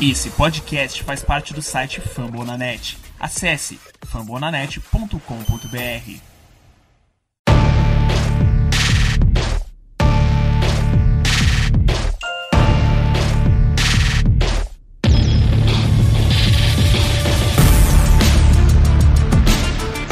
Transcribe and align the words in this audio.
Esse 0.00 0.30
podcast 0.30 1.02
faz 1.02 1.24
parte 1.24 1.52
do 1.52 1.60
site 1.60 2.00
Fambonanet. 2.00 2.96
Acesse 3.18 3.80
fambonanet.com.br. 4.06 5.18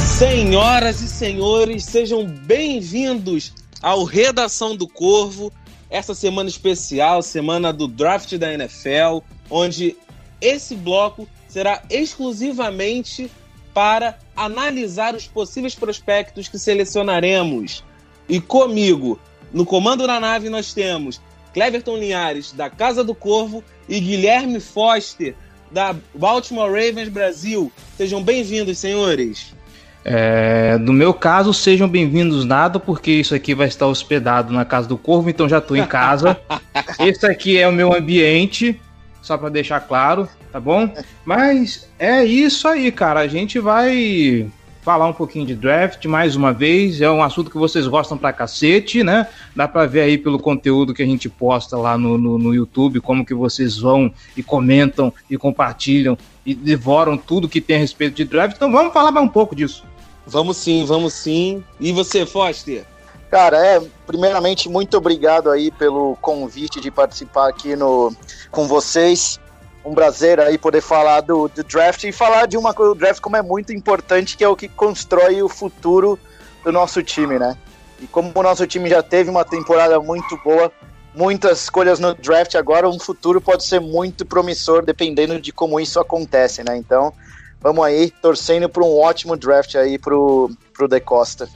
Senhoras 0.01 1.01
e 1.01 1.09
senhores, 1.09 1.85
sejam 1.85 2.27
bem-vindos 2.27 3.53
ao 3.81 4.03
Redação 4.03 4.75
do 4.75 4.89
Corvo, 4.89 5.53
essa 5.89 6.13
semana 6.13 6.49
especial, 6.49 7.23
semana 7.23 7.73
do 7.73 7.87
draft 7.87 8.37
da 8.37 8.53
NFL, 8.53 9.21
onde 9.51 9.97
esse 10.41 10.75
bloco 10.75 11.29
será 11.49 11.83
exclusivamente 11.89 13.31
para 13.73 14.19
analisar 14.37 15.15
os 15.15 15.27
possíveis 15.27 15.75
prospectos 15.75 16.49
que 16.49 16.59
selecionaremos. 16.59 17.85
E 18.29 18.41
comigo, 18.41 19.19
no 19.53 19.65
comando 19.65 20.07
da 20.07 20.19
nave, 20.19 20.49
nós 20.49 20.75
temos 20.75 21.21
Cleverton 21.53 21.97
Linhares, 21.97 22.53
da 22.53 22.69
Casa 22.69 23.03
do 23.03 23.15
Corvo, 23.15 23.63
e 23.89 24.01
Guilherme 24.01 24.61
Foster, 24.61 25.35
da 25.71 25.95
Baltimore 26.15 26.71
Ravens 26.71 27.09
Brasil. 27.09 27.73
Sejam 27.97 28.23
bem-vindos, 28.23 28.79
senhores. 28.79 29.55
É, 30.05 30.79
no 30.79 30.93
meu 30.93 31.13
caso, 31.13 31.53
sejam 31.53 31.89
bem-vindos 31.89 32.45
nada, 32.45 32.79
porque 32.79 33.11
isso 33.11 33.35
aqui 33.35 33.55
vai 33.55 33.67
estar 33.67 33.87
hospedado 33.87 34.53
na 34.53 34.65
casa 34.65 34.87
do 34.87 34.97
Corvo, 34.97 35.29
então 35.29 35.49
já 35.49 35.59
estou 35.59 35.77
em 35.77 35.87
casa. 35.87 36.39
Esse 37.01 37.27
aqui 37.27 37.59
é 37.59 37.67
o 37.67 37.73
meu 37.73 37.93
ambiente, 37.93 38.81
só 39.27 39.37
para 39.37 39.49
deixar 39.49 39.81
claro, 39.81 40.29
tá 40.53 40.61
bom? 40.61 40.89
Mas 41.25 41.89
é 41.99 42.25
isso 42.25 42.69
aí, 42.69 42.93
cara. 42.93 43.21
A 43.21 43.29
gente 43.29 43.59
vai 43.59 44.49
falar 44.83 45.09
um 45.09 45.13
pouquinho 45.13 45.45
de 45.45 45.57
draft 45.57 46.05
mais 46.07 46.37
uma 46.37 46.53
vez. 46.53 47.01
É 47.01 47.11
um 47.11 47.21
assunto 47.21 47.51
que 47.51 47.59
vocês 47.59 47.89
gostam 47.89 48.17
pra 48.17 48.33
cacete, 48.33 49.03
né? 49.03 49.27
Dá 49.55 49.67
pra 49.67 49.85
ver 49.85 50.03
aí 50.03 50.17
pelo 50.17 50.39
conteúdo 50.39 50.95
que 50.95 51.03
a 51.03 51.07
gente 51.07 51.29
posta 51.29 51.77
lá 51.77 51.99
no, 51.99 52.17
no, 52.17 52.39
no 52.39 52.55
YouTube, 52.55 53.01
como 53.01 53.27
que 53.27 53.35
vocês 53.35 53.79
vão 53.79 54.13
e 54.37 54.45
comentam 54.45 55.13
e 55.29 55.37
compartilham 55.37 56.17
e 56.45 56.55
devoram 56.55 57.19
tudo 57.19 57.49
que 57.49 57.61
tem 57.61 57.77
a 57.77 57.81
respeito 57.81 58.15
de 58.15 58.25
draft. 58.25 58.55
Então 58.55 58.71
vamos 58.71 58.93
falar 58.93 59.11
mais 59.11 59.27
um 59.27 59.29
pouco 59.29 59.57
disso. 59.57 59.83
Vamos 60.25 60.57
sim, 60.57 60.85
vamos 60.85 61.15
sim. 61.15 61.65
E 61.81 61.91
você, 61.91 62.25
Foster? 62.25 62.85
Cara, 63.37 63.59
é, 63.59 63.83
primeiramente, 64.07 64.67
muito 64.67 64.97
obrigado 64.97 65.51
aí 65.51 65.71
pelo 65.71 66.17
convite 66.23 66.81
de 66.81 66.91
participar 66.91 67.51
aqui 67.51 67.77
no, 67.77 68.11
com 68.51 68.67
vocês. 68.67 69.39
Um 69.85 69.95
prazer 69.95 70.41
aí 70.41 70.57
poder 70.57 70.81
falar 70.81 71.21
do, 71.21 71.47
do 71.47 71.63
draft 71.63 72.03
e 72.05 72.13
falar 72.13 72.47
de 72.47 72.57
uma 72.57 72.73
coisa, 72.73 72.93
o 72.93 72.95
draft 72.95 73.21
como 73.21 73.37
é 73.37 73.43
muito 73.43 73.75
importante, 73.75 74.39
que 74.39 74.43
é 74.43 74.49
o 74.49 74.57
que 74.57 74.69
constrói 74.69 75.43
o 75.43 75.51
futuro 75.51 76.19
do 76.65 76.73
nosso 76.73 77.03
time, 77.03 77.39
né? 77.39 77.59
E 78.01 78.07
como 78.07 78.33
o 78.35 78.43
nosso 78.43 78.67
time 78.67 78.89
já 78.89 79.03
teve 79.03 79.29
uma 79.29 79.45
temporada 79.45 80.01
muito 80.01 80.35
boa, 80.43 80.73
muitas 81.15 81.65
escolhas 81.65 82.01
no 82.01 82.15
draft, 82.15 82.55
agora 82.55 82.89
um 82.89 82.99
futuro 82.99 83.39
pode 83.39 83.67
ser 83.67 83.83
muito 83.83 84.25
promissor, 84.25 84.83
dependendo 84.83 85.39
de 85.39 85.53
como 85.53 85.79
isso 85.79 86.01
acontece, 86.01 86.65
né? 86.65 86.75
Então, 86.79 87.13
vamos 87.61 87.85
aí, 87.85 88.11
torcendo 88.11 88.67
para 88.67 88.83
um 88.83 88.99
ótimo 88.99 89.37
draft 89.37 89.75
aí 89.75 89.99
pro, 89.99 90.51
pro 90.73 90.89
De 90.89 91.01
Costa. 91.01 91.47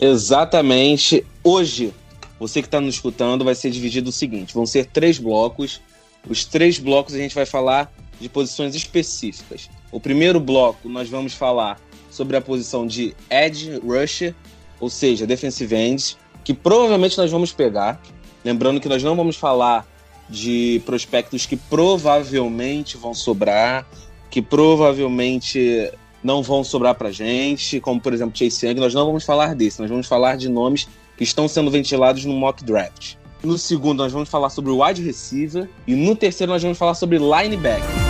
Exatamente. 0.00 1.24
Hoje, 1.42 1.92
você 2.38 2.62
que 2.62 2.68
está 2.68 2.80
nos 2.80 2.94
escutando 2.94 3.44
vai 3.44 3.54
ser 3.54 3.70
dividido 3.70 4.10
o 4.10 4.12
seguinte: 4.12 4.54
vão 4.54 4.66
ser 4.66 4.86
três 4.86 5.18
blocos. 5.18 5.80
Os 6.28 6.44
três 6.44 6.78
blocos 6.78 7.14
a 7.14 7.18
gente 7.18 7.34
vai 7.34 7.46
falar 7.46 7.92
de 8.20 8.28
posições 8.28 8.74
específicas. 8.74 9.70
O 9.90 9.98
primeiro 9.98 10.38
bloco 10.38 10.88
nós 10.88 11.08
vamos 11.08 11.32
falar 11.32 11.80
sobre 12.10 12.36
a 12.36 12.40
posição 12.40 12.86
de 12.86 13.14
edge 13.30 13.78
rusher, 13.78 14.34
ou 14.78 14.90
seja, 14.90 15.26
defensive 15.26 15.74
end, 15.74 16.16
que 16.44 16.52
provavelmente 16.52 17.16
nós 17.16 17.30
vamos 17.30 17.52
pegar. 17.52 18.00
Lembrando 18.44 18.80
que 18.80 18.88
nós 18.88 19.02
não 19.02 19.16
vamos 19.16 19.36
falar 19.36 19.86
de 20.28 20.80
prospectos 20.86 21.44
que 21.44 21.56
provavelmente 21.56 22.96
vão 22.96 23.12
sobrar, 23.12 23.86
que 24.30 24.40
provavelmente 24.40 25.90
não 26.22 26.42
vão 26.42 26.62
sobrar 26.62 26.94
pra 26.94 27.10
gente, 27.10 27.80
como 27.80 28.00
por 28.00 28.12
exemplo 28.12 28.36
Chase 28.36 28.66
Young, 28.66 28.80
nós 28.80 28.94
não 28.94 29.06
vamos 29.06 29.24
falar 29.24 29.54
desse, 29.54 29.80
nós 29.80 29.90
vamos 29.90 30.06
falar 30.06 30.36
de 30.36 30.48
nomes 30.48 30.88
que 31.16 31.24
estão 31.24 31.48
sendo 31.48 31.70
ventilados 31.70 32.24
no 32.24 32.32
mock 32.32 32.64
draft. 32.64 33.14
No 33.42 33.56
segundo, 33.56 33.98
nós 33.98 34.12
vamos 34.12 34.28
falar 34.28 34.50
sobre 34.50 34.70
o 34.70 34.84
wide 34.84 35.02
receiver. 35.02 35.68
E 35.86 35.94
no 35.94 36.14
terceiro, 36.14 36.52
nós 36.52 36.62
vamos 36.62 36.76
falar 36.76 36.94
sobre 36.94 37.18
linebacker. 37.18 38.09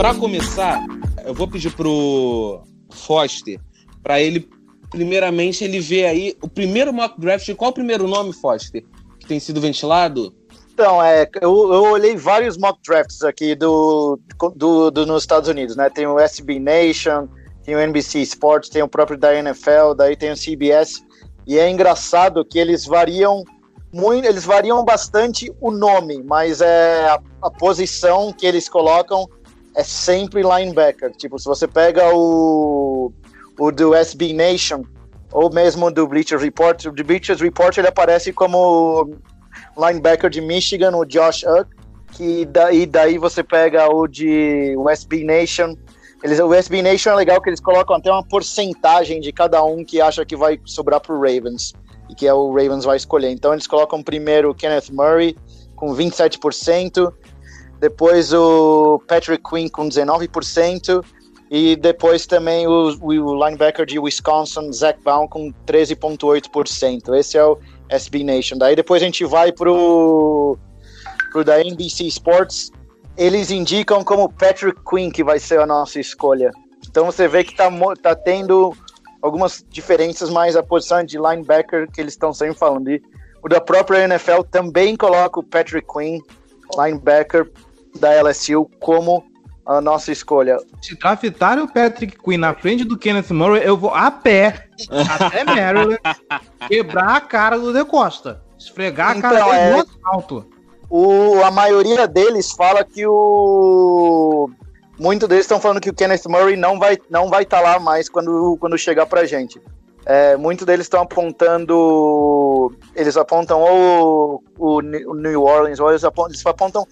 Para 0.00 0.14
começar, 0.14 0.82
eu 1.26 1.34
vou 1.34 1.46
pedir 1.46 1.76
pro 1.76 2.62
Foster 2.90 3.60
para 4.02 4.18
ele 4.18 4.48
primeiramente 4.90 5.62
ele 5.62 5.78
ver 5.78 6.06
aí 6.06 6.34
o 6.40 6.48
primeiro 6.48 6.90
mock 6.90 7.20
draft. 7.20 7.54
Qual 7.54 7.70
o 7.70 7.74
primeiro 7.74 8.08
nome, 8.08 8.32
Foster, 8.32 8.82
que 9.18 9.26
tem 9.26 9.38
sido 9.38 9.60
ventilado? 9.60 10.34
Então, 10.72 11.02
é, 11.02 11.28
eu, 11.42 11.50
eu 11.70 11.82
olhei 11.92 12.16
vários 12.16 12.56
mock 12.56 12.80
drafts 12.82 13.22
aqui 13.22 13.54
do, 13.54 14.18
do, 14.56 14.90
do, 14.90 15.04
nos 15.04 15.22
Estados 15.22 15.50
Unidos, 15.50 15.76
né? 15.76 15.90
Tem 15.90 16.06
o 16.06 16.18
SB 16.18 16.58
Nation, 16.58 17.28
tem 17.62 17.74
o 17.74 17.78
NBC 17.78 18.22
Sports, 18.22 18.70
tem 18.70 18.82
o 18.82 18.88
próprio 18.88 19.18
da 19.18 19.34
NFL, 19.34 19.92
daí 19.94 20.16
tem 20.16 20.32
o 20.32 20.34
CBS. 20.34 21.04
E 21.46 21.58
é 21.58 21.68
engraçado 21.68 22.42
que 22.42 22.58
eles 22.58 22.86
variam 22.86 23.44
muito, 23.92 24.26
eles 24.26 24.46
variam 24.46 24.82
bastante 24.82 25.52
o 25.60 25.70
nome, 25.70 26.22
mas 26.22 26.62
é 26.62 27.06
a, 27.06 27.20
a 27.42 27.50
posição 27.50 28.32
que 28.32 28.46
eles 28.46 28.66
colocam 28.66 29.28
é 29.80 29.84
sempre 29.84 30.42
linebacker. 30.42 31.10
Tipo, 31.16 31.38
se 31.38 31.46
você 31.46 31.66
pega 31.66 32.14
o, 32.14 33.12
o 33.58 33.72
do 33.72 33.94
SB 33.94 34.32
Nation, 34.32 34.82
ou 35.32 35.52
mesmo 35.52 35.90
do 35.90 36.06
Bleacher 36.06 36.38
Report, 36.38 36.84
o 36.86 36.92
do 36.92 37.02
Bleacher 37.04 37.36
Report 37.36 37.76
ele 37.78 37.88
aparece 37.88 38.32
como 38.32 39.10
linebacker 39.76 40.28
de 40.28 40.40
Michigan, 40.40 40.96
o 40.96 41.04
Josh 41.04 41.44
Uck, 41.44 41.70
que 42.12 42.44
daí, 42.44 42.86
daí 42.86 43.16
você 43.16 43.42
pega 43.42 43.88
o 43.88 44.06
de 44.06 44.74
o 44.76 44.88
SB 44.90 45.24
Nation. 45.24 45.74
Eles, 46.22 46.38
o 46.38 46.52
SB 46.52 46.82
Nation 46.82 47.10
é 47.10 47.14
legal 47.14 47.40
que 47.40 47.48
eles 47.48 47.60
colocam 47.60 47.96
até 47.96 48.10
uma 48.10 48.22
porcentagem 48.22 49.20
de 49.20 49.32
cada 49.32 49.64
um 49.64 49.82
que 49.84 50.00
acha 50.00 50.24
que 50.26 50.36
vai 50.36 50.60
sobrar 50.66 51.00
pro 51.00 51.18
Ravens 51.18 51.72
e 52.10 52.14
que 52.14 52.26
é 52.26 52.34
o 52.34 52.52
Ravens 52.52 52.84
vai 52.84 52.96
escolher. 52.96 53.30
Então 53.30 53.52
eles 53.54 53.66
colocam 53.66 54.02
primeiro 54.02 54.50
o 54.50 54.54
Kenneth 54.54 54.90
Murray 54.92 55.34
com 55.76 55.94
27%, 55.94 57.10
depois 57.80 58.32
o 58.32 59.02
Patrick 59.08 59.42
Quinn 59.42 59.68
com 59.68 59.88
19%, 59.88 61.02
e 61.50 61.74
depois 61.74 62.26
também 62.26 62.68
o, 62.68 62.96
o 63.02 63.44
linebacker 63.44 63.84
de 63.84 63.98
Wisconsin, 63.98 64.72
Zach 64.72 65.00
Baum, 65.02 65.26
com 65.26 65.52
13,8%. 65.66 67.12
Esse 67.18 67.36
é 67.36 67.44
o 67.44 67.58
SB 67.88 68.22
Nation. 68.22 68.56
Daí 68.56 68.76
depois 68.76 69.02
a 69.02 69.04
gente 69.06 69.24
vai 69.24 69.50
pro, 69.50 70.56
pro 71.32 71.42
da 71.42 71.60
NBC 71.60 72.04
Sports. 72.04 72.70
Eles 73.16 73.50
indicam 73.50 74.04
como 74.04 74.32
Patrick 74.32 74.80
Quinn 74.88 75.10
que 75.10 75.24
vai 75.24 75.40
ser 75.40 75.58
a 75.58 75.66
nossa 75.66 75.98
escolha. 75.98 76.52
Então 76.88 77.04
você 77.06 77.26
vê 77.26 77.42
que 77.42 77.56
tá, 77.56 77.68
tá 78.00 78.14
tendo 78.14 78.72
algumas 79.20 79.64
diferenças, 79.68 80.30
mas 80.30 80.54
a 80.54 80.62
posição 80.62 81.02
de 81.02 81.18
linebacker 81.18 81.90
que 81.90 82.00
eles 82.00 82.12
estão 82.12 82.32
sempre 82.32 82.56
falando. 82.56 82.90
E 82.90 83.02
o 83.42 83.48
da 83.48 83.60
própria 83.60 84.04
NFL 84.04 84.42
também 84.50 84.96
coloca 84.96 85.40
o 85.40 85.42
Patrick 85.42 85.86
Quinn, 85.92 86.20
linebacker, 86.78 87.50
da 87.98 88.22
LSU 88.22 88.68
como 88.78 89.24
a 89.66 89.80
nossa 89.80 90.10
escolha. 90.10 90.58
Se 90.82 90.96
draftarem 90.96 91.64
o 91.64 91.72
Patrick 91.72 92.18
Quinn 92.18 92.38
na 92.38 92.54
frente 92.54 92.84
do 92.84 92.98
Kenneth 92.98 93.30
Murray, 93.30 93.62
eu 93.64 93.76
vou 93.76 93.94
a 93.94 94.10
pé 94.10 94.66
até 94.90 95.44
Maryland 95.44 95.98
quebrar 96.66 97.16
a 97.16 97.20
cara 97.20 97.58
do 97.58 97.72
De 97.72 97.84
Costa. 97.84 98.42
Esfregar 98.58 99.16
então, 99.16 99.30
a 99.30 99.32
cara 99.32 99.44
dele 99.44 99.62
é... 99.62 99.72
no 99.72 99.80
asfalto. 99.80 100.50
O, 100.90 101.42
a 101.44 101.50
maioria 101.52 102.08
deles 102.08 102.50
fala 102.52 102.84
que 102.84 103.06
o. 103.06 104.50
Muitos 104.98 105.28
deles 105.28 105.44
estão 105.44 105.60
falando 105.60 105.80
que 105.80 105.88
o 105.88 105.94
Kenneth 105.94 106.28
Murray 106.28 106.56
não 106.56 106.78
vai 106.78 106.98
não 107.08 107.30
vai 107.30 107.44
estar 107.44 107.58
tá 107.58 107.62
lá 107.62 107.78
mais 107.78 108.08
quando, 108.08 108.56
quando 108.58 108.76
chegar 108.76 109.06
pra 109.06 109.24
gente. 109.24 109.62
É, 110.04 110.36
muitos 110.36 110.66
deles 110.66 110.86
estão 110.86 111.02
apontando. 111.02 112.76
Eles 112.94 113.16
apontam 113.16 113.60
ou 113.60 114.42
o, 114.58 114.78
o 114.78 115.14
New 115.14 115.42
Orleans, 115.44 115.78
ou 115.78 115.90
eles 115.90 116.02
apontam, 116.02 116.32
eles 116.32 116.44
apontam 116.44 116.86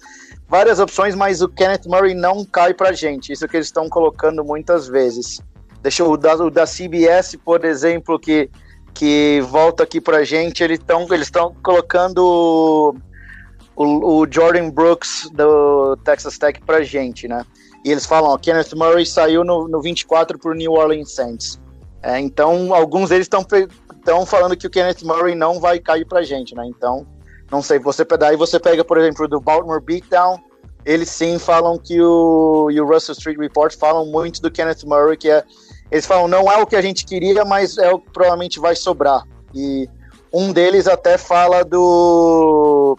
várias 0.49 0.79
opções, 0.79 1.13
mas 1.13 1.41
o 1.41 1.47
Kenneth 1.47 1.83
Murray 1.85 2.15
não 2.15 2.43
cai 2.43 2.73
pra 2.73 2.91
gente. 2.91 3.31
Isso 3.31 3.47
que 3.47 3.55
eles 3.55 3.67
estão 3.67 3.87
colocando 3.87 4.43
muitas 4.43 4.87
vezes. 4.87 5.39
Deixa 5.81 6.03
o 6.03 6.17
da, 6.17 6.35
o 6.35 6.49
da 6.49 6.65
CBS, 6.65 7.37
por 7.45 7.63
exemplo, 7.63 8.19
que, 8.19 8.49
que 8.93 9.39
volta 9.47 9.83
aqui 9.83 10.01
pra 10.01 10.23
gente, 10.23 10.63
eles 10.63 10.79
estão 10.79 11.07
eles 11.11 11.31
colocando 11.63 12.93
o, 13.75 14.21
o, 14.21 14.27
Jordan 14.29 14.69
Brooks 14.71 15.29
do 15.31 15.95
Texas 16.03 16.37
Tech 16.37 16.59
pra 16.65 16.81
gente, 16.81 17.27
né? 17.27 17.45
E 17.85 17.91
eles 17.91 18.05
falam, 18.05 18.31
ó, 18.31 18.37
Kenneth 18.37 18.75
Murray 18.75 19.05
saiu 19.05 19.45
no, 19.45 19.69
no 19.69 19.81
24 19.81 20.37
pro 20.37 20.53
New 20.53 20.73
Orleans 20.73 21.13
Saints. 21.13 21.61
É, 22.01 22.19
então, 22.19 22.73
alguns 22.73 23.09
deles 23.09 23.27
estão 23.27 24.25
falando 24.25 24.57
que 24.57 24.67
o 24.67 24.69
Kenneth 24.69 25.03
Murray 25.03 25.35
não 25.35 25.61
vai 25.61 25.79
cair 25.79 26.05
pra 26.05 26.23
gente, 26.23 26.53
né? 26.55 26.65
Então, 26.65 27.05
não 27.51 27.61
sei, 27.61 27.79
você 27.79 28.05
daí 28.05 28.35
você 28.35 28.59
pega, 28.59 28.83
por 28.83 28.97
exemplo, 28.97 29.27
do 29.27 29.39
Baltimore 29.39 29.81
Beatdown, 29.81 30.39
eles 30.85 31.09
sim 31.09 31.37
falam 31.37 31.77
que 31.77 32.01
o, 32.01 32.69
e 32.71 32.79
o 32.79 32.85
Russell 32.85 33.13
Street 33.13 33.37
Report 33.37 33.75
falam 33.77 34.05
muito 34.05 34.41
do 34.41 34.51
Kenneth 34.51 34.85
Murray, 34.85 35.17
que 35.17 35.29
é, 35.29 35.43
eles 35.91 36.05
falam, 36.05 36.27
não 36.27 36.51
é 36.51 36.57
o 36.57 36.67
que 36.67 36.75
a 36.75 36.81
gente 36.81 37.05
queria, 37.05 37.43
mas 37.43 37.77
é 37.77 37.91
o 37.91 37.99
que 37.99 38.09
provavelmente 38.11 38.59
vai 38.59 38.75
sobrar. 38.75 39.23
E 39.53 39.89
um 40.31 40.53
deles 40.53 40.87
até 40.87 41.17
fala 41.17 41.63
do 41.63 42.97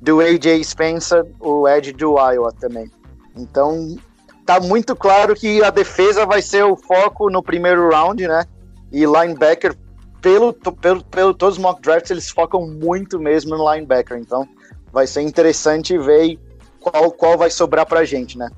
do 0.00 0.20
AJ 0.20 0.62
Spencer, 0.64 1.24
o 1.40 1.68
Ed 1.68 1.92
do 1.92 2.16
Iowa 2.18 2.52
também. 2.52 2.90
Então, 3.36 3.96
tá 4.44 4.60
muito 4.60 4.94
claro 4.94 5.34
que 5.34 5.62
a 5.62 5.70
defesa 5.70 6.24
vai 6.24 6.40
ser 6.40 6.64
o 6.64 6.76
foco 6.76 7.28
no 7.28 7.42
primeiro 7.42 7.90
round, 7.90 8.26
né? 8.26 8.44
E 8.92 9.04
linebacker, 9.04 9.76
pelo, 10.20 10.52
pelo, 10.52 11.04
pelo 11.04 11.34
todos 11.34 11.56
os 11.56 11.62
mock 11.62 11.80
drafts, 11.80 12.10
eles 12.10 12.28
focam 12.28 12.66
muito 12.66 13.18
mesmo 13.18 13.56
no 13.56 13.72
linebacker. 13.72 14.18
Então, 14.18 14.48
vai 14.92 15.06
ser 15.06 15.22
interessante 15.22 15.96
ver 15.98 16.38
qual, 16.80 17.10
qual 17.12 17.38
vai 17.38 17.50
sobrar 17.50 17.86
pra 17.86 18.04
gente, 18.04 18.38
né? 18.38 18.50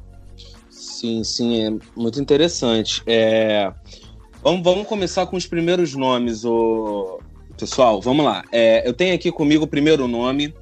Sim, 0.70 1.22
sim, 1.24 1.66
é 1.66 1.78
muito 1.96 2.20
interessante. 2.20 3.02
É... 3.06 3.72
Vamos, 4.42 4.62
vamos 4.62 4.86
começar 4.86 5.26
com 5.26 5.36
os 5.36 5.46
primeiros 5.46 5.94
nomes, 5.94 6.44
o... 6.44 7.20
pessoal. 7.56 8.00
Vamos 8.00 8.24
lá. 8.24 8.44
É, 8.52 8.88
eu 8.88 8.92
tenho 8.92 9.14
aqui 9.14 9.30
comigo 9.30 9.64
o 9.64 9.68
primeiro 9.68 10.06
nome, 10.06 10.54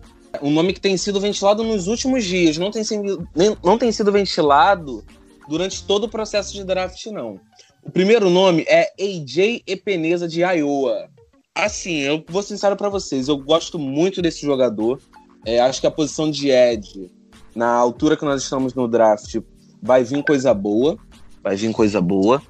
um 0.43 0.51
nome 0.51 0.73
que 0.73 0.81
tem 0.81 0.97
sido 0.97 1.21
ventilado 1.21 1.63
nos 1.63 1.87
últimos 1.87 2.25
dias, 2.25 2.59
não 2.59 2.71
tem, 2.71 2.85
sido, 2.85 3.27
não 3.63 3.79
tem 3.79 3.93
sido 3.93 4.13
ventilado 4.13 5.05
durante 5.49 5.85
todo 5.85 6.05
o 6.05 6.09
processo 6.09 6.53
de 6.53 6.65
draft, 6.65 7.07
não. 7.07 7.41
O 7.87 7.91
primeiro 7.93 8.29
nome 8.29 8.65
é 8.69 8.93
AJ 9.01 9.63
Epeneza 9.65 10.27
de 10.27 10.41
Iowa. 10.43 11.09
Assim, 11.55 12.01
eu 12.01 12.23
vou 12.29 12.43
ser 12.43 12.49
sincero 12.49 12.75
para 12.77 12.89
vocês, 12.89 13.29
eu 13.29 13.39
gosto 13.39 13.79
muito 13.79 14.21
desse 14.21 14.45
jogador. 14.45 15.01
É, 15.47 15.61
acho 15.61 15.81
que 15.81 15.87
a 15.87 15.91
posição 15.91 16.29
de 16.29 16.51
Ed, 16.51 17.11
na 17.55 17.69
altura 17.69 18.17
que 18.17 18.25
nós 18.25 18.43
estamos 18.43 18.75
no 18.75 18.89
draft, 18.89 19.37
vai 19.81 20.03
vir 20.03 20.25
coisa 20.25 20.53
boa. 20.53 20.99
Vai 21.45 21.55
vir 21.55 21.73
coisa 21.73 22.01
boa. 22.01 22.43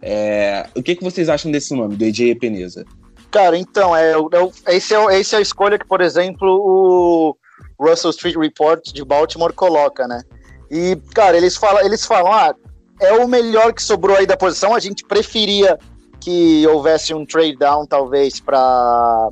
É, 0.00 0.68
o 0.76 0.80
que, 0.80 0.94
que 0.94 1.02
vocês 1.02 1.28
acham 1.28 1.50
desse 1.50 1.74
nome, 1.74 1.96
do 1.96 2.04
AJ 2.04 2.20
Epeneza? 2.30 2.84
Cara, 3.32 3.58
então, 3.58 3.94
é, 3.94 4.12
é, 4.12 4.76
esse, 4.76 4.94
é, 4.94 5.18
esse 5.18 5.34
é 5.34 5.38
a 5.38 5.42
escolha 5.42 5.76
que, 5.76 5.86
por 5.86 6.00
exemplo, 6.00 6.48
o 6.48 7.36
Russell 7.78 8.10
Street 8.10 8.36
Report 8.36 8.80
de 8.92 9.04
Baltimore 9.04 9.52
coloca, 9.52 10.06
né? 10.06 10.22
E, 10.70 10.96
cara, 11.12 11.36
eles 11.36 11.56
falam, 11.56 11.84
eles 11.84 12.06
falam, 12.06 12.32
ah, 12.32 12.54
é 13.00 13.12
o 13.12 13.28
melhor 13.28 13.72
que 13.72 13.82
sobrou 13.82 14.16
aí 14.16 14.26
da 14.26 14.36
posição, 14.36 14.74
a 14.74 14.80
gente 14.80 15.04
preferia 15.04 15.78
que 16.20 16.66
houvesse 16.66 17.14
um 17.14 17.24
trade 17.24 17.56
down, 17.56 17.86
talvez, 17.86 18.40
para 18.40 19.30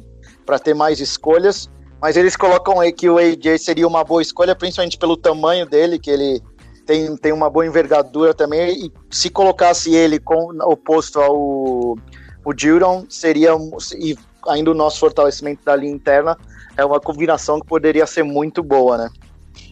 ter 0.62 0.74
mais 0.74 1.00
escolhas, 1.00 1.68
mas 2.00 2.16
eles 2.16 2.36
colocam 2.36 2.80
aí 2.80 2.92
que 2.92 3.08
o 3.08 3.18
AJ 3.18 3.58
seria 3.58 3.86
uma 3.88 4.04
boa 4.04 4.22
escolha, 4.22 4.54
principalmente 4.54 4.98
pelo 4.98 5.16
tamanho 5.16 5.66
dele, 5.66 5.98
que 5.98 6.10
ele 6.10 6.40
tem, 6.86 7.16
tem 7.16 7.32
uma 7.32 7.48
boa 7.48 7.66
envergadura 7.66 8.34
também, 8.34 8.86
e 8.86 8.92
se 9.10 9.30
colocasse 9.30 9.94
ele 9.94 10.18
com, 10.18 10.50
oposto 10.62 11.18
ao 11.20 11.96
o 12.44 12.52
Judon 12.54 13.06
seria, 13.08 13.52
e 13.98 14.16
ainda 14.46 14.70
o 14.70 14.74
nosso 14.74 15.00
fortalecimento 15.00 15.64
da 15.64 15.74
linha 15.74 15.94
interna, 15.94 16.36
é 16.76 16.84
uma 16.84 17.00
combinação 17.00 17.58
que 17.58 17.66
poderia 17.66 18.06
ser 18.06 18.22
muito 18.22 18.62
boa, 18.62 18.98
né? 18.98 19.10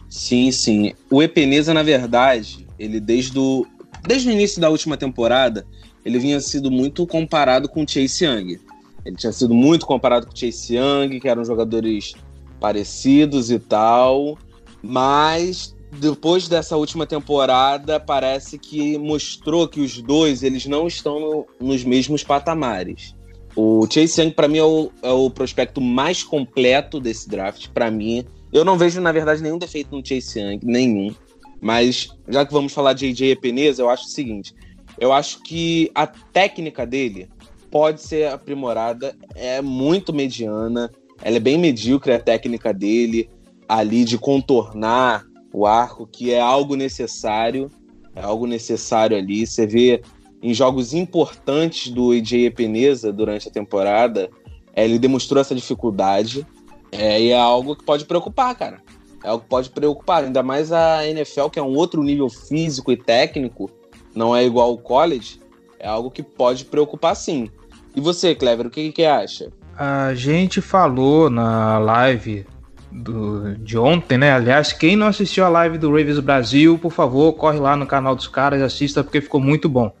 Sim, 0.09 0.51
sim. 0.51 0.93
O 1.09 1.21
Epeneza, 1.21 1.73
na 1.73 1.83
verdade, 1.83 2.67
ele 2.79 2.99
desde 2.99 3.37
o, 3.37 3.65
desde 4.05 4.29
o 4.29 4.31
início 4.31 4.61
da 4.61 4.69
última 4.69 4.97
temporada, 4.97 5.65
ele 6.05 6.19
vinha 6.19 6.39
sido 6.39 6.69
muito 6.69 7.07
comparado 7.07 7.69
com 7.69 7.83
o 7.83 7.87
Chase 7.87 8.25
Young. 8.25 8.59
Ele 9.05 9.15
tinha 9.15 9.31
sido 9.31 9.53
muito 9.53 9.85
comparado 9.85 10.27
com 10.27 10.33
o 10.33 10.37
Chase 10.37 10.75
Young, 10.75 11.19
que 11.19 11.27
eram 11.27 11.43
jogadores 11.43 12.13
parecidos 12.59 13.51
e 13.51 13.59
tal, 13.59 14.37
mas 14.81 15.75
depois 15.99 16.47
dessa 16.47 16.75
última 16.75 17.05
temporada, 17.05 17.99
parece 17.99 18.57
que 18.57 18.97
mostrou 18.97 19.67
que 19.67 19.79
os 19.79 20.01
dois 20.01 20.43
eles 20.43 20.65
não 20.65 20.87
estão 20.87 21.19
no, 21.19 21.47
nos 21.59 21.83
mesmos 21.83 22.23
patamares. 22.23 23.15
O 23.55 23.85
Chase 23.89 24.19
Young, 24.19 24.31
para 24.31 24.47
mim, 24.47 24.57
é 24.57 24.63
o, 24.63 24.91
é 25.03 25.11
o, 25.11 25.29
prospecto 25.29 25.79
mais 25.79 26.23
completo 26.23 26.99
desse 26.99 27.29
draft. 27.29 27.67
Para 27.69 27.91
mim, 27.91 28.25
eu 28.51 28.65
não 28.65 28.77
vejo, 28.77 28.99
na 28.99 29.11
verdade, 29.11 29.43
nenhum 29.43 29.59
defeito 29.59 29.95
no 29.95 30.05
Chase 30.05 30.39
Young, 30.39 30.59
nenhum. 30.63 31.13
Mas, 31.63 32.09
já 32.27 32.45
que 32.45 32.51
vamos 32.51 32.73
falar 32.73 32.91
de 32.91 33.07
AJ 33.07 33.21
Epeneza, 33.21 33.81
eu 33.81 33.89
acho 33.89 34.03
o 34.03 34.09
seguinte: 34.09 34.53
eu 34.99 35.13
acho 35.13 35.41
que 35.41 35.89
a 35.95 36.05
técnica 36.05 36.85
dele 36.85 37.29
pode 37.71 38.01
ser 38.01 38.27
aprimorada, 38.27 39.15
é 39.33 39.61
muito 39.61 40.11
mediana, 40.11 40.91
ela 41.21 41.37
é 41.37 41.39
bem 41.39 41.57
medíocre 41.57 42.11
a 42.11 42.19
técnica 42.19 42.73
dele 42.73 43.29
ali 43.67 44.03
de 44.03 44.17
contornar 44.17 45.25
o 45.53 45.65
arco, 45.65 46.05
que 46.05 46.33
é 46.33 46.41
algo 46.41 46.75
necessário, 46.75 47.71
é 48.13 48.21
algo 48.21 48.45
necessário 48.45 49.15
ali. 49.15 49.47
Você 49.47 49.65
vê 49.65 50.01
em 50.41 50.53
jogos 50.53 50.93
importantes 50.93 51.89
do 51.89 52.13
EJ 52.13 52.45
Epeneza 52.45 53.13
durante 53.13 53.47
a 53.47 53.51
temporada, 53.51 54.29
é, 54.75 54.83
ele 54.83 54.99
demonstrou 54.99 55.39
essa 55.39 55.55
dificuldade, 55.55 56.45
é, 56.91 57.21
e 57.21 57.29
é 57.29 57.39
algo 57.39 57.73
que 57.73 57.85
pode 57.85 58.03
preocupar, 58.03 58.53
cara. 58.53 58.82
É 59.23 59.29
algo 59.29 59.43
que 59.43 59.49
pode 59.49 59.69
preocupar, 59.69 60.23
ainda 60.23 60.43
mais 60.43 60.71
a 60.71 61.07
NFL, 61.07 61.47
que 61.47 61.59
é 61.59 61.63
um 61.63 61.75
outro 61.75 62.03
nível 62.03 62.29
físico 62.29 62.91
e 62.91 62.97
técnico, 62.97 63.71
não 64.13 64.35
é 64.35 64.45
igual 64.45 64.69
ao 64.69 64.77
college, 64.77 65.39
é 65.79 65.87
algo 65.87 66.11
que 66.11 66.21
pode 66.21 66.65
preocupar 66.65 67.15
sim. 67.15 67.49
E 67.95 68.01
você, 68.01 68.35
Clever, 68.35 68.67
o 68.67 68.69
que, 68.69 68.91
que 68.91 69.05
acha? 69.05 69.49
A 69.77 70.13
gente 70.13 70.61
falou 70.61 71.29
na 71.29 71.77
live 71.79 72.45
do, 72.91 73.55
de 73.55 73.77
ontem, 73.77 74.17
né? 74.17 74.31
Aliás, 74.31 74.71
quem 74.71 74.95
não 74.95 75.07
assistiu 75.07 75.45
a 75.45 75.49
live 75.49 75.77
do 75.77 75.89
Ravens 75.89 76.19
Brasil, 76.19 76.77
por 76.77 76.91
favor, 76.91 77.33
corre 77.33 77.59
lá 77.59 77.75
no 77.75 77.87
canal 77.87 78.15
dos 78.15 78.27
caras 78.27 78.59
e 78.59 78.63
assista 78.63 79.03
porque 79.03 79.21
ficou 79.21 79.41
muito 79.41 79.67
bom. 79.67 79.91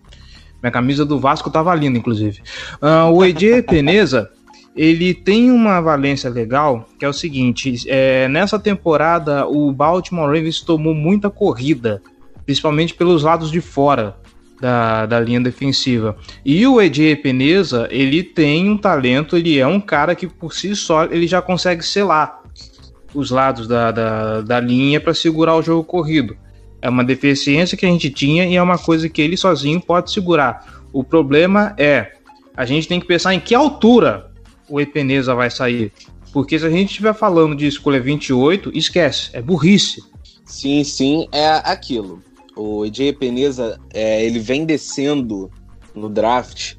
Minha 0.61 0.71
camisa 0.71 1.03
do 1.05 1.19
Vasco 1.19 1.49
tava 1.49 1.73
linda, 1.75 1.97
inclusive. 1.97 2.41
Uh, 2.81 3.11
o 3.11 3.25
EJ 3.25 3.63
Peneza, 3.67 4.31
ele 4.75 5.13
tem 5.13 5.51
uma 5.51 5.79
valência 5.79 6.29
legal, 6.29 6.87
que 6.97 7.05
é 7.05 7.09
o 7.09 7.13
seguinte: 7.13 7.83
é, 7.87 8.27
nessa 8.27 8.57
temporada, 8.57 9.47
o 9.47 9.71
Baltimore 9.71 10.27
Ravens 10.27 10.61
tomou 10.61 10.93
muita 10.93 11.29
corrida, 11.29 12.01
principalmente 12.45 12.93
pelos 12.93 13.23
lados 13.23 13.51
de 13.51 13.61
fora. 13.61 14.17
Da, 14.61 15.05
da, 15.05 15.19
linha 15.19 15.41
defensiva. 15.41 16.15
E 16.45 16.65
o 16.65 16.79
EJ 16.79 17.17
Peneza, 17.21 17.85
ele 17.91 18.23
tem 18.23 18.69
um 18.69 18.77
talento, 18.77 19.35
ele 19.35 19.59
é 19.59 19.67
um 19.67 19.81
cara 19.81 20.15
que 20.15 20.25
por 20.25 20.53
si 20.53 20.73
só 20.73 21.03
ele 21.03 21.27
já 21.27 21.41
consegue 21.41 21.83
selar 21.83 22.43
os 23.13 23.29
lados 23.29 23.67
da, 23.67 23.91
da, 23.91 24.39
da 24.39 24.59
linha 24.61 25.01
para 25.01 25.13
segurar 25.13 25.57
o 25.57 25.61
jogo 25.61 25.83
corrido. 25.83 26.37
É 26.81 26.89
uma 26.89 27.03
deficiência 27.03 27.77
que 27.77 27.85
a 27.85 27.89
gente 27.89 28.09
tinha 28.09 28.45
e 28.45 28.55
é 28.55 28.61
uma 28.61 28.77
coisa 28.77 29.09
que 29.09 29.21
ele 29.21 29.35
sozinho 29.35 29.81
pode 29.81 30.11
segurar. 30.11 30.81
O 30.93 31.03
problema 31.03 31.75
é 31.77 32.13
a 32.55 32.63
gente 32.63 32.87
tem 32.87 33.01
que 33.01 33.07
pensar 33.07 33.33
em 33.33 33.41
que 33.41 33.53
altura 33.53 34.31
o 34.73 34.81
Epeneza 34.81 35.35
vai 35.35 35.51
sair. 35.51 35.91
Porque 36.31 36.57
se 36.57 36.65
a 36.65 36.69
gente 36.69 36.89
estiver 36.89 37.13
falando 37.13 37.55
de 37.55 37.67
escolha 37.67 38.01
28, 38.01 38.71
esquece, 38.73 39.29
é 39.31 39.39
burrice. 39.39 40.01
Sim, 40.43 40.83
sim, 40.83 41.27
é 41.31 41.47
aquilo. 41.63 42.23
O 42.55 42.83
EJ 42.83 43.01
Epeneza, 43.01 43.79
é, 43.93 44.25
ele 44.25 44.39
vem 44.39 44.65
descendo 44.65 45.51
no 45.93 46.09
draft 46.09 46.73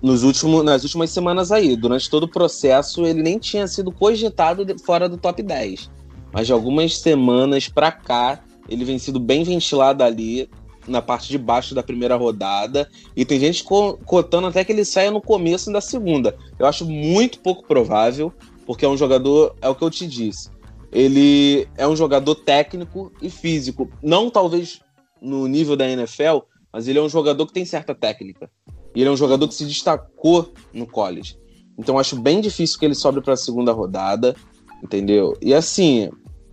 nos 0.00 0.22
últimos, 0.22 0.64
nas 0.64 0.84
últimas 0.84 1.10
semanas 1.10 1.50
aí. 1.50 1.74
Durante 1.74 2.08
todo 2.08 2.24
o 2.24 2.28
processo, 2.28 3.04
ele 3.04 3.22
nem 3.24 3.40
tinha 3.40 3.66
sido 3.66 3.90
cogitado 3.90 4.64
fora 4.78 5.08
do 5.08 5.16
top 5.16 5.42
10. 5.42 5.90
Mas 6.32 6.46
de 6.46 6.52
algumas 6.52 6.96
semanas 6.96 7.68
pra 7.68 7.90
cá, 7.90 8.38
ele 8.68 8.84
vem 8.84 9.00
sido 9.00 9.18
bem 9.18 9.42
ventilado 9.42 10.04
ali 10.04 10.48
na 10.90 11.00
parte 11.00 11.28
de 11.28 11.38
baixo 11.38 11.74
da 11.74 11.82
primeira 11.82 12.16
rodada. 12.16 12.88
E 13.16 13.24
tem 13.24 13.38
gente 13.38 13.64
cotando 13.64 14.48
até 14.48 14.64
que 14.64 14.72
ele 14.72 14.84
saia 14.84 15.10
no 15.10 15.20
começo 15.20 15.72
da 15.72 15.80
segunda. 15.80 16.36
Eu 16.58 16.66
acho 16.66 16.84
muito 16.84 17.40
pouco 17.40 17.66
provável, 17.66 18.32
porque 18.66 18.84
é 18.84 18.88
um 18.88 18.96
jogador, 18.96 19.54
é 19.62 19.68
o 19.68 19.74
que 19.74 19.82
eu 19.82 19.90
te 19.90 20.06
disse. 20.06 20.50
Ele 20.92 21.68
é 21.76 21.86
um 21.86 21.94
jogador 21.94 22.34
técnico 22.34 23.12
e 23.22 23.30
físico. 23.30 23.90
Não 24.02 24.28
talvez 24.28 24.80
no 25.20 25.46
nível 25.46 25.76
da 25.76 25.88
NFL, 25.88 26.38
mas 26.72 26.88
ele 26.88 26.98
é 26.98 27.02
um 27.02 27.08
jogador 27.08 27.46
que 27.46 27.52
tem 27.52 27.64
certa 27.64 27.94
técnica. 27.94 28.50
E 28.94 29.00
ele 29.00 29.08
é 29.08 29.12
um 29.12 29.16
jogador 29.16 29.46
que 29.46 29.54
se 29.54 29.64
destacou 29.64 30.52
no 30.72 30.86
college. 30.86 31.38
Então 31.78 31.98
acho 31.98 32.16
bem 32.16 32.40
difícil 32.40 32.78
que 32.78 32.84
ele 32.84 32.94
sobe 32.94 33.20
para 33.20 33.34
a 33.34 33.36
segunda 33.36 33.72
rodada, 33.72 34.34
entendeu? 34.82 35.36
E 35.40 35.54
assim, 35.54 36.10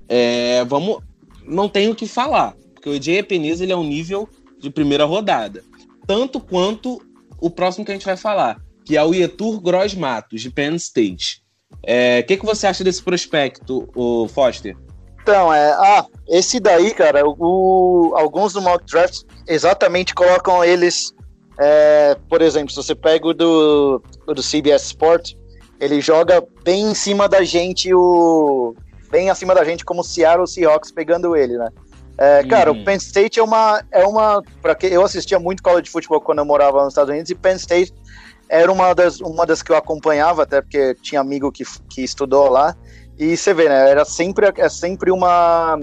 é, 0.07 0.63
vamos, 0.65 0.99
não 1.45 1.67
tenho 1.67 1.91
o 1.91 1.95
que 1.95 2.07
falar, 2.07 2.55
porque 2.87 2.89
o 2.89 2.93
EJ 2.93 3.19
Epeneza 3.19 3.63
ele 3.63 3.73
é 3.73 3.75
um 3.75 3.83
nível 3.83 4.29
de 4.59 4.69
primeira 4.69 5.03
rodada. 5.05 5.63
tanto 6.07 6.39
quanto 6.39 7.01
o 7.41 7.49
próximo 7.49 7.83
que 7.83 7.91
a 7.91 7.93
gente 7.93 8.05
vai 8.05 8.15
falar, 8.15 8.61
que 8.85 8.95
é 8.95 9.03
o 9.03 9.13
Yetur 9.13 9.59
Gross 9.59 9.93
Matos, 9.93 10.41
de 10.41 10.49
Penn 10.49 10.75
State. 10.75 11.43
O 11.69 11.77
é, 11.83 12.23
que, 12.23 12.37
que 12.37 12.45
você 12.45 12.65
acha 12.65 12.83
desse 12.83 13.03
prospecto, 13.03 13.89
o 13.93 14.27
Foster? 14.29 14.75
Então, 15.21 15.53
é, 15.53 15.71
ah, 15.73 16.05
esse 16.29 16.61
daí, 16.61 16.93
cara, 16.93 17.23
o, 17.27 18.13
alguns 18.15 18.53
do 18.53 18.61
mock 18.61 18.85
draft 18.85 19.23
exatamente 19.45 20.15
colocam 20.15 20.63
eles, 20.63 21.13
é, 21.59 22.15
por 22.29 22.41
exemplo, 22.41 22.69
se 22.69 22.77
você 22.77 22.95
pega 22.95 23.27
o 23.27 23.33
do, 23.33 24.01
o 24.25 24.33
do 24.33 24.41
CBS 24.41 24.85
Sport, 24.85 25.33
ele 25.77 25.99
joga 25.99 26.41
bem 26.63 26.91
em 26.91 26.95
cima 26.95 27.27
da 27.27 27.43
gente, 27.43 27.93
o 27.93 28.73
bem 29.11 29.29
acima 29.29 29.53
da 29.53 29.65
gente, 29.65 29.83
como 29.83 29.99
o 29.99 30.05
Seattle 30.05 30.47
Seahawks 30.47 30.91
pegando 30.91 31.35
ele, 31.35 31.57
né? 31.57 31.69
É, 32.17 32.43
cara, 32.43 32.71
uhum. 32.71 32.81
o 32.81 32.83
Penn 32.83 32.95
State 32.95 33.39
é 33.39 33.43
uma, 33.43 33.83
é 33.91 34.05
uma, 34.05 34.41
para 34.61 34.73
que 34.73 34.87
eu 34.87 35.03
assistia 35.03 35.39
muito 35.39 35.61
college 35.61 35.83
de 35.83 35.91
futebol 35.91 36.19
quando 36.19 36.39
eu 36.39 36.45
morava 36.45 36.83
nos 36.83 36.93
Estados 36.93 37.11
Unidos 37.11 37.29
e 37.29 37.35
Penn 37.35 37.55
State 37.55 37.93
era 38.49 38.71
uma 38.71 38.93
das, 38.93 39.19
uma 39.19 39.45
das 39.45 39.61
que 39.61 39.71
eu 39.71 39.75
acompanhava, 39.75 40.43
até 40.43 40.61
porque 40.61 40.95
tinha 40.95 41.21
amigo 41.21 41.51
que, 41.51 41.63
que 41.89 42.01
estudou 42.01 42.49
lá. 42.49 42.75
E 43.17 43.35
você 43.35 43.53
vê, 43.53 43.67
né? 43.67 43.89
Era 43.89 44.05
sempre, 44.05 44.51
é 44.55 44.69
sempre 44.69 45.11
uma, 45.11 45.77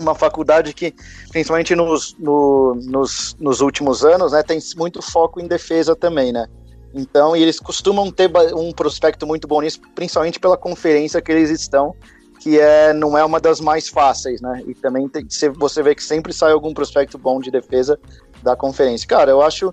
uma 0.00 0.14
faculdade 0.14 0.72
que, 0.74 0.94
principalmente 1.30 1.74
nos, 1.74 2.14
no, 2.18 2.74
nos, 2.74 3.36
nos 3.40 3.60
últimos 3.60 4.04
anos, 4.04 4.32
né, 4.32 4.42
tem 4.42 4.58
muito 4.76 5.00
foco 5.00 5.40
em 5.40 5.46
defesa 5.46 5.96
também, 5.96 6.32
né? 6.32 6.46
Então, 6.92 7.36
e 7.36 7.42
eles 7.42 7.58
costumam 7.58 8.10
ter 8.10 8.30
um 8.54 8.72
prospecto 8.72 9.26
muito 9.26 9.48
bom 9.48 9.60
nisso, 9.60 9.80
principalmente 9.94 10.38
pela 10.38 10.56
conferência 10.56 11.20
que 11.20 11.32
eles 11.32 11.50
estão, 11.50 11.94
que 12.44 12.60
é, 12.60 12.92
não 12.92 13.16
é 13.16 13.24
uma 13.24 13.40
das 13.40 13.58
mais 13.58 13.88
fáceis, 13.88 14.42
né? 14.42 14.62
E 14.66 14.74
também 14.74 15.08
tem, 15.08 15.26
você 15.56 15.82
vê 15.82 15.94
que 15.94 16.04
sempre 16.04 16.30
sai 16.30 16.52
algum 16.52 16.74
prospecto 16.74 17.16
bom 17.16 17.40
de 17.40 17.50
defesa 17.50 17.98
da 18.42 18.54
conferência. 18.54 19.08
Cara, 19.08 19.30
eu 19.30 19.40
acho, 19.40 19.72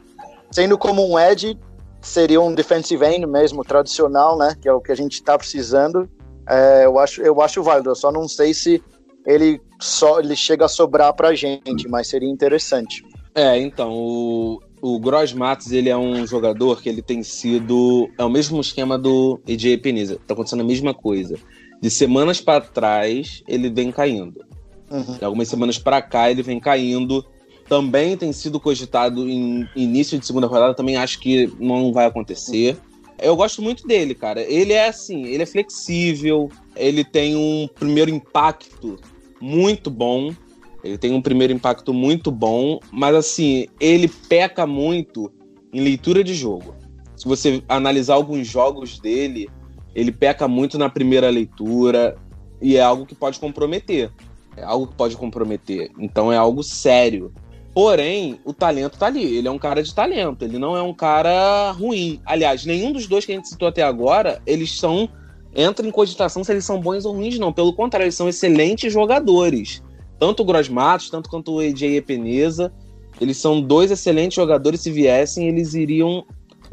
sendo 0.49 0.77
como 0.77 1.05
um 1.05 1.19
edge, 1.19 1.59
seria 2.01 2.39
um 2.39 2.55
defensive 2.55 3.05
end 3.05 3.27
mesmo, 3.27 3.65
tradicional, 3.65 4.37
né? 4.37 4.55
Que 4.61 4.69
é 4.69 4.73
o 4.73 4.79
que 4.79 4.89
a 4.89 4.95
gente 4.95 5.15
está 5.15 5.37
precisando. 5.37 6.09
É, 6.47 6.85
eu, 6.85 6.97
acho, 6.97 7.21
eu 7.21 7.41
acho 7.41 7.61
válido, 7.61 7.89
eu 7.89 7.95
só 7.95 8.09
não 8.09 8.25
sei 8.25 8.53
se 8.53 8.81
ele 9.27 9.59
só 9.77 10.21
ele 10.21 10.33
chega 10.37 10.63
a 10.63 10.69
sobrar 10.69 11.13
pra 11.13 11.35
gente, 11.35 11.89
mas 11.89 12.07
seria 12.07 12.29
interessante. 12.29 13.03
É, 13.35 13.59
então, 13.59 13.91
o, 13.91 14.61
o 14.81 14.97
Gross 14.97 15.33
Matos, 15.33 15.73
ele 15.73 15.89
é 15.89 15.97
um 15.97 16.25
jogador 16.25 16.81
que 16.81 16.87
ele 16.87 17.01
tem 17.01 17.21
sido. 17.21 18.09
É 18.17 18.23
o 18.23 18.29
mesmo 18.29 18.61
esquema 18.61 18.97
do 18.97 19.41
AJ 19.45 19.77
Peneza. 19.81 20.17
Tá 20.25 20.33
acontecendo 20.33 20.61
a 20.61 20.65
mesma 20.65 20.93
coisa. 20.93 21.37
De 21.81 21.89
semanas 21.89 22.39
para 22.39 22.61
trás, 22.61 23.43
ele 23.47 23.69
vem 23.69 23.91
caindo. 23.91 24.45
Uhum. 24.89 25.17
De 25.17 25.25
algumas 25.25 25.47
semanas 25.47 25.77
para 25.77 26.01
cá, 26.01 26.29
ele 26.29 26.43
vem 26.43 26.59
caindo 26.59 27.25
também 27.71 28.17
tem 28.17 28.33
sido 28.33 28.59
cogitado 28.59 29.29
em 29.29 29.65
início 29.77 30.19
de 30.19 30.25
segunda 30.25 30.45
rodada, 30.45 30.73
também 30.73 30.97
acho 30.97 31.21
que 31.21 31.49
não 31.57 31.93
vai 31.93 32.05
acontecer. 32.05 32.77
Eu 33.17 33.33
gosto 33.33 33.61
muito 33.61 33.87
dele, 33.87 34.13
cara. 34.13 34.41
Ele 34.41 34.73
é 34.73 34.89
assim, 34.89 35.23
ele 35.23 35.43
é 35.43 35.45
flexível, 35.45 36.49
ele 36.75 37.05
tem 37.05 37.33
um 37.37 37.69
primeiro 37.73 38.11
impacto 38.11 38.99
muito 39.39 39.89
bom. 39.89 40.35
Ele 40.83 40.97
tem 40.97 41.13
um 41.13 41.21
primeiro 41.21 41.53
impacto 41.53 41.93
muito 41.93 42.29
bom, 42.29 42.77
mas 42.91 43.15
assim, 43.15 43.67
ele 43.79 44.09
peca 44.09 44.67
muito 44.67 45.31
em 45.71 45.79
leitura 45.79 46.25
de 46.25 46.33
jogo. 46.33 46.75
Se 47.15 47.25
você 47.25 47.63
analisar 47.69 48.15
alguns 48.15 48.45
jogos 48.45 48.99
dele, 48.99 49.49
ele 49.93 50.11
peca 50.11 50.47
muito 50.47 50.77
na 50.77 50.89
primeira 50.89 51.29
leitura 51.29 52.15
e 52.61 52.77
é 52.77 52.81
algo 52.81 53.05
que 53.05 53.15
pode 53.15 53.39
comprometer. 53.39 54.11
É 54.55 54.63
algo 54.63 54.87
que 54.87 54.95
pode 54.95 55.15
comprometer. 55.17 55.91
Então 55.97 56.31
é 56.31 56.37
algo 56.37 56.63
sério. 56.63 57.31
Porém, 57.73 58.39
o 58.43 58.53
talento 58.53 58.97
tá 58.97 59.07
ali. 59.07 59.37
Ele 59.37 59.47
é 59.47 59.51
um 59.51 59.57
cara 59.57 59.81
de 59.81 59.93
talento. 59.93 60.43
Ele 60.43 60.57
não 60.57 60.75
é 60.75 60.81
um 60.81 60.93
cara 60.93 61.71
ruim. 61.71 62.19
Aliás, 62.25 62.65
nenhum 62.65 62.91
dos 62.91 63.07
dois 63.07 63.25
que 63.25 63.31
a 63.31 63.35
gente 63.35 63.47
citou 63.47 63.67
até 63.67 63.81
agora, 63.81 64.41
eles 64.45 64.77
são. 64.77 65.09
Entra 65.53 65.85
em 65.85 65.91
cogitação 65.91 66.43
se 66.43 66.51
eles 66.51 66.63
são 66.63 66.79
bons 66.79 67.05
ou 67.05 67.13
ruins, 67.13 67.37
não. 67.37 67.51
Pelo 67.51 67.73
contrário, 67.73 68.05
eles 68.05 68.15
são 68.15 68.29
excelentes 68.29 68.91
jogadores. 68.91 69.81
Tanto 70.19 70.43
o 70.43 70.45
Gross 70.45 70.69
Matos, 70.69 71.09
tanto 71.09 71.29
quanto 71.29 71.53
o 71.53 71.59
AJ 71.59 71.83
Epeneza. 71.83 72.73
Eles 73.19 73.37
são 73.37 73.61
dois 73.61 73.91
excelentes 73.91 74.35
jogadores. 74.35 74.81
Se 74.81 74.91
viessem, 74.91 75.47
eles 75.47 75.73
iriam, 75.73 76.25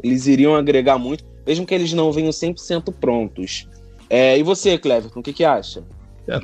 eles 0.03 0.27
iriam 0.27 0.55
agregar 0.55 0.97
muito, 0.97 1.23
mesmo 1.45 1.65
que 1.65 1.73
eles 1.73 1.93
não 1.93 2.11
venham 2.11 2.31
100% 2.31 2.93
prontos. 2.99 3.67
É, 4.09 4.37
e 4.37 4.43
você, 4.43 4.77
Cleverton, 4.77 5.19
o 5.19 5.23
que, 5.23 5.33
que 5.33 5.45
acha? 5.45 5.83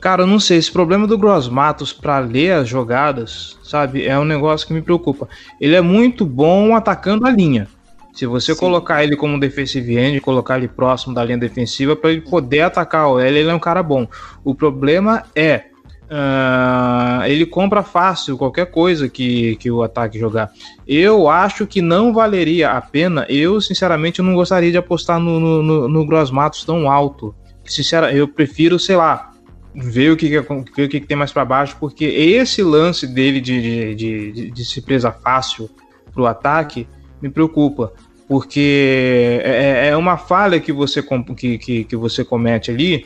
Cara, 0.02 0.24
eu 0.24 0.28
não 0.28 0.40
sei, 0.40 0.58
esse 0.58 0.72
problema 0.72 1.06
do 1.06 1.18
Gross 1.18 1.48
Matos 1.48 1.94
para 1.94 2.18
ler 2.18 2.54
as 2.54 2.68
jogadas, 2.68 3.58
sabe, 3.64 4.06
é 4.06 4.18
um 4.18 4.26
negócio 4.26 4.66
que 4.66 4.74
me 4.74 4.82
preocupa. 4.82 5.28
Ele 5.62 5.76
é 5.76 5.82
muito 5.82 6.26
bom 6.26 6.76
atacando 6.76 7.28
a 7.28 7.30
linha. 7.30 7.68
Se 8.12 8.26
você 8.26 8.54
Sim. 8.54 8.60
colocar 8.60 9.04
ele 9.04 9.16
como 9.16 9.40
defensive 9.40 9.98
end, 9.98 10.22
colocar 10.22 10.58
ele 10.58 10.70
próximo 10.70 11.14
da 11.14 11.24
linha 11.24 11.38
defensiva 11.38 11.96
para 11.96 12.12
ele 12.12 12.22
poder 12.22 12.62
atacar 12.62 13.10
o 13.10 13.20
L, 13.20 13.38
ele 13.38 13.50
é 13.50 13.54
um 13.54 13.60
cara 13.60 13.84
bom. 13.84 14.08
O 14.44 14.56
problema 14.56 15.24
é 15.36 15.66
uh, 16.06 17.26
ele 17.26 17.46
compra 17.46 17.84
fácil 17.84 18.38
qualquer 18.38 18.68
coisa 18.68 19.10
que, 19.10 19.56
que 19.58 19.70
o 19.70 19.84
ataque 19.84 20.20
jogar. 20.20 20.52
Eu 20.88 21.30
acho 21.30 21.66
que 21.66 21.82
não 21.82 22.14
valeria 22.14 22.72
a 22.72 22.82
pena. 22.82 23.26
Eu, 23.30 23.60
sinceramente, 23.62 24.22
não 24.22 24.36
gostaria 24.36 24.72
de 24.72 24.78
apostar 24.78 25.20
no, 25.20 25.40
no, 25.40 25.64
no, 25.64 25.88
no 25.88 26.06
Gross 26.06 26.32
Matos 26.32 26.64
tão 26.64 26.90
alto. 26.90 27.36
Sinceramente, 27.66 28.20
eu 28.20 28.28
prefiro, 28.28 28.78
sei 28.78 28.96
lá, 28.96 29.32
ver 29.74 30.12
o 30.12 30.18
que, 30.18 30.30
ver 30.30 30.40
o 30.40 30.64
que, 30.90 31.00
que 31.00 31.08
tem 31.08 31.18
mais 31.18 31.32
para 31.32 31.44
baixo, 31.44 31.76
porque 31.80 32.06
esse 32.06 32.64
lance 32.64 33.06
dele 33.08 33.42
de, 33.42 33.96
de, 33.96 34.32
de, 34.32 34.52
de 34.52 34.66
se 34.66 34.82
presa 34.82 35.12
fácil 35.12 35.70
pro 36.14 36.26
ataque 36.26 36.88
me 37.22 37.30
preocupa. 37.30 37.94
Porque 38.28 39.40
é, 39.44 39.86
é, 39.86 39.88
é 39.90 39.98
uma 39.98 40.18
falha 40.18 40.60
que 40.60 40.72
você, 40.72 41.04
que, 41.38 41.58
que, 41.60 41.84
que 41.84 41.96
você 41.96 42.26
comete 42.26 42.72
ali 42.72 43.06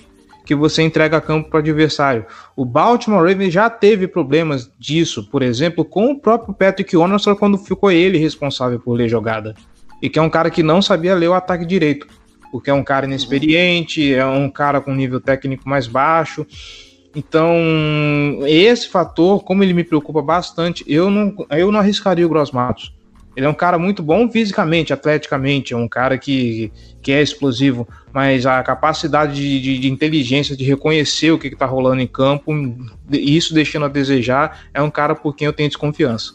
que 0.50 0.56
você 0.56 0.82
entrega 0.82 1.22
campo 1.22 1.48
para 1.48 1.58
o 1.58 1.60
adversário. 1.60 2.26
O 2.56 2.66
Baltimore 2.66 3.24
Ravens 3.24 3.54
já 3.54 3.70
teve 3.70 4.08
problemas 4.08 4.68
disso, 4.80 5.30
por 5.30 5.44
exemplo, 5.44 5.86
com 5.86 6.10
o 6.10 6.20
próprio 6.20 6.56
Patrick 6.56 6.98
Onasser 6.98 7.36
quando 7.36 7.56
ficou 7.56 7.92
ele 7.92 8.18
responsável 8.18 8.80
por 8.80 8.94
ler 8.94 9.08
jogada. 9.08 9.54
E 10.02 10.10
que 10.10 10.18
é 10.18 10.22
um 10.24 10.30
cara 10.30 10.50
que 10.50 10.64
não 10.64 10.82
sabia 10.82 11.14
ler 11.14 11.28
o 11.28 11.36
ataque 11.36 11.68
direito 11.68 12.08
porque 12.52 12.72
é 12.72 12.74
um 12.74 12.84
cara 12.84 13.06
inexperiente, 13.06 14.12
é 14.12 14.26
um 14.26 14.50
cara 14.50 14.82
com 14.82 14.92
nível 14.92 15.22
técnico 15.22 15.70
mais 15.70 15.86
baixo. 15.86 16.48
Então, 17.16 17.56
esse 18.48 18.90
fator, 18.90 19.44
como 19.44 19.64
ele 19.64 19.74
me 19.74 19.84
preocupa 19.84 20.20
bastante, 20.20 20.84
eu 20.88 21.12
não, 21.12 21.36
eu 21.52 21.72
não 21.72 21.80
arriscaria 21.80 22.26
o 22.26 22.30
Gross 22.30 22.50
Matos. 22.50 22.92
Ele 23.40 23.46
é 23.46 23.50
um 23.50 23.54
cara 23.54 23.80
muito 23.80 24.04
bom 24.04 24.30
fisicamente, 24.30 24.92
atleticamente, 24.92 25.74
é 25.74 25.78
um 25.78 25.88
cara 25.88 26.18
que, 26.18 26.74
que 27.02 27.10
é 27.10 27.22
explosivo, 27.22 27.88
mas 28.12 28.46
a 28.46 28.62
capacidade 28.62 29.34
de, 29.34 29.62
de, 29.62 29.80
de 29.80 29.90
inteligência, 29.90 30.58
de 30.58 30.66
reconhecer 30.66 31.32
o 31.32 31.40
que 31.40 31.48
está 31.48 31.66
rolando 31.66 32.02
em 32.02 32.08
campo, 32.08 32.52
isso 33.10 33.54
deixando 33.54 33.86
a 33.86 33.88
desejar, 33.88 34.66
é 34.74 34.82
um 34.82 34.92
cara 34.92 35.16
por 35.16 35.34
quem 35.34 35.46
eu 35.46 35.54
tenho 35.54 35.70
desconfiança. 35.70 36.34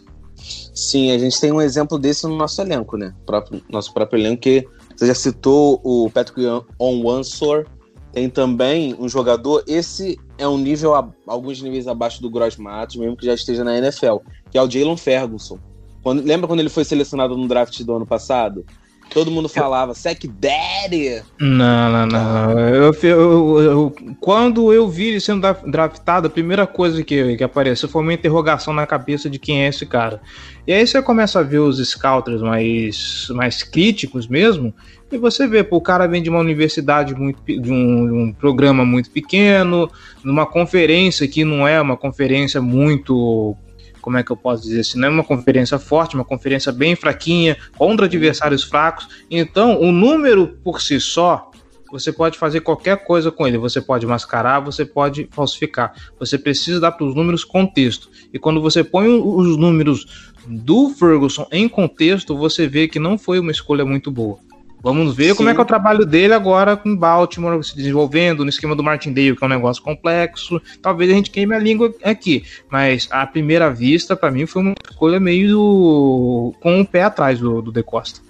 Sim, 0.73 1.11
a 1.11 1.19
gente 1.19 1.39
tem 1.39 1.53
um 1.53 1.61
exemplo 1.61 1.99
desse 1.99 2.27
no 2.27 2.39
nosso 2.39 2.59
elenco, 2.63 2.97
né? 2.97 3.13
Próprio, 3.27 3.63
nosso 3.69 3.93
próprio 3.93 4.19
elenco, 4.19 4.41
que 4.41 4.67
você 4.97 5.07
já 5.07 5.15
citou 5.15 5.83
o 5.85 6.09
Patrick 6.09 6.41
Onwansor. 6.79 7.67
Tem 8.15 8.31
também 8.31 8.97
um 8.99 9.11
jogador, 9.11 9.63
esse 9.67 10.19
é 10.39 10.49
um 10.49 10.57
nível, 10.57 10.95
alguns 11.27 11.61
níveis 11.61 11.87
abaixo 11.87 12.23
do 12.23 12.31
Gross 12.31 12.57
Matos, 12.57 12.97
mesmo 12.97 13.15
que 13.15 13.27
já 13.27 13.35
esteja 13.35 13.63
na 13.63 13.77
NFL, 13.77 14.21
que 14.51 14.57
é 14.57 14.63
o 14.63 14.71
Jalen 14.71 14.97
Ferguson. 14.97 15.59
Quando, 16.05 16.23
lembra 16.23 16.47
quando 16.47 16.61
ele 16.61 16.69
foi 16.69 16.85
selecionado 16.85 17.35
no 17.35 17.49
draft 17.49 17.81
do 17.83 17.97
ano 17.97 18.07
passado? 18.07 18.65
Todo 19.11 19.31
mundo 19.31 19.49
falava, 19.49 19.95
Sec 19.95 20.25
Daddy! 20.27 21.23
Não, 21.39 21.91
não, 21.91 22.07
não. 22.07 22.59
Eu, 22.59 22.95
eu, 23.03 23.61
eu, 23.61 23.97
quando 24.21 24.73
eu 24.73 24.89
vi 24.89 25.09
ele 25.09 25.21
sendo 25.21 25.47
draftado, 25.67 26.27
a 26.27 26.31
primeira 26.31 26.67
coisa 26.67 27.03
que, 27.03 27.37
que 27.37 27.45
apareceu 27.45 27.89
foi 27.89 28.03
uma 28.03 28.13
interrogação 28.13 28.75
na 28.75 28.87
cabeça 28.87 29.31
de 29.31 29.39
quem 29.39 29.63
é 29.63 29.69
esse 29.69 29.87
cara. 29.87 30.21
E 30.67 30.73
aí 30.73 30.87
você 30.87 31.01
começa 31.01 31.41
a 31.41 31.43
ver 31.43 31.59
os 31.59 31.79
scouters 31.79 32.43
mais, 32.43 33.29
mais 33.31 33.63
críticos 33.63 34.27
mesmo, 34.27 34.75
e 35.13 35.17
você 35.17 35.47
vê, 35.47 35.63
pô, 35.63 35.77
o 35.77 35.81
cara 35.81 36.07
vem 36.07 36.23
de 36.23 36.29
uma 36.29 36.41
universidade 36.41 37.15
muito, 37.15 37.41
de 37.45 37.71
um, 37.71 38.07
de 38.07 38.13
um 38.13 38.33
programa 38.33 38.85
muito 38.85 39.11
pequeno, 39.11 39.89
numa 40.25 40.45
conferência 40.45 41.29
que 41.29 41.45
não 41.45 41.69
é 41.69 41.81
uma 41.81 41.97
conferência 41.97 42.61
muito 42.61 43.57
como 44.05 44.19
é 44.19 44.23
que 44.23 44.31
eu 44.31 44.37
posso 44.37 44.65
dizer 44.65 44.81
assim, 44.81 44.99
não 44.99 45.09
é 45.09 45.11
uma 45.11 45.25
conferência 45.25 45.79
forte, 45.79 46.15
uma 46.15 46.27
conferência 46.27 46.71
bem 46.71 46.95
fraquinha, 46.95 47.57
contra 47.75 48.05
adversários 48.05 48.63
fracos. 48.63 49.09
Então, 49.31 49.81
o 49.81 49.91
número 49.91 50.59
por 50.63 50.83
si 50.83 51.01
só, 51.01 51.51
você 51.91 52.13
pode 52.13 52.37
fazer 52.37 52.61
qualquer 52.61 53.03
coisa 53.03 53.31
com 53.31 53.49
ele. 53.49 53.57
Você 53.57 53.81
pode 53.81 54.05
mascarar, 54.05 54.61
você 54.61 54.85
pode 54.85 55.27
falsificar. 55.31 55.95
Você 56.19 56.37
precisa 56.37 56.79
dar 56.79 56.93
para 56.93 57.07
os 57.07 57.15
números 57.15 57.45
contexto. 57.45 58.11
E 58.31 58.39
quando 58.39 58.61
você 58.61 58.85
põe 58.85 59.09
os 59.09 59.57
números 59.57 60.29
do 60.47 60.91
Ferguson 60.91 61.47
em 61.51 61.67
contexto, 61.67 62.37
você 62.37 62.69
vê 62.69 62.87
que 62.87 62.99
não 62.99 63.17
foi 63.17 63.39
uma 63.39 63.53
escolha 63.53 63.87
muito 63.87 64.11
boa. 64.11 64.39
Vamos 64.85 65.17
ver 65.17 65.31
Sim. 65.31 65.37
como 65.37 65.49
é 65.49 65.55
que 65.55 65.61
é 65.61 65.63
o 65.63 65.67
trabalho 65.67 66.05
dele 66.05 66.35
agora 66.35 66.77
com 66.77 66.95
Baltimore 66.95 67.65
se 67.65 67.75
desenvolvendo 67.75 68.45
no 68.45 68.51
esquema 68.51 68.77
do 68.77 68.83
Martindale, 68.83 69.35
que 69.35 69.43
é 69.43 69.47
um 69.47 69.51
negócio 69.51 69.83
complexo. 69.83 70.61
Talvez 70.83 71.11
a 71.11 71.15
gente 71.15 71.31
queime 71.31 71.55
a 71.55 71.59
língua 71.59 71.95
aqui, 72.05 72.45
mas 72.71 73.09
à 73.11 73.27
primeira 73.27 73.73
vista, 73.73 74.15
para 74.15 74.31
mim, 74.31 74.45
foi 74.45 74.61
uma 74.61 74.75
escolha 74.91 75.19
meio 75.19 76.53
com 76.61 76.83
o 76.83 76.87
pé 76.87 77.05
atrás 77.05 77.41
do, 77.41 77.63
do 77.63 77.73
De 77.73 77.83
Costa. 77.83 78.21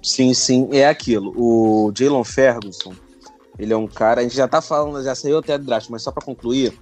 Sim, 0.00 0.32
sim, 0.32 0.68
é 0.70 0.86
aquilo. 0.86 1.34
O 1.36 1.92
Jalen 1.92 2.22
Ferguson, 2.22 2.92
ele 3.58 3.72
é 3.72 3.76
um 3.76 3.88
cara, 3.88 4.20
a 4.20 4.22
gente 4.22 4.36
já 4.36 4.46
tá 4.46 4.62
falando, 4.62 5.02
já 5.02 5.16
saiu 5.16 5.38
até 5.38 5.58
do 5.58 5.64
draft, 5.64 5.90
mas 5.90 6.02
só 6.02 6.12
para 6.12 6.24
concluir, 6.24 6.72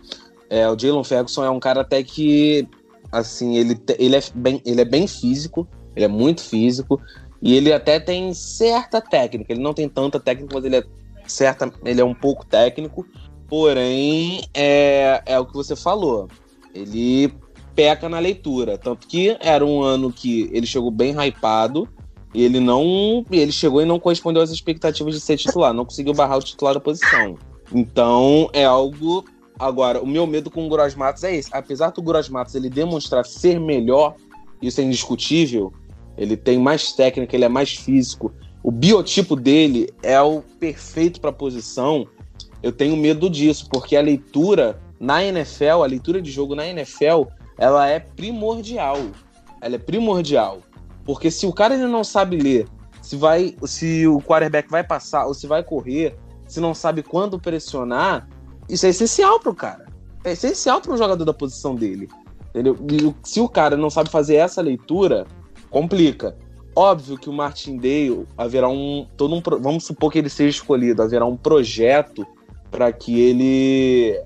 é, 0.51 0.69
o 0.69 0.79
Jalen 0.79 1.03
Ferguson 1.03 1.43
é 1.47 1.51
um 1.51 1.59
cara 1.59 1.81
até 1.81 2.03
que, 2.03 2.69
assim, 3.11 3.57
ele, 3.57 3.81
ele, 3.99 4.17
é 4.17 4.21
bem, 4.35 4.61
ele 4.67 4.83
é 4.83 4.85
bem 4.85 5.07
físico, 5.07 5.67
ele 5.97 6.05
é 6.05 6.09
muito 6.09 6.43
físico, 6.43 7.01
e 7.41 7.55
ele 7.55 7.73
até 7.73 8.01
tem 8.01 8.35
certa 8.35 9.01
técnica. 9.01 9.53
Ele 9.53 9.63
não 9.63 9.73
tem 9.73 9.89
tanta 9.89 10.19
técnica, 10.19 10.55
mas 10.55 10.65
ele 10.65 10.77
é 10.77 10.85
certa, 11.27 11.73
ele 11.85 12.01
é 12.01 12.05
um 12.05 12.15
pouco 12.15 12.45
técnico. 12.45 13.07
Porém, 13.47 14.43
é, 14.53 15.23
é 15.25 15.39
o 15.39 15.47
que 15.47 15.55
você 15.55 15.77
falou. 15.77 16.29
Ele 16.75 17.33
peca 17.75 18.09
na 18.09 18.19
leitura. 18.19 18.77
Tanto 18.77 19.07
que 19.07 19.37
era 19.41 19.65
um 19.65 19.83
ano 19.83 20.13
que 20.13 20.51
ele 20.53 20.67
chegou 20.67 20.91
bem 20.91 21.15
hypado. 21.15 21.89
E 22.35 22.43
ele 22.45 22.61
não. 22.61 23.25
Ele 23.31 23.53
chegou 23.53 23.81
e 23.81 23.87
não 23.87 23.99
correspondeu 23.99 24.43
às 24.43 24.51
expectativas 24.51 25.15
de 25.15 25.21
ser 25.21 25.37
titular. 25.37 25.73
Não 25.73 25.85
conseguiu 25.85 26.13
barrar 26.13 26.39
o 26.39 26.43
titular 26.43 26.75
da 26.75 26.81
posição. 26.81 27.37
Então 27.73 28.51
é 28.53 28.65
algo. 28.65 29.25
Agora, 29.59 30.01
o 30.01 30.07
meu 30.07 30.27
medo 30.27 30.51
com 30.51 30.67
o 30.67 30.69
Gross 30.69 30.95
Matos 30.95 31.25
é 31.25 31.35
esse. 31.35 31.49
Apesar 31.53 31.91
do 31.91 32.03
Gross 32.03 32.29
Matos 32.29 32.55
ele 32.55 32.69
demonstrar 32.69 33.25
ser 33.25 33.59
melhor, 33.59 34.15
isso 34.61 34.81
é 34.81 34.85
indiscutível 34.85 35.73
ele 36.19 36.37
tem 36.37 36.59
mais 36.59 36.93
técnica, 36.93 37.35
ele 37.35 37.45
é 37.45 37.49
mais 37.49 37.75
físico. 37.75 38.33
O 38.63 38.73
biotipo 38.73 39.37
dele 39.37 39.89
é 40.03 40.21
o 40.21 40.43
perfeito 40.59 41.21
para 41.21 41.31
a 41.31 41.33
posição. 41.33 42.07
Eu 42.61 42.73
tenho 42.73 42.97
medo 42.97 43.31
disso, 43.31 43.69
porque 43.71 43.97
a 43.97 44.03
leitura 44.03 44.79
na 44.99 45.23
NFL, 45.23 45.83
a 45.85 45.87
leitura 45.87 46.21
de 46.21 46.31
jogo 46.31 46.57
na 46.57 46.67
NFL, 46.67 47.23
ela 47.57 47.89
é 47.89 48.01
primordial. 48.01 48.99
Ela 49.61 49.77
é 49.77 49.79
primordial. 49.79 50.59
Porque 51.05 51.31
se 51.31 51.47
o 51.47 51.53
cara 51.53 51.75
ele 51.75 51.87
não 51.87 52.03
sabe 52.03 52.37
ler, 52.37 52.67
se 53.01 53.17
vai, 53.17 53.55
se 53.65 54.07
o 54.07 54.21
quarterback 54.21 54.69
vai 54.69 54.83
passar 54.83 55.27
ou 55.27 55.35
se 55.35 55.47
vai 55.47 55.63
correr, 55.63 56.17
se 56.49 56.59
não 56.59 56.75
sabe 56.75 57.03
quando 57.03 57.39
pressionar, 57.39 58.29
isso 58.69 58.87
é 58.87 58.89
essencial 58.89 59.39
pro 59.39 59.55
cara. 59.55 59.87
É 60.25 60.33
essencial 60.33 60.81
para 60.81 60.93
um 60.93 60.97
jogador 60.97 61.25
da 61.25 61.33
posição 61.33 61.77
dele. 61.77 62.09
Entendeu? 62.51 62.77
E 62.91 63.15
se 63.23 63.41
o 63.41 63.49
cara 63.49 63.77
não 63.77 63.89
sabe 63.89 64.11
fazer 64.11 64.37
essa 64.37 64.61
leitura, 64.61 65.27
complica. 65.71 66.37
Óbvio 66.75 67.19
que 67.19 67.29
o 67.29 67.33
Martindale 67.33 68.27
haverá 68.37 68.69
um 68.69 69.07
todo 69.17 69.35
um 69.35 69.43
vamos 69.61 69.85
supor 69.85 70.13
que 70.13 70.19
ele 70.19 70.29
seja 70.29 70.51
escolhido, 70.51 71.03
haverá 71.03 71.27
um 71.27 71.37
projeto 71.37 72.27
para 72.71 72.93
que 72.93 73.21
ele 73.21 74.21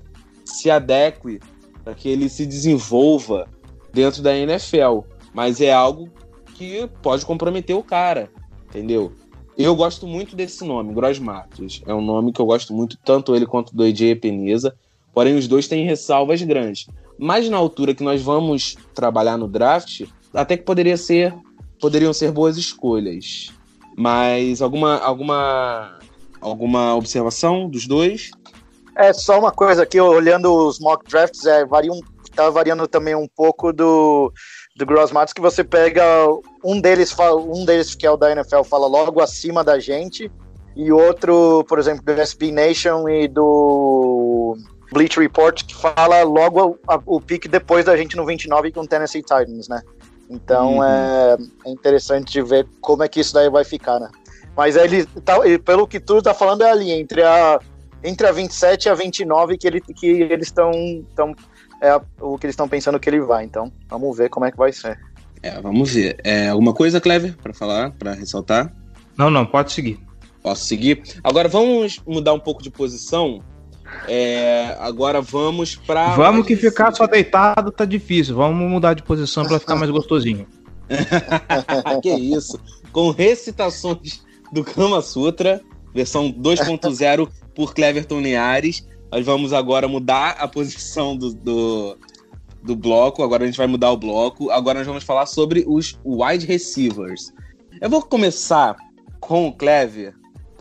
se 0.45 0.69
adeque, 0.69 1.39
para 1.83 1.95
que 1.95 2.07
ele 2.07 2.29
se 2.29 2.45
desenvolva 2.45 3.47
dentro 3.91 4.21
da 4.21 4.37
NFL, 4.37 4.99
mas 5.33 5.61
é 5.61 5.73
algo 5.73 6.09
que 6.53 6.87
pode 7.01 7.25
comprometer 7.25 7.75
o 7.75 7.83
cara, 7.83 8.29
entendeu? 8.67 9.11
Eu 9.57 9.75
gosto 9.75 10.07
muito 10.07 10.35
desse 10.35 10.63
nome, 10.65 10.93
Gross 10.93 11.19
Matos. 11.19 11.81
É 11.85 11.93
um 11.93 12.01
nome 12.01 12.31
que 12.31 12.41
eu 12.41 12.45
gosto 12.45 12.73
muito, 12.73 12.97
tanto 13.03 13.35
ele 13.35 13.45
quanto 13.45 13.75
do 13.75 13.83
AJ 13.83 14.19
Peneza. 14.19 14.75
Porém, 15.13 15.35
os 15.35 15.47
dois 15.47 15.67
têm 15.67 15.85
ressalvas 15.85 16.41
grandes. 16.41 16.87
Mas 17.19 17.47
na 17.47 17.57
altura 17.57 17.93
que 17.93 18.03
nós 18.03 18.21
vamos 18.21 18.75
trabalhar 18.95 19.37
no 19.37 19.47
draft, 19.47 20.05
até 20.33 20.57
que 20.57 20.63
poderia 20.63 20.97
ser, 20.97 21.33
poderiam 21.79 22.13
ser 22.13 22.31
boas 22.31 22.57
escolhas. 22.57 23.51
Mas 23.95 24.61
alguma, 24.61 24.97
alguma, 24.99 25.99
alguma 26.41 26.95
observação 26.95 27.69
dos 27.69 27.87
dois? 27.87 28.31
É 28.95 29.11
só 29.13 29.39
uma 29.39 29.51
coisa 29.51 29.83
aqui, 29.83 29.99
olhando 29.99 30.53
os 30.53 30.79
mock 30.79 31.07
drafts, 31.09 31.45
é, 31.45 31.65
varia 31.65 31.91
um, 31.91 31.99
tá 32.35 32.49
variando 32.49 32.87
também 32.87 33.15
um 33.15 33.27
pouco 33.27 33.71
do, 33.71 34.31
do 34.75 34.85
Gross 34.85 35.11
Matos, 35.11 35.33
que 35.33 35.41
você 35.41 35.63
pega 35.63 36.03
um 36.63 36.79
deles, 36.79 37.15
um 37.47 37.65
deles 37.65 37.95
que 37.95 38.05
é 38.05 38.11
o 38.11 38.17
da 38.17 38.31
NFL 38.31 38.63
fala 38.63 38.87
logo 38.87 39.21
acima 39.21 39.63
da 39.63 39.79
gente, 39.79 40.31
e 40.75 40.91
outro, 40.91 41.63
por 41.67 41.77
exemplo, 41.79 42.03
do 42.03 42.11
SB 42.11 42.51
Nation 42.51 43.07
e 43.07 43.27
do 43.27 44.57
Bleach 44.91 45.19
Report, 45.19 45.63
que 45.63 45.75
fala 45.75 46.23
logo 46.23 46.79
o, 46.87 47.17
o 47.17 47.21
pique 47.21 47.47
depois 47.47 47.85
da 47.85 47.95
gente 47.95 48.15
no 48.15 48.25
29 48.25 48.71
com 48.71 48.81
o 48.81 48.87
Tennessee 48.87 49.21
Titans, 49.21 49.67
né? 49.67 49.81
Então 50.33 50.77
uhum. 50.77 50.83
é, 50.83 51.37
é, 51.65 51.69
interessante 51.69 52.33
de 52.33 52.41
ver 52.41 52.67
como 52.81 53.03
é 53.03 53.07
que 53.07 53.19
isso 53.19 53.33
daí 53.33 53.49
vai 53.49 53.63
ficar, 53.63 53.99
né? 53.99 54.09
Mas 54.57 54.75
ele, 54.75 55.05
tá, 55.05 55.39
pelo 55.63 55.87
que 55.87 55.99
tudo 55.99 56.23
tá 56.23 56.33
falando, 56.33 56.63
é 56.63 56.71
ali, 56.71 56.91
entre 56.91 57.23
a, 57.23 57.59
entre 58.03 58.27
a 58.27 58.31
27 58.31 58.85
e 58.85 58.89
a 58.89 58.93
29 58.93 59.57
que, 59.57 59.67
ele, 59.67 59.81
que 59.81 60.07
eles 60.07 60.47
estão. 60.47 60.71
Tão, 61.15 61.35
é 61.81 61.95
o 62.19 62.37
que 62.37 62.45
eles 62.45 62.53
estão 62.53 62.67
pensando 62.67 62.99
que 62.99 63.09
ele 63.09 63.19
vai. 63.21 63.43
Então, 63.45 63.71
vamos 63.89 64.15
ver 64.17 64.29
como 64.29 64.45
é 64.45 64.51
que 64.51 64.57
vai 64.57 64.71
ser. 64.71 64.99
É, 65.41 65.59
vamos 65.59 65.93
ver. 65.93 66.17
É, 66.23 66.49
alguma 66.49 66.73
coisa, 66.73 67.01
Clever, 67.01 67.35
para 67.37 67.53
falar, 67.53 67.91
para 67.91 68.13
ressaltar? 68.13 68.73
Não, 69.17 69.29
não, 69.29 69.45
pode 69.45 69.71
seguir. 69.71 69.99
Posso 70.41 70.65
seguir? 70.65 71.03
Agora 71.23 71.47
vamos 71.47 72.01
mudar 72.05 72.33
um 72.33 72.39
pouco 72.39 72.61
de 72.61 72.69
posição 72.69 73.43
é, 74.07 74.75
agora 74.79 75.21
vamos 75.21 75.75
para. 75.75 76.15
Vamos 76.15 76.45
que 76.45 76.55
ficar 76.55 76.93
só 76.93 77.07
deitado 77.07 77.71
tá 77.71 77.85
difícil. 77.85 78.35
Vamos 78.35 78.69
mudar 78.69 78.93
de 78.93 79.03
posição 79.03 79.45
para 79.45 79.59
ficar 79.59 79.75
mais 79.75 79.89
gostosinho. 79.91 80.47
que 82.01 82.13
isso. 82.13 82.59
Com 82.91 83.11
recitações 83.11 84.23
do 84.51 84.63
Kama 84.63 85.01
Sutra, 85.01 85.61
versão 85.93 86.31
2.0 86.31 87.29
por 87.55 87.73
Cleverton 87.73 88.21
Liares. 88.21 88.87
Nós 89.11 89.25
vamos 89.25 89.53
agora 89.53 89.87
mudar 89.87 90.31
a 90.39 90.47
posição 90.47 91.15
do, 91.15 91.33
do, 91.33 91.97
do, 92.63 92.75
bloco. 92.75 93.23
Agora 93.23 93.43
a 93.43 93.45
gente 93.45 93.57
vai 93.57 93.67
mudar 93.67 93.91
o 93.91 93.97
bloco. 93.97 94.49
Agora 94.49 94.79
nós 94.79 94.87
vamos 94.87 95.03
falar 95.03 95.25
sobre 95.27 95.63
os 95.67 95.99
wide 96.03 96.45
receivers. 96.45 97.31
Eu 97.79 97.89
vou 97.89 98.01
começar 98.01 98.75
com 99.19 99.47
o 99.47 99.53
Clever, 99.53 100.15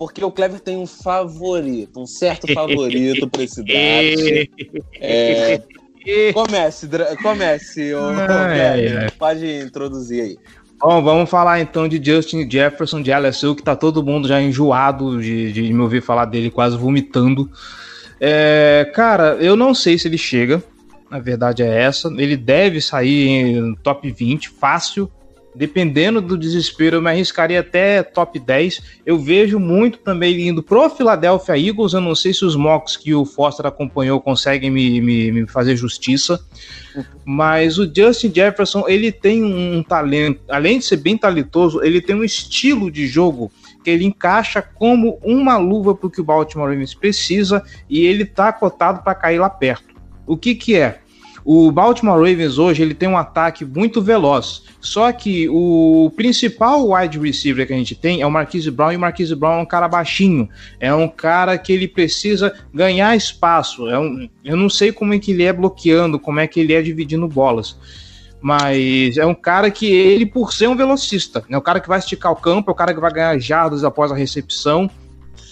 porque 0.06 0.24
o 0.24 0.30
Clever 0.30 0.60
tem 0.60 0.76
um 0.76 0.86
favorito, 0.86 2.00
um 2.00 2.06
certo 2.06 2.52
favorito 2.52 3.28
para 3.28 3.42
esse 3.42 3.62
draft. 3.62 4.50
É, 6.04 6.32
comece, 6.32 6.88
comece, 7.22 7.94
ô, 7.94 8.12
Clever, 8.12 9.12
pode 9.16 9.60
introduzir 9.60 10.22
aí. 10.22 10.38
Bom, 10.80 11.00
vamos 11.00 11.30
falar 11.30 11.60
então 11.60 11.86
de 11.86 12.02
Justin 12.04 12.50
Jefferson 12.50 13.00
de 13.00 13.12
LSU, 13.12 13.54
que 13.54 13.62
tá 13.62 13.76
todo 13.76 14.02
mundo 14.02 14.26
já 14.26 14.42
enjoado 14.42 15.22
de, 15.22 15.52
de 15.52 15.72
me 15.72 15.80
ouvir 15.80 16.02
falar 16.02 16.24
dele, 16.24 16.50
quase 16.50 16.76
vomitando. 16.76 17.48
É, 18.20 18.90
cara, 18.92 19.36
eu 19.40 19.54
não 19.54 19.72
sei 19.72 19.96
se 19.96 20.08
ele 20.08 20.18
chega, 20.18 20.60
na 21.08 21.20
verdade 21.20 21.62
é 21.62 21.82
essa. 21.82 22.08
Ele 22.08 22.36
deve 22.36 22.80
sair 22.80 23.28
em 23.28 23.74
top 23.76 24.10
20, 24.10 24.48
fácil, 24.48 25.08
dependendo 25.54 26.20
do 26.20 26.36
desespero, 26.36 26.96
eu 26.96 27.02
me 27.02 27.10
arriscaria 27.10 27.60
até 27.60 28.02
top 28.02 28.38
10. 28.38 29.00
Eu 29.04 29.18
vejo 29.18 29.58
muito 29.58 29.98
também 29.98 30.48
indo 30.48 30.62
pro 30.62 30.88
Philadelphia 30.88 31.58
Eagles. 31.58 31.92
Eu 31.92 32.00
não 32.00 32.14
sei 32.14 32.32
se 32.32 32.44
os 32.44 32.56
mocks 32.56 32.96
que 32.96 33.14
o 33.14 33.24
Foster 33.24 33.66
acompanhou 33.66 34.20
conseguem 34.20 34.70
me, 34.70 35.00
me, 35.00 35.32
me 35.32 35.46
fazer 35.46 35.76
justiça. 35.76 36.40
Mas 37.24 37.78
o 37.78 37.90
Justin 37.92 38.32
Jefferson, 38.34 38.84
ele 38.86 39.12
tem 39.12 39.42
um 39.42 39.82
talento, 39.82 40.40
além 40.48 40.78
de 40.78 40.84
ser 40.84 40.96
bem 40.96 41.16
talentoso, 41.16 41.82
ele 41.82 42.00
tem 42.00 42.16
um 42.16 42.24
estilo 42.24 42.90
de 42.90 43.06
jogo 43.06 43.50
que 43.82 43.90
ele 43.90 44.04
encaixa 44.04 44.62
como 44.62 45.18
uma 45.22 45.56
luva 45.56 45.94
para 45.94 46.06
o 46.06 46.10
que 46.10 46.20
o 46.20 46.24
Baltimore 46.24 46.68
Ravens 46.68 46.94
precisa 46.94 47.64
e 47.88 48.06
ele 48.06 48.24
tá 48.24 48.52
cotado 48.52 49.02
para 49.02 49.14
cair 49.14 49.38
lá 49.38 49.50
perto. 49.50 49.92
O 50.26 50.36
que 50.36 50.54
que 50.54 50.76
é? 50.76 51.01
O 51.44 51.72
Baltimore 51.72 52.18
Ravens 52.18 52.56
hoje 52.56 52.82
ele 52.82 52.94
tem 52.94 53.08
um 53.08 53.18
ataque 53.18 53.64
muito 53.64 54.00
veloz. 54.00 54.62
Só 54.80 55.10
que 55.12 55.48
o 55.48 56.12
principal 56.16 56.88
wide 56.90 57.18
receiver 57.18 57.66
que 57.66 57.72
a 57.72 57.76
gente 57.76 57.94
tem 57.94 58.20
é 58.20 58.26
o 58.26 58.30
Marquise 58.30 58.70
Brown 58.70 58.92
e 58.92 58.96
o 58.96 59.00
Marquise 59.00 59.34
Brown 59.34 59.58
é 59.58 59.62
um 59.62 59.66
cara 59.66 59.88
baixinho. 59.88 60.48
É 60.78 60.94
um 60.94 61.08
cara 61.08 61.58
que 61.58 61.72
ele 61.72 61.88
precisa 61.88 62.54
ganhar 62.72 63.16
espaço. 63.16 63.88
É 63.88 63.98
um, 63.98 64.28
eu 64.44 64.56
não 64.56 64.68
sei 64.68 64.92
como 64.92 65.14
é 65.14 65.18
que 65.18 65.32
ele 65.32 65.42
é 65.42 65.52
bloqueando, 65.52 66.18
como 66.18 66.38
é 66.38 66.46
que 66.46 66.60
ele 66.60 66.72
é 66.72 66.82
dividindo 66.82 67.26
bolas. 67.26 67.76
Mas 68.40 69.16
é 69.16 69.26
um 69.26 69.34
cara 69.34 69.70
que 69.70 69.86
ele, 69.86 70.26
por 70.26 70.52
ser 70.52 70.68
um 70.68 70.76
velocista, 70.76 71.44
é 71.48 71.56
o 71.56 71.62
cara 71.62 71.78
que 71.78 71.88
vai 71.88 72.00
esticar 72.00 72.32
o 72.32 72.36
campo, 72.36 72.70
é 72.70 72.72
o 72.72 72.76
cara 72.76 72.92
que 72.92 73.00
vai 73.00 73.12
ganhar 73.12 73.38
jardas 73.38 73.84
após 73.84 74.10
a 74.10 74.16
recepção. 74.16 74.90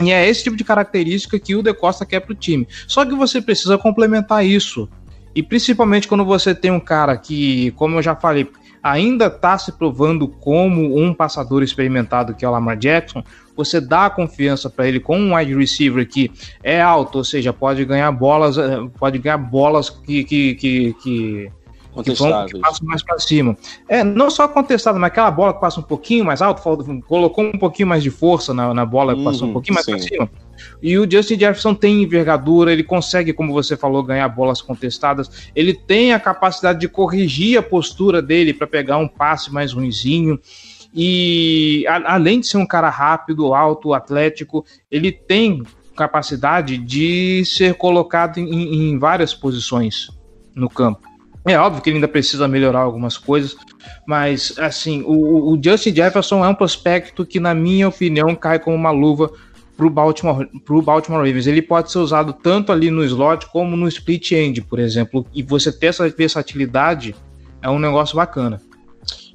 E 0.02 0.10
é 0.10 0.28
esse 0.28 0.42
tipo 0.42 0.56
de 0.56 0.64
característica 0.64 1.38
que 1.38 1.54
o 1.54 1.62
De 1.62 1.74
Costa 1.74 2.06
quer 2.06 2.20
para 2.20 2.32
o 2.32 2.34
time. 2.34 2.66
Só 2.88 3.04
que 3.04 3.14
você 3.14 3.40
precisa 3.40 3.76
complementar 3.76 4.44
isso 4.44 4.88
e 5.34 5.42
principalmente 5.42 6.08
quando 6.08 6.24
você 6.24 6.54
tem 6.54 6.70
um 6.70 6.80
cara 6.80 7.16
que, 7.16 7.70
como 7.72 7.96
eu 7.96 8.02
já 8.02 8.16
falei, 8.16 8.50
ainda 8.82 9.26
está 9.26 9.56
se 9.58 9.72
provando 9.72 10.26
como 10.26 10.98
um 10.98 11.12
passador 11.12 11.62
experimentado, 11.62 12.34
que 12.34 12.44
é 12.44 12.48
o 12.48 12.52
Lamar 12.52 12.76
Jackson, 12.76 13.22
você 13.54 13.80
dá 13.80 14.08
confiança 14.08 14.70
para 14.70 14.88
ele 14.88 14.98
com 14.98 15.18
um 15.18 15.34
wide 15.34 15.54
receiver 15.54 16.08
que 16.08 16.30
é 16.62 16.80
alto, 16.80 17.18
ou 17.18 17.24
seja, 17.24 17.52
pode 17.52 17.84
ganhar 17.84 18.10
bolas, 18.10 18.56
eh, 18.56 18.78
pode 18.98 19.18
ganhar 19.18 19.36
bolas 19.36 19.90
que, 19.90 20.24
que, 20.24 20.54
que, 20.54 20.94
que, 21.02 21.52
que, 22.04 22.12
vão, 22.12 22.46
que 22.46 22.58
passam 22.58 22.86
mais 22.86 23.02
para 23.02 23.18
cima. 23.18 23.56
É, 23.88 24.04
não 24.04 24.30
só 24.30 24.46
contestado, 24.46 24.98
mas 24.98 25.08
aquela 25.08 25.30
bola 25.30 25.52
que 25.52 25.60
passa 25.60 25.80
um 25.80 25.82
pouquinho 25.82 26.24
mais 26.24 26.40
alto, 26.40 26.62
colocou 27.06 27.44
um 27.44 27.58
pouquinho 27.58 27.88
mais 27.88 28.02
de 28.02 28.10
força 28.10 28.54
na, 28.54 28.72
na 28.72 28.86
bola, 28.86 29.14
uhum, 29.14 29.24
passou 29.24 29.48
um 29.48 29.52
pouquinho 29.52 29.74
mais 29.74 29.86
para 29.86 29.98
cima. 29.98 30.30
E 30.82 30.98
o 30.98 31.10
Justin 31.10 31.38
Jefferson 31.38 31.74
tem 31.74 32.02
envergadura, 32.02 32.72
ele 32.72 32.84
consegue, 32.84 33.32
como 33.32 33.52
você 33.52 33.76
falou, 33.76 34.02
ganhar 34.02 34.28
bolas 34.28 34.60
contestadas. 34.60 35.50
Ele 35.54 35.74
tem 35.74 36.12
a 36.12 36.20
capacidade 36.20 36.80
de 36.80 36.88
corrigir 36.88 37.58
a 37.58 37.62
postura 37.62 38.22
dele 38.22 38.54
para 38.54 38.66
pegar 38.66 38.98
um 38.98 39.08
passe 39.08 39.52
mais 39.52 39.72
ruinzinho. 39.72 40.38
E 40.94 41.84
a, 41.88 42.14
além 42.14 42.40
de 42.40 42.46
ser 42.46 42.58
um 42.58 42.66
cara 42.66 42.90
rápido, 42.90 43.54
alto, 43.54 43.94
atlético, 43.94 44.64
ele 44.90 45.12
tem 45.12 45.62
capacidade 45.96 46.78
de 46.78 47.44
ser 47.44 47.74
colocado 47.74 48.38
em, 48.38 48.90
em 48.90 48.98
várias 48.98 49.34
posições 49.34 50.08
no 50.54 50.68
campo. 50.68 51.09
É 51.44 51.58
óbvio 51.58 51.82
que 51.82 51.88
ele 51.88 51.96
ainda 51.96 52.08
precisa 52.08 52.46
melhorar 52.46 52.80
algumas 52.80 53.16
coisas, 53.16 53.56
mas 54.06 54.54
assim, 54.58 55.02
o, 55.06 55.52
o, 55.52 55.60
Justin 55.62 55.94
Jefferson 55.94 56.44
é 56.44 56.48
um 56.48 56.54
prospecto 56.54 57.24
que, 57.24 57.40
na 57.40 57.54
minha 57.54 57.88
opinião, 57.88 58.34
cai 58.34 58.58
como 58.58 58.76
uma 58.76 58.90
luva 58.90 59.32
para 59.76 59.86
o 59.86 59.90
Baltimore, 59.90 60.46
pro 60.64 60.82
Baltimore 60.82 61.24
Ravens. 61.24 61.46
Ele 61.46 61.62
pode 61.62 61.90
ser 61.90 61.98
usado 61.98 62.34
tanto 62.34 62.70
ali 62.70 62.90
no 62.90 63.02
slot 63.04 63.46
como 63.46 63.74
no 63.76 63.88
split 63.88 64.32
end, 64.32 64.60
por 64.62 64.78
exemplo. 64.78 65.26
E 65.32 65.42
você 65.42 65.72
ter 65.72 65.86
essa 65.86 66.08
versatilidade 66.10 67.16
é 67.62 67.70
um 67.70 67.78
negócio 67.78 68.16
bacana. 68.16 68.60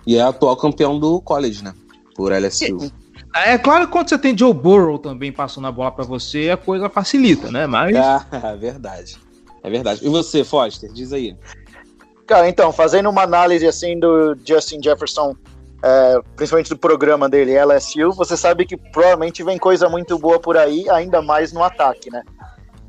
E 0.06 0.18
é 0.18 0.22
atual 0.22 0.56
campeão 0.56 1.00
do 1.00 1.20
college, 1.20 1.64
né? 1.64 1.74
Por 2.16 2.32
LSU. 2.32 2.92
É, 3.36 3.54
é 3.54 3.58
claro 3.58 3.88
que 3.88 3.92
quando 3.92 4.08
você 4.08 4.18
tem 4.20 4.38
Joe 4.38 4.54
Burrow 4.54 5.00
também 5.00 5.32
passando 5.32 5.66
a 5.66 5.72
bola 5.72 5.92
para 5.92 6.06
você, 6.06 6.52
a 6.52 6.58
coisa 6.58 6.90
facilita, 6.90 7.52
né? 7.52 7.66
Mas. 7.66 7.96
É, 8.32 8.56
verdade. 8.56 9.18
É 9.64 9.70
verdade. 9.70 10.06
E 10.06 10.10
você, 10.10 10.44
Foster, 10.44 10.92
diz 10.94 11.12
aí. 11.12 11.36
Cara, 12.26 12.50
então, 12.50 12.72
fazendo 12.72 13.10
uma 13.10 13.22
análise 13.22 13.68
assim 13.68 14.00
do 14.00 14.36
Justin 14.44 14.82
Jefferson, 14.82 15.36
é, 15.84 16.20
principalmente 16.36 16.70
do 16.70 16.78
programa 16.78 17.30
dele, 17.30 17.54
LSU, 17.64 18.12
você 18.14 18.36
sabe 18.36 18.66
que 18.66 18.76
provavelmente 18.76 19.44
vem 19.44 19.58
coisa 19.58 19.88
muito 19.88 20.18
boa 20.18 20.40
por 20.40 20.58
aí, 20.58 20.90
ainda 20.90 21.22
mais 21.22 21.54
no 21.54 21.64
ataque, 21.64 22.10
né? 22.10 22.24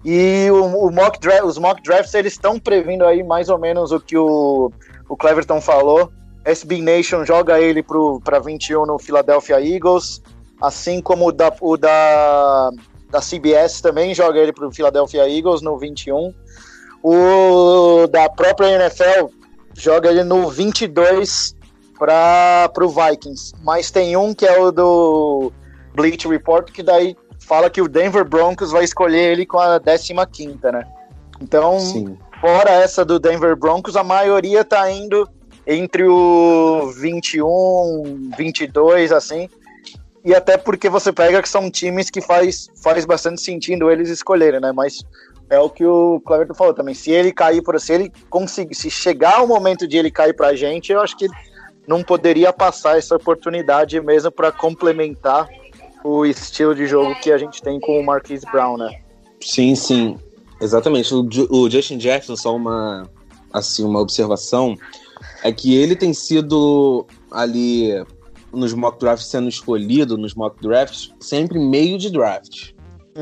E 0.03 0.49
o, 0.51 0.87
o 0.87 0.91
mock 0.91 1.19
os 1.45 1.59
mock 1.59 1.83
drafts, 1.83 2.15
eles 2.15 2.33
estão 2.33 2.59
previndo 2.59 3.05
aí 3.05 3.23
mais 3.23 3.49
ou 3.49 3.59
menos 3.59 3.93
o 3.93 4.01
que 4.01 4.17
o, 4.17 4.71
o 5.09 5.17
Cleverton 5.17 5.61
falou. 5.61 6.11
SB 6.45 6.81
Nation 6.81 7.25
joga 7.25 7.61
ele 7.61 7.85
para 8.25 8.39
21 8.39 8.87
no 8.87 8.99
Philadelphia 8.99 9.61
Eagles, 9.61 10.23
assim 10.63 11.03
como 11.03 11.27
o 11.27 11.33
da, 11.33 11.53
o 11.61 11.77
da, 11.77 12.71
da 13.11 13.21
CBS 13.21 13.81
também 13.81 14.15
joga 14.15 14.39
ele 14.39 14.53
para 14.53 14.67
o 14.67 14.73
Philadelphia 14.73 15.29
Eagles 15.29 15.61
no 15.61 15.77
21. 15.77 16.33
O 17.09 18.09
da 18.09 18.29
própria 18.29 18.67
NFL 18.67 19.29
joga 19.73 20.11
ele 20.11 20.25
no 20.25 20.51
22 20.51 21.55
para 21.97 22.73
o 22.81 22.89
Vikings. 22.89 23.53
Mas 23.63 23.93
tem 23.93 24.17
um 24.17 24.35
que 24.35 24.45
é 24.45 24.59
o 24.59 24.73
do 24.73 25.53
Bleach 25.95 26.27
Report, 26.27 26.73
que 26.73 26.83
daí 26.83 27.17
fala 27.39 27.71
que 27.71 27.81
o 27.81 27.87
Denver 27.87 28.25
Broncos 28.25 28.73
vai 28.73 28.83
escolher 28.83 29.31
ele 29.31 29.47
com 29.47 29.57
a 29.57 29.79
15, 29.79 30.59
né? 30.65 30.85
Então, 31.41 31.79
Sim. 31.79 32.19
fora 32.41 32.71
essa 32.71 33.05
do 33.05 33.21
Denver 33.21 33.55
Broncos, 33.55 33.95
a 33.95 34.03
maioria 34.03 34.65
tá 34.65 34.91
indo 34.91 35.29
entre 35.65 36.03
o 36.09 36.91
21, 36.91 38.33
22, 38.37 39.13
assim. 39.13 39.49
E 40.25 40.35
até 40.35 40.57
porque 40.57 40.89
você 40.89 41.13
pega 41.13 41.41
que 41.41 41.49
são 41.49 41.71
times 41.71 42.11
que 42.11 42.21
faz, 42.21 42.69
faz 42.83 43.05
bastante 43.05 43.41
sentido 43.41 43.93
eles 43.93 44.09
escolherem, 44.09 44.59
né? 44.59 44.73
Mas 44.73 45.05
é 45.49 45.59
o 45.59 45.71
que 45.71 45.85
o 45.85 46.21
Cleverton 46.21 46.55
falou 46.55 46.75
também. 46.75 46.95
Se 46.95 47.11
ele 47.11 47.33
cair 47.33 47.63
por 47.63 47.79
se 47.81 47.93
ele 47.93 48.13
conseguir, 48.29 48.75
se 48.75 48.91
chegar 48.91 49.43
o 49.43 49.47
momento 49.47 49.87
de 49.87 49.97
ele 49.97 50.11
cair 50.11 50.35
pra 50.35 50.55
gente, 50.55 50.93
eu 50.93 51.01
acho 51.01 51.17
que 51.17 51.29
não 51.87 52.03
poderia 52.03 52.53
passar 52.53 52.99
essa 52.99 53.15
oportunidade 53.15 54.01
mesmo 54.01 54.31
para 54.31 54.51
complementar 54.51 55.49
o 56.05 56.25
estilo 56.25 56.75
de 56.75 56.87
jogo 56.87 57.15
que 57.21 57.31
a 57.31 57.39
gente 57.39 57.63
tem 57.63 57.79
com 57.81 57.99
o 57.99 58.05
Marquise 58.05 58.45
Brown, 58.51 58.77
né? 58.77 59.01
Sim, 59.41 59.75
sim. 59.75 60.19
Exatamente. 60.61 61.15
O, 61.15 61.29
o 61.51 61.71
Justin 61.71 62.01
Jefferson, 62.01 62.37
só 62.37 62.57
uma 62.57 63.09
assim, 63.53 63.85
uma 63.85 64.01
observação, 64.01 64.77
é 65.43 65.51
que 65.53 65.75
ele 65.77 65.97
tem 65.97 66.13
sido 66.13 67.07
ali 67.31 67.93
nos 68.53 68.73
mock 68.75 68.99
drafts 68.99 69.29
sendo 69.29 69.49
escolhido 69.49 70.17
nos 70.17 70.35
mock 70.35 70.61
drafts 70.61 71.13
sempre 71.21 71.59
meio 71.59 71.99
de 71.99 72.11
draft. 72.11 72.73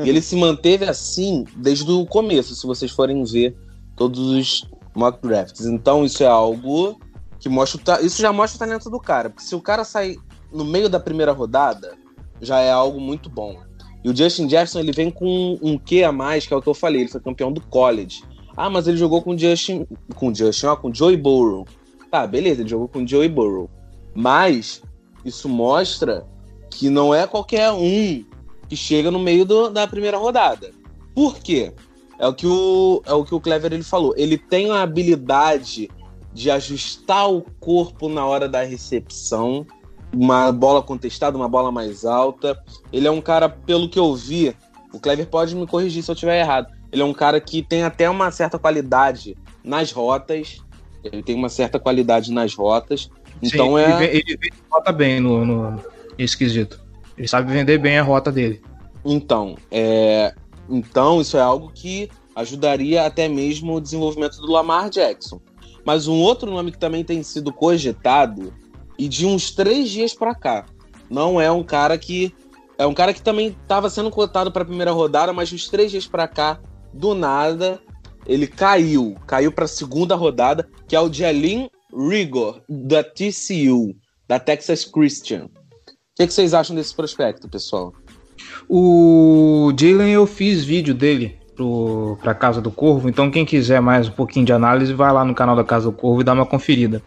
E 0.03 0.09
ele 0.09 0.21
se 0.21 0.35
manteve 0.35 0.85
assim 0.85 1.45
desde 1.55 1.89
o 1.89 2.05
começo, 2.05 2.55
se 2.55 2.67
vocês 2.67 2.91
forem 2.91 3.23
ver 3.23 3.55
todos 3.95 4.19
os 4.19 4.69
mock 4.95 5.21
drafts. 5.21 5.65
Então 5.65 6.03
isso 6.03 6.23
é 6.23 6.27
algo 6.27 6.99
que 7.39 7.47
mostra 7.47 8.01
isso 8.01 8.21
já 8.21 8.33
mostra 8.33 8.57
o 8.57 8.67
talento 8.67 8.89
do 8.89 8.99
cara, 8.99 9.29
porque 9.29 9.45
se 9.45 9.55
o 9.55 9.61
cara 9.61 9.83
sai 9.83 10.17
no 10.51 10.65
meio 10.65 10.89
da 10.89 10.99
primeira 10.99 11.31
rodada, 11.31 11.93
já 12.41 12.59
é 12.59 12.71
algo 12.71 12.99
muito 12.99 13.29
bom. 13.29 13.57
E 14.03 14.09
o 14.09 14.15
Justin 14.15 14.49
Jefferson 14.49 14.79
ele 14.79 14.91
vem 14.91 15.09
com 15.09 15.57
um 15.61 15.77
Q 15.77 16.03
a 16.03 16.11
mais, 16.11 16.45
que 16.45 16.53
é 16.53 16.57
o 16.57 16.61
que 16.61 16.69
eu 16.69 16.73
falei, 16.73 17.01
ele 17.01 17.09
foi 17.09 17.21
campeão 17.21 17.51
do 17.51 17.61
college. 17.61 18.23
Ah, 18.55 18.69
mas 18.69 18.87
ele 18.87 18.97
jogou 18.97 19.21
com 19.21 19.37
Justin, 19.37 19.85
com 20.15 20.33
Justin, 20.33 20.67
ó, 20.67 20.75
com 20.75 20.93
Joey 20.93 21.17
Burrow. 21.17 21.65
Tá, 22.09 22.25
beleza, 22.25 22.61
ele 22.61 22.69
jogou 22.69 22.87
com 22.87 23.05
Joey 23.05 23.27
Burrow. 23.27 23.69
Mas 24.13 24.81
isso 25.25 25.49
mostra 25.49 26.25
que 26.69 26.89
não 26.89 27.13
é 27.13 27.27
qualquer 27.27 27.71
um 27.71 28.23
que 28.67 28.75
chega 28.75 29.11
no 29.11 29.19
meio 29.19 29.45
do, 29.45 29.69
da 29.69 29.87
primeira 29.87 30.17
rodada. 30.17 30.71
Por 31.13 31.37
quê? 31.39 31.73
É 32.17 32.27
o 32.27 32.33
que 32.33 32.47
o, 32.47 33.01
é 33.05 33.13
o 33.13 33.23
que 33.23 33.35
o 33.35 33.39
Clever 33.39 33.73
ele 33.73 33.83
falou. 33.83 34.13
Ele 34.17 34.37
tem 34.37 34.71
a 34.71 34.81
habilidade 34.81 35.89
de 36.33 36.51
ajustar 36.51 37.31
o 37.31 37.41
corpo 37.59 38.09
na 38.09 38.25
hora 38.25 38.47
da 38.47 38.61
recepção, 38.63 39.65
uma 40.13 40.51
bola 40.51 40.81
contestada, 40.81 41.37
uma 41.37 41.47
bola 41.47 41.71
mais 41.71 42.05
alta. 42.05 42.61
Ele 42.91 43.07
é 43.07 43.11
um 43.11 43.21
cara, 43.21 43.49
pelo 43.49 43.89
que 43.89 43.99
eu 43.99 44.13
vi, 44.15 44.55
o 44.93 44.99
Clever 44.99 45.27
pode 45.27 45.55
me 45.55 45.67
corrigir 45.67 46.03
se 46.03 46.11
eu 46.11 46.13
estiver 46.13 46.39
errado. 46.39 46.73
Ele 46.91 47.01
é 47.01 47.05
um 47.05 47.13
cara 47.13 47.39
que 47.41 47.61
tem 47.61 47.83
até 47.83 48.09
uma 48.09 48.31
certa 48.31 48.57
qualidade 48.57 49.35
nas 49.63 49.91
rotas. 49.91 50.61
Ele 51.03 51.21
tem 51.21 51.35
uma 51.35 51.49
certa 51.49 51.79
qualidade 51.79 52.31
nas 52.31 52.53
rotas. 52.55 53.09
Então 53.41 53.75
Sim, 53.75 53.79
é. 53.79 54.15
Ele, 54.15 54.23
ele 54.27 54.53
rota 54.69 54.91
bem 54.91 55.19
no, 55.19 55.45
no 55.45 55.83
esquisito. 56.17 56.84
Ele 57.17 57.27
sabe 57.27 57.51
vender 57.51 57.77
bem 57.77 57.97
a 57.97 58.03
rota 58.03 58.31
dele. 58.31 58.61
Então, 59.03 59.55
é... 59.71 60.33
então 60.69 61.21
isso 61.21 61.37
é 61.37 61.41
algo 61.41 61.71
que 61.73 62.09
ajudaria 62.35 63.05
até 63.05 63.27
mesmo 63.27 63.75
o 63.75 63.81
desenvolvimento 63.81 64.37
do 64.37 64.51
Lamar 64.51 64.89
Jackson. 64.89 65.39
Mas 65.85 66.07
um 66.07 66.19
outro 66.19 66.51
nome 66.51 66.71
que 66.71 66.79
também 66.79 67.03
tem 67.03 67.23
sido 67.23 67.53
cogitado 67.53 68.53
e 68.97 69.07
de 69.07 69.25
uns 69.25 69.51
três 69.51 69.89
dias 69.89 70.13
para 70.13 70.33
cá, 70.33 70.65
não 71.09 71.39
é 71.39 71.51
um 71.51 71.63
cara 71.63 71.97
que 71.97 72.33
é 72.77 72.85
um 72.85 72.93
cara 72.93 73.13
que 73.13 73.21
também 73.21 73.47
estava 73.47 73.89
sendo 73.89 74.11
cotado 74.11 74.51
para 74.51 74.63
a 74.63 74.65
primeira 74.65 74.91
rodada, 74.91 75.31
mas 75.31 75.53
uns 75.53 75.69
três 75.69 75.91
dias 75.91 76.05
para 76.05 76.27
cá, 76.27 76.59
do 76.91 77.13
nada, 77.13 77.79
ele 78.25 78.47
caiu, 78.47 79.15
caiu 79.25 79.49
para 79.51 79.63
a 79.63 79.67
segunda 79.67 80.13
rodada, 80.15 80.67
que 80.85 80.95
é 80.95 80.99
o 80.99 81.11
Jalen 81.11 81.69
Rigor 81.93 82.61
da 82.67 83.01
TCU, 83.01 83.95
da 84.27 84.39
Texas 84.39 84.83
Christian 84.83 85.49
que, 86.15 86.27
que 86.27 86.33
vocês 86.33 86.53
acham 86.53 86.75
desse 86.75 86.95
prospecto, 86.95 87.47
pessoal? 87.49 87.93
O 88.69 89.73
Jalen, 89.77 90.13
eu 90.13 90.25
fiz 90.25 90.63
vídeo 90.63 90.93
dele 90.93 91.37
para 92.21 92.31
a 92.31 92.35
Casa 92.35 92.61
do 92.61 92.69
Corvo, 92.69 93.07
então 93.07 93.31
quem 93.31 93.45
quiser 93.45 93.81
mais 93.81 94.09
um 94.09 94.11
pouquinho 94.11 94.45
de 94.45 94.51
análise, 94.51 94.93
vai 94.93 95.11
lá 95.11 95.23
no 95.23 95.33
canal 95.33 95.55
da 95.55 95.63
Casa 95.63 95.85
do 95.85 95.91
Corvo 95.95 96.21
e 96.21 96.23
dá 96.23 96.33
uma 96.33 96.45
conferida. 96.45 97.01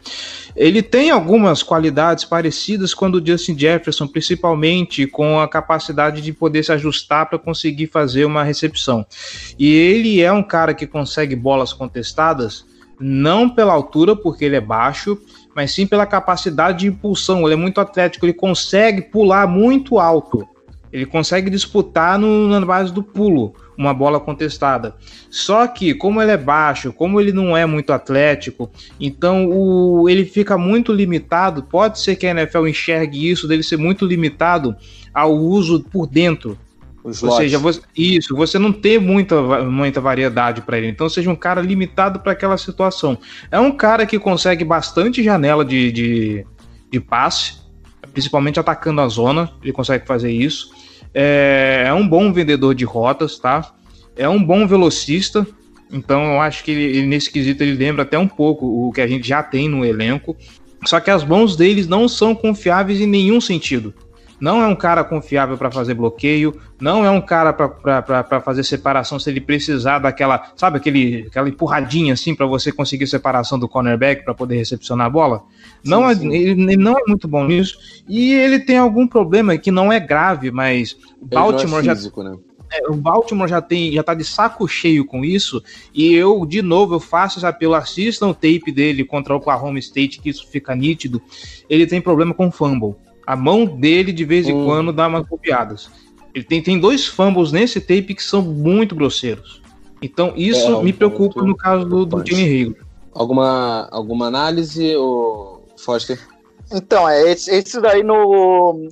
Ele 0.57 0.83
tem 0.83 1.11
algumas 1.11 1.63
qualidades 1.63 2.25
parecidas 2.25 2.95
com 2.95 3.11
o 3.11 3.27
Justin 3.27 3.59
Jefferson, 3.59 4.07
principalmente 4.07 5.07
com 5.07 5.39
a 5.39 5.49
capacidade 5.49 6.23
de 6.23 6.33
poder 6.33 6.63
se 6.63 6.73
ajustar 6.73 7.29
para 7.29 7.39
conseguir 7.39 7.89
fazer 7.89 8.25
uma 8.25 8.43
recepção. 8.43 9.07
E 9.59 9.71
ele 9.73 10.21
é 10.21 10.33
um 10.33 10.43
cara 10.43 10.73
que 10.73 10.87
consegue 10.87 11.37
bolas 11.37 11.73
contestadas, 11.73 12.65
não 12.99 13.49
pela 13.49 13.73
altura, 13.73 14.17
porque 14.17 14.45
ele 14.45 14.57
é 14.57 14.61
baixo, 14.61 15.19
mas 15.59 15.73
sim 15.73 15.89
pela 15.89 16.07
capacidade 16.07 16.79
de 16.79 16.87
impulsão. 16.87 17.43
Ele 17.43 17.55
é 17.55 17.57
muito 17.57 17.81
atlético, 17.81 18.25
ele 18.25 18.33
consegue 18.33 19.03
pular 19.03 19.45
muito 19.49 19.99
alto. 19.99 20.47
Ele 20.93 21.05
consegue 21.05 21.51
disputar 21.51 22.17
no, 22.17 22.47
na 22.47 22.65
base 22.65 22.93
do 22.93 23.03
pulo 23.03 23.53
uma 23.77 23.93
bola 23.93 24.21
contestada. 24.21 24.95
Só 25.29 25.67
que, 25.67 25.95
como 25.95 26.23
ele 26.23 26.31
é 26.31 26.37
baixo, 26.37 26.93
como 26.93 27.21
ele 27.21 27.33
não 27.33 27.57
é 27.57 27.67
muito 27.67 27.93
atlético, 27.93 28.71
então 29.01 29.51
o, 29.51 30.09
ele 30.09 30.25
fica 30.25 30.57
muito 30.57 30.93
limitado. 30.93 31.65
Pode 31.65 31.99
ser 31.99 32.15
que 32.15 32.29
a 32.29 32.31
NFL 32.31 32.69
enxergue 32.69 33.29
isso, 33.29 33.49
dele 33.49 33.65
ser 33.65 33.79
muito 33.79 34.07
limitado 34.07 34.77
ao 35.13 35.35
uso 35.35 35.83
por 35.91 36.07
dentro. 36.07 36.57
Ou 37.05 37.13
seja, 37.13 37.59
você, 37.59 37.81
isso, 37.97 38.35
você 38.35 38.59
não 38.59 38.73
tem 38.73 38.99
muita, 38.99 39.41
muita 39.65 40.01
variedade 40.01 40.61
para 40.63 40.79
ele. 40.79 40.89
Então, 40.89 41.09
seja 41.09 41.31
um 41.31 41.37
cara 41.37 41.61
limitado 41.61 42.21
para 42.21 42.33
aquela 42.33 42.57
situação. 42.59 43.17
É 43.51 43.59
um 43.59 43.73
cara 43.73 44.05
que 44.05 44.19
consegue 44.19 44.65
bastante 44.65 45.23
janela 45.23 45.65
de, 45.65 45.93
de, 45.93 46.47
de 46.91 47.01
passe, 47.01 47.59
principalmente 48.13 48.61
atacando 48.61 49.01
a 49.01 49.09
zona. 49.09 49.51
Ele 49.63 49.73
consegue 49.73 50.07
fazer 50.07 50.31
isso. 50.31 50.71
É, 51.15 51.85
é 51.87 51.95
um 51.95 52.07
bom 52.07 52.33
vendedor 52.33 52.75
de 52.75 52.85
rotas, 52.85 53.39
tá? 53.39 53.73
É 54.17 54.29
um 54.29 54.43
bom 54.43 54.67
velocista. 54.67 55.47
Então 55.91 56.35
eu 56.35 56.41
acho 56.41 56.65
que 56.65 56.71
ele, 56.71 57.07
nesse 57.07 57.31
quesito 57.31 57.63
ele 57.63 57.73
lembra 57.73 58.03
até 58.03 58.19
um 58.19 58.29
pouco 58.29 58.67
o 58.67 58.93
que 58.93 59.01
a 59.01 59.07
gente 59.07 59.27
já 59.27 59.43
tem 59.43 59.69
no 59.69 59.85
elenco. 59.85 60.37
Só 60.85 61.01
que 61.01 61.11
as 61.11 61.25
mãos 61.25 61.57
deles 61.57 61.89
não 61.89 62.09
são 62.09 62.35
confiáveis 62.35 63.01
em 63.01 63.07
nenhum 63.07 63.41
sentido. 63.41 63.95
Não 64.41 64.63
é 64.63 64.67
um 64.67 64.75
cara 64.77 65.03
confiável 65.03 65.59
para 65.59 65.71
fazer 65.71 65.95
bloqueio, 65.95 66.55
não 66.81 67.05
é 67.05 67.11
um 67.11 67.21
cara 67.21 67.53
para 67.53 68.41
fazer 68.41 68.63
separação 68.63 69.19
se 69.19 69.29
ele 69.29 69.41
precisar 69.41 69.99
daquela, 69.99 70.53
sabe, 70.57 70.77
aquele, 70.77 71.27
aquela 71.27 71.49
empurradinha 71.49 72.13
assim 72.13 72.35
para 72.35 72.47
você 72.47 72.71
conseguir 72.71 73.07
separação 73.07 73.59
do 73.59 73.69
cornerback 73.69 74.25
para 74.25 74.35
poder 74.35 74.57
recepcionar 74.57 75.07
a 75.07 75.11
bola. 75.11 75.39
Sim, 75.39 75.91
não 75.91 76.09
é, 76.09 76.15
sim. 76.15 76.33
Ele, 76.33 76.63
ele, 76.63 76.77
não 76.77 76.97
é 76.99 77.03
muito 77.07 77.27
bom 77.27 77.45
nisso 77.45 77.79
e 78.09 78.33
ele 78.33 78.61
tem 78.61 78.79
algum 78.79 79.07
problema 79.07 79.57
que 79.59 79.71
não 79.71 79.93
é 79.93 79.99
grave, 79.99 80.51
mas 80.51 80.97
o 81.21 81.27
Baltimore 81.27 81.87
é 81.87 81.95
físico, 81.95 82.23
já 82.23 82.31
né? 82.31 82.39
É, 82.71 82.87
o 82.89 82.95
Baltimore 82.95 83.49
já 83.49 83.63
tem, 83.63 83.93
já 83.93 84.03
tá 84.03 84.15
de 84.15 84.25
saco 84.25 84.69
cheio 84.69 85.05
com 85.05 85.25
isso, 85.25 85.63
e 85.95 86.15
eu, 86.15 86.45
de 86.45 86.61
novo, 86.61 86.95
eu 86.95 87.01
faço 87.01 87.39
esse 87.39 87.47
apelo, 87.47 87.75
assistam 87.75 88.29
o 88.29 88.35
tape 88.35 88.71
dele 88.71 89.05
contra 89.05 89.33
o 89.33 89.39
Oklahoma 89.39 89.79
State, 89.79 90.21
que 90.21 90.29
isso 90.29 90.47
fica 90.49 90.75
nítido. 90.75 91.23
Ele 91.69 91.87
tem 91.87 92.01
problema 92.01 92.35
com 92.35 92.51
fumble. 92.51 92.95
A 93.29 93.37
mão 93.37 93.67
dele, 93.67 94.11
de 94.11 94.25
vez 94.25 94.49
em 94.49 94.55
hum. 94.55 94.65
quando, 94.65 94.91
dá 94.91 95.07
umas 95.07 95.29
copiadas. 95.29 95.91
Ele 96.35 96.45
tem, 96.45 96.63
tem 96.63 96.81
dois 96.81 97.07
fumbles 97.07 97.53
nesse 97.53 97.79
tape 97.79 98.15
que 98.15 98.23
são 98.23 98.41
muito 98.41 98.95
grosseiros. 98.95 99.61
Então, 100.01 100.33
isso 100.35 100.67
é, 100.67 100.83
me 100.83 100.95
preocupa 100.95 101.43
no 101.43 101.55
caso 101.55 101.85
do, 101.85 102.07
do 102.07 102.27
Jimmy 102.27 102.75
Alguma, 103.13 103.87
alguma 103.91 104.29
análise, 104.29 104.97
ou 104.97 105.63
Foster? 105.77 106.19
Então, 106.73 107.07
é, 107.07 107.31
esse, 107.31 107.51
esse 107.51 107.79
daí 107.83 108.03
no, 108.03 108.89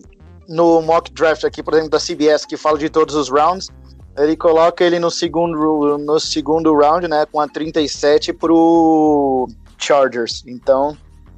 no 0.46 0.82
mock 0.82 1.10
draft 1.12 1.44
aqui, 1.44 1.62
por 1.62 1.72
exemplo, 1.72 1.92
da 1.92 1.98
CBS, 1.98 2.44
que 2.44 2.58
fala 2.58 2.76
de 2.76 2.90
todos 2.90 3.14
os 3.14 3.30
rounds, 3.30 3.70
ele 4.18 4.36
coloca 4.36 4.84
ele 4.84 4.98
no 4.98 5.10
segundo, 5.10 5.96
no 5.96 6.20
segundo 6.20 6.74
round, 6.74 7.08
né, 7.08 7.24
com 7.32 7.40
a 7.40 7.48
37 7.48 8.34
pro 8.34 9.48
Chargers. 9.78 10.44
Então, 10.46 10.94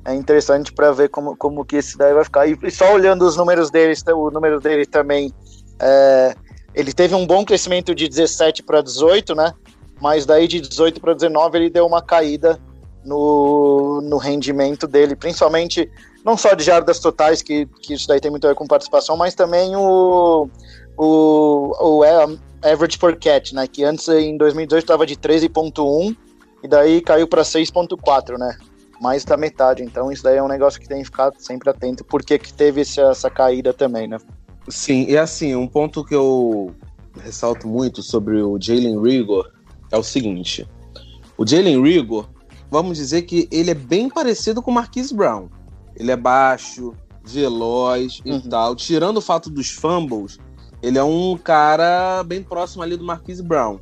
é 0.08 0.14
interessante 0.14 0.72
para 0.72 0.90
ver 0.90 1.08
como, 1.10 1.36
como 1.36 1.64
que 1.64 1.76
esse 1.76 1.96
daí 1.96 2.14
vai 2.14 2.24
ficar. 2.24 2.48
E, 2.48 2.58
e 2.62 2.70
só 2.70 2.92
olhando 2.94 3.26
os 3.26 3.36
números 3.36 3.70
deles, 3.70 4.02
o 4.06 4.30
número 4.30 4.58
dele 4.58 4.86
também, 4.86 5.32
é, 5.78 6.34
ele 6.74 6.92
teve 6.92 7.14
um 7.14 7.26
bom 7.26 7.44
crescimento 7.44 7.94
de 7.94 8.08
17 8.08 8.62
para 8.62 8.80
18, 8.80 9.34
né, 9.34 9.52
mas 10.00 10.24
daí 10.24 10.48
de 10.48 10.60
18 10.60 11.00
para 11.00 11.14
19 11.14 11.58
ele 11.58 11.70
deu 11.70 11.86
uma 11.86 12.00
caída 12.00 12.58
no, 13.04 14.00
no 14.02 14.16
rendimento 14.16 14.86
dele, 14.86 15.14
principalmente 15.14 15.90
não 16.24 16.36
só 16.36 16.54
de 16.54 16.64
jardas 16.64 16.98
totais, 16.98 17.42
que, 17.42 17.66
que 17.82 17.94
isso 17.94 18.08
daí 18.08 18.20
tem 18.20 18.30
muito 18.30 18.46
a 18.46 18.50
ver 18.50 18.54
com 18.54 18.66
participação, 18.66 19.16
mas 19.16 19.34
também 19.34 19.76
o, 19.76 20.48
o, 20.96 21.72
o 21.80 22.02
average 22.62 22.98
per 22.98 23.18
catch, 23.18 23.52
né? 23.52 23.66
Que 23.66 23.84
antes 23.84 24.08
em 24.08 24.36
2018 24.36 24.82
estava 24.82 25.06
de 25.06 25.16
13.1 25.16 26.16
e 26.62 26.68
daí 26.68 27.00
caiu 27.00 27.26
para 27.26 27.42
6.4, 27.42 28.36
né? 28.36 28.56
Mais 29.00 29.24
da 29.24 29.36
metade. 29.36 29.82
Então 29.82 30.10
isso 30.10 30.22
daí 30.22 30.36
é 30.36 30.42
um 30.42 30.48
negócio 30.48 30.80
que 30.80 30.88
tem 30.88 30.98
que 30.98 31.04
ficar 31.04 31.32
sempre 31.38 31.70
atento, 31.70 32.04
porque 32.04 32.38
que 32.38 32.52
teve 32.52 32.80
essa, 32.80 33.30
caída 33.30 33.72
também, 33.72 34.08
né? 34.08 34.18
Sim, 34.68 35.06
e 35.08 35.16
assim, 35.16 35.54
um 35.54 35.66
ponto 35.66 36.04
que 36.04 36.14
eu 36.14 36.74
ressalto 37.22 37.66
muito 37.66 38.02
sobre 38.02 38.42
o 38.42 38.58
Jalen 38.60 39.00
Rigor 39.00 39.50
é 39.90 39.96
o 39.96 40.02
seguinte. 40.02 40.68
O 41.36 41.46
Jalen 41.46 41.82
Rigor, 41.82 42.28
vamos 42.70 42.98
dizer 42.98 43.22
que 43.22 43.48
ele 43.50 43.70
é 43.70 43.74
bem 43.74 44.08
parecido 44.08 44.60
com 44.60 44.70
o 44.70 44.74
Marquise 44.74 45.14
Brown. 45.14 45.48
Ele 45.96 46.10
é 46.10 46.16
baixo, 46.16 46.94
veloz 47.24 48.20
uhum. 48.24 48.36
e 48.36 48.48
tal. 48.48 48.76
Tirando 48.76 49.18
o 49.18 49.22
fato 49.22 49.48
dos 49.50 49.70
fumbles, 49.70 50.38
ele 50.82 50.98
é 50.98 51.02
um 51.02 51.36
cara 51.36 52.22
bem 52.24 52.42
próximo 52.42 52.82
ali 52.82 52.96
do 52.96 53.04
Marquise 53.04 53.42
Brown. 53.42 53.78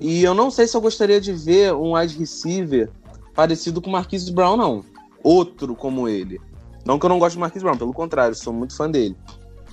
E 0.00 0.22
eu 0.22 0.34
não 0.34 0.50
sei 0.50 0.66
se 0.66 0.76
eu 0.76 0.80
gostaria 0.80 1.20
de 1.20 1.32
ver 1.32 1.74
um 1.74 1.96
wide 1.96 2.16
receiver 2.16 2.90
parecido 3.38 3.80
com 3.80 3.88
o 3.88 3.92
Marquise 3.92 4.32
Brown, 4.32 4.56
não. 4.56 4.84
Outro 5.22 5.76
como 5.76 6.08
ele. 6.08 6.40
Não 6.84 6.98
que 6.98 7.06
eu 7.06 7.08
não 7.08 7.20
goste 7.20 7.38
do 7.38 7.40
Marquise 7.40 7.64
Brown, 7.64 7.78
pelo 7.78 7.92
contrário, 7.92 8.34
sou 8.34 8.52
muito 8.52 8.76
fã 8.76 8.90
dele. 8.90 9.16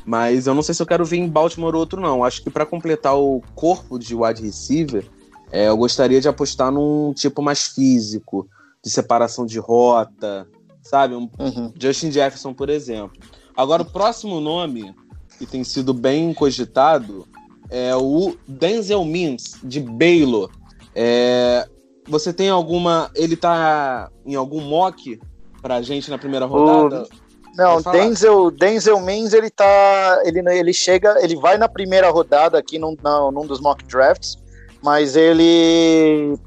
Mas 0.05 0.45
eu 0.45 0.53
não 0.53 0.61
sei 0.61 0.75
se 0.75 0.83
eu 0.83 0.85
quero 0.85 1.03
ver 1.03 1.17
em 1.17 1.27
Baltimore 1.27 1.73
outro, 1.73 1.99
não. 1.99 2.23
Acho 2.23 2.43
que 2.43 2.51
para 2.51 2.63
completar 2.63 3.17
o 3.17 3.41
corpo 3.55 3.97
de 3.97 4.13
wide 4.13 4.39
receiver, 4.39 5.09
é, 5.51 5.67
eu 5.67 5.77
gostaria 5.77 6.21
de 6.21 6.27
apostar 6.27 6.71
num 6.71 7.11
tipo 7.15 7.41
mais 7.41 7.69
físico, 7.69 8.47
de 8.83 8.91
separação 8.91 9.47
de 9.47 9.57
rota, 9.57 10.47
sabe? 10.83 11.15
Um 11.15 11.27
uhum. 11.39 11.73
Justin 11.75 12.11
Jefferson, 12.11 12.53
por 12.53 12.69
exemplo. 12.69 13.17
Agora, 13.57 13.81
o 13.81 13.85
próximo 13.85 14.39
nome 14.39 14.93
que 15.39 15.47
tem 15.47 15.63
sido 15.63 15.91
bem 15.91 16.35
cogitado 16.35 17.27
é 17.71 17.95
o 17.95 18.37
Denzel 18.47 19.03
Mims, 19.03 19.57
de 19.63 19.79
Baylor. 19.79 20.51
É, 20.93 21.67
você 22.07 22.31
tem 22.31 22.49
alguma. 22.49 23.09
Ele 23.15 23.35
tá 23.35 24.09
em 24.25 24.35
algum 24.35 24.61
mock 24.61 25.19
pra 25.61 25.81
gente 25.81 26.09
na 26.09 26.17
primeira 26.17 26.45
rodada? 26.45 27.03
O... 27.03 27.25
Não, 27.57 27.81
Denzel, 27.81 28.51
Denzel 28.51 28.99
Mims, 28.99 29.33
ele 29.33 29.49
tá. 29.49 30.21
Ele, 30.23 30.39
ele 30.51 30.73
chega, 30.73 31.15
ele 31.23 31.35
vai 31.35 31.57
na 31.57 31.69
primeira 31.69 32.09
rodada 32.09 32.57
aqui 32.57 32.77
num, 32.77 32.95
num 33.33 33.45
dos 33.45 33.61
mock 33.61 33.83
drafts, 33.85 34.37
mas 34.83 35.15
ele 35.15 36.37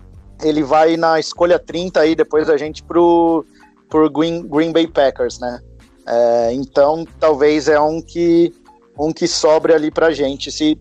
ele 0.42 0.62
vai 0.62 0.96
na 0.96 1.18
escolha 1.18 1.58
30 1.58 2.00
aí 2.00 2.14
depois 2.14 2.46
da 2.46 2.56
gente 2.56 2.82
pro 2.82 3.44
por 3.88 4.08
Green, 4.10 4.46
Green 4.46 4.70
Bay 4.70 4.86
Packers, 4.86 5.38
né? 5.38 5.60
É, 6.06 6.52
então, 6.52 7.06
talvez 7.18 7.68
é 7.68 7.80
um 7.80 8.00
que 8.00 8.52
um 8.98 9.12
que 9.12 9.26
sobre 9.28 9.72
ali 9.72 9.90
pra 9.90 10.10
gente, 10.10 10.50
se, 10.50 10.78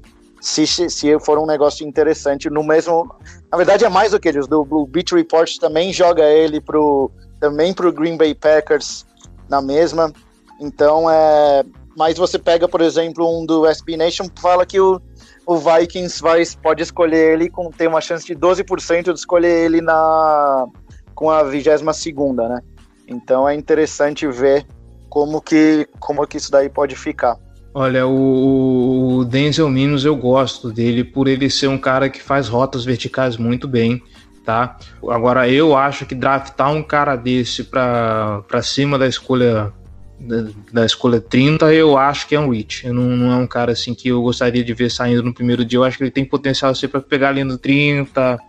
se, 0.48 0.90
se 0.90 1.20
for 1.20 1.38
um 1.38 1.46
negócio 1.46 1.86
interessante 1.86 2.50
no 2.50 2.64
mesmo... 2.64 3.14
Na 3.52 3.58
verdade, 3.58 3.84
é 3.84 3.90
mais 3.90 4.12
do 4.12 4.20
que 4.20 4.30
eles, 4.30 4.48
o 4.50 4.88
Beat 4.88 5.12
Report 5.12 5.58
também 5.58 5.92
joga 5.92 6.24
ele 6.24 6.62
pro, 6.62 7.12
também 7.40 7.74
pro 7.74 7.92
Green 7.92 8.16
Bay 8.16 8.34
Packers 8.34 9.06
na 9.50 9.62
mesma, 9.62 10.12
então 10.60 11.10
é... 11.10 11.64
Mas 11.98 12.18
você 12.18 12.38
pega, 12.38 12.68
por 12.68 12.80
exemplo, 12.80 13.28
um 13.28 13.44
do 13.44 13.66
SB 13.66 13.98
Nation, 13.98 14.28
fala 14.40 14.68
que 14.68 14.80
o, 14.80 15.02
o 15.48 15.58
Vikings 15.58 16.22
vai, 16.22 16.44
pode 16.62 16.84
escolher 16.84 17.34
ele, 17.34 17.50
com, 17.50 17.72
tem 17.72 17.88
uma 17.88 18.02
chance 18.02 18.26
de 18.26 18.36
12% 18.36 19.12
de 19.12 19.20
escolher 19.20 19.66
ele 19.66 19.82
na, 19.82 20.68
com 21.16 21.32
a 21.32 21.42
22 21.42 21.98
segunda, 21.98 22.48
né? 22.48 22.62
Então 23.08 23.50
é 23.50 23.56
interessante 23.56 24.28
ver 24.28 24.68
como 25.10 25.42
que, 25.42 25.90
como 26.00 26.26
que 26.28 26.38
isso 26.38 26.52
daí 26.52 26.70
pode 26.70 26.96
ficar. 26.96 27.36
Olha, 27.74 28.08
o, 28.08 29.24
Denzel 29.26 29.70
Minos 29.70 30.04
eu 30.04 30.16
gosto 30.16 30.72
dele 30.72 31.04
por 31.04 31.28
ele 31.28 31.50
ser 31.50 31.68
um 31.68 31.78
cara 31.78 32.10
que 32.10 32.22
faz 32.22 32.48
rotas 32.48 32.84
verticais 32.84 33.38
muito 33.38 33.68
bem, 33.68 34.02
tá? 34.44 34.78
Agora 35.10 35.48
eu 35.50 35.76
acho 35.76 36.06
que 36.06 36.16
draftar 36.16 36.72
um 36.72 36.82
cara 36.82 37.16
desse 37.16 37.64
para 37.64 38.62
cima 38.64 38.98
da 38.98 39.08
escolha 39.08 39.72
da, 40.20 40.48
da, 40.74 40.86
escolha 40.86 41.22
30, 41.22 41.72
eu 41.74 41.98
acho 41.98 42.28
que 42.28 42.36
é 42.36 42.40
um 42.40 42.50
reach. 42.50 42.88
Não, 42.90 43.04
não, 43.04 43.32
é 43.32 43.36
um 43.36 43.46
cara 43.46 43.74
assim 43.74 43.94
que 43.94 44.10
eu 44.10 44.22
gostaria 44.22 44.64
de 44.64 44.74
ver 44.74 44.90
saindo 44.90 45.22
no 45.22 45.34
primeiro 45.34 45.64
dia. 45.64 45.78
Eu 45.78 45.84
acho 45.84 45.98
que 45.98 46.04
ele 46.04 46.12
tem 46.12 46.26
potencial 46.26 46.72
assim, 46.72 46.88
para 46.88 47.02
pegar 47.02 47.30
ali 47.30 47.44
no 47.44 47.58
30, 47.58 48.40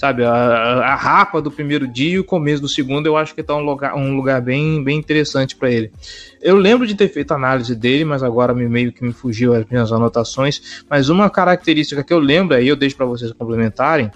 sabe, 0.00 0.24
a, 0.24 0.32
a 0.32 0.94
rapa 0.94 1.42
do 1.42 1.50
primeiro 1.50 1.86
dia 1.86 2.14
e 2.14 2.18
o 2.18 2.24
começo 2.24 2.62
do 2.62 2.68
segundo, 2.70 3.06
eu 3.06 3.18
acho 3.18 3.34
que 3.34 3.42
tá 3.42 3.54
um 3.54 3.60
lugar, 3.60 3.94
um 3.94 4.16
lugar 4.16 4.40
bem, 4.40 4.82
bem 4.82 4.96
interessante 4.96 5.54
para 5.54 5.70
ele. 5.70 5.92
Eu 6.40 6.56
lembro 6.56 6.86
de 6.86 6.94
ter 6.94 7.08
feito 7.08 7.34
análise 7.34 7.76
dele, 7.76 8.06
mas 8.06 8.22
agora 8.22 8.54
me, 8.54 8.66
meio 8.66 8.94
que 8.94 9.04
me 9.04 9.12
fugiu 9.12 9.52
as 9.52 9.66
minhas 9.66 9.92
anotações. 9.92 10.82
Mas 10.88 11.10
uma 11.10 11.28
característica 11.28 12.02
que 12.02 12.14
eu 12.14 12.18
lembro, 12.18 12.56
aí 12.56 12.66
eu 12.66 12.76
deixo 12.76 12.96
para 12.96 13.04
vocês 13.04 13.30
complementarem, 13.32 14.10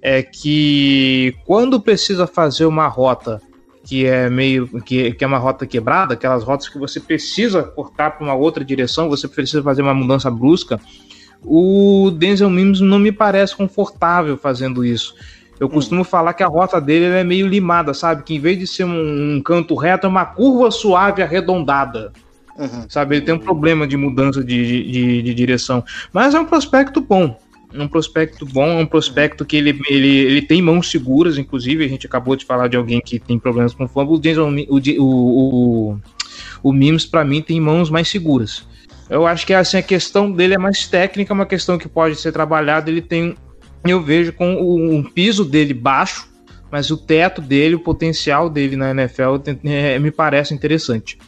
é 0.00 0.22
que 0.22 1.36
quando 1.44 1.78
precisa 1.78 2.26
fazer 2.26 2.64
uma 2.64 2.88
rota 2.88 3.38
que 3.84 4.06
é 4.06 4.30
meio 4.30 4.66
que, 4.82 5.12
que 5.12 5.24
é 5.24 5.26
uma 5.26 5.36
rota 5.36 5.66
quebrada, 5.66 6.14
aquelas 6.14 6.42
rotas 6.42 6.70
que 6.70 6.78
você 6.78 7.00
precisa 7.00 7.62
cortar 7.62 8.12
para 8.12 8.24
uma 8.24 8.34
outra 8.34 8.64
direção, 8.64 9.10
você 9.10 9.28
precisa 9.28 9.62
fazer 9.62 9.82
uma 9.82 9.94
mudança 9.94 10.30
brusca 10.30 10.80
o 11.44 12.10
Denzel 12.10 12.50
Mims 12.50 12.80
não 12.80 12.98
me 12.98 13.12
parece 13.12 13.56
confortável 13.56 14.36
fazendo 14.36 14.84
isso. 14.84 15.14
Eu 15.58 15.66
hum. 15.66 15.70
costumo 15.70 16.04
falar 16.04 16.34
que 16.34 16.42
a 16.42 16.48
rota 16.48 16.80
dele 16.80 17.06
é 17.06 17.24
meio 17.24 17.46
limada, 17.46 17.92
sabe? 17.94 18.22
Que 18.22 18.34
em 18.34 18.40
vez 18.40 18.58
de 18.58 18.66
ser 18.66 18.84
um, 18.84 19.36
um 19.36 19.42
canto 19.42 19.74
reto, 19.74 20.06
é 20.06 20.10
uma 20.10 20.24
curva 20.24 20.70
suave 20.70 21.22
arredondada. 21.22 22.12
Uhum. 22.58 22.86
Sabe? 22.88 23.16
Ele 23.16 23.24
tem 23.24 23.34
um 23.34 23.38
problema 23.38 23.86
de 23.86 23.96
mudança 23.96 24.42
de, 24.42 24.90
de, 24.90 25.22
de, 25.22 25.34
direção. 25.34 25.84
Mas 26.12 26.34
é 26.34 26.40
um 26.40 26.44
prospecto 26.44 27.00
bom. 27.00 27.38
Um 27.72 27.86
prospecto 27.86 28.44
bom, 28.46 28.66
é 28.66 28.82
um 28.82 28.86
prospecto 28.86 29.44
que 29.44 29.56
ele, 29.56 29.78
ele, 29.88 30.08
ele 30.08 30.42
tem 30.42 30.60
mãos 30.60 30.90
seguras, 30.90 31.38
inclusive. 31.38 31.84
A 31.84 31.88
gente 31.88 32.06
acabou 32.06 32.34
de 32.34 32.44
falar 32.44 32.66
de 32.66 32.76
alguém 32.76 33.00
que 33.00 33.18
tem 33.20 33.38
problemas 33.38 33.74
com 33.74 33.86
fumble. 33.86 34.16
O, 34.16 34.18
Denzel, 34.18 34.48
o, 34.48 34.78
o, 34.78 35.92
o, 35.92 36.00
o 36.64 36.72
Mims, 36.72 37.06
para 37.06 37.24
mim, 37.24 37.40
tem 37.40 37.60
mãos 37.60 37.90
mais 37.90 38.08
seguras. 38.08 38.66
Eu 39.08 39.26
acho 39.26 39.46
que 39.46 39.54
assim, 39.54 39.78
a 39.78 39.82
questão 39.82 40.30
dele 40.30 40.54
é 40.54 40.58
mais 40.58 40.86
técnica, 40.86 41.32
uma 41.32 41.46
questão 41.46 41.78
que 41.78 41.88
pode 41.88 42.16
ser 42.16 42.32
trabalhada. 42.32 42.90
Ele 42.90 43.00
tem, 43.00 43.36
eu 43.84 44.02
vejo 44.02 44.32
com 44.32 44.56
o 44.56 44.76
um 44.76 45.02
piso 45.02 45.44
dele 45.44 45.72
baixo, 45.72 46.28
mas 46.70 46.90
o 46.90 46.96
teto 46.96 47.40
dele, 47.40 47.74
o 47.74 47.80
potencial 47.80 48.50
dele 48.50 48.76
na 48.76 48.90
NFL 48.90 49.36
é, 49.64 49.98
me 49.98 50.10
parece 50.10 50.52
interessante. 50.52 51.18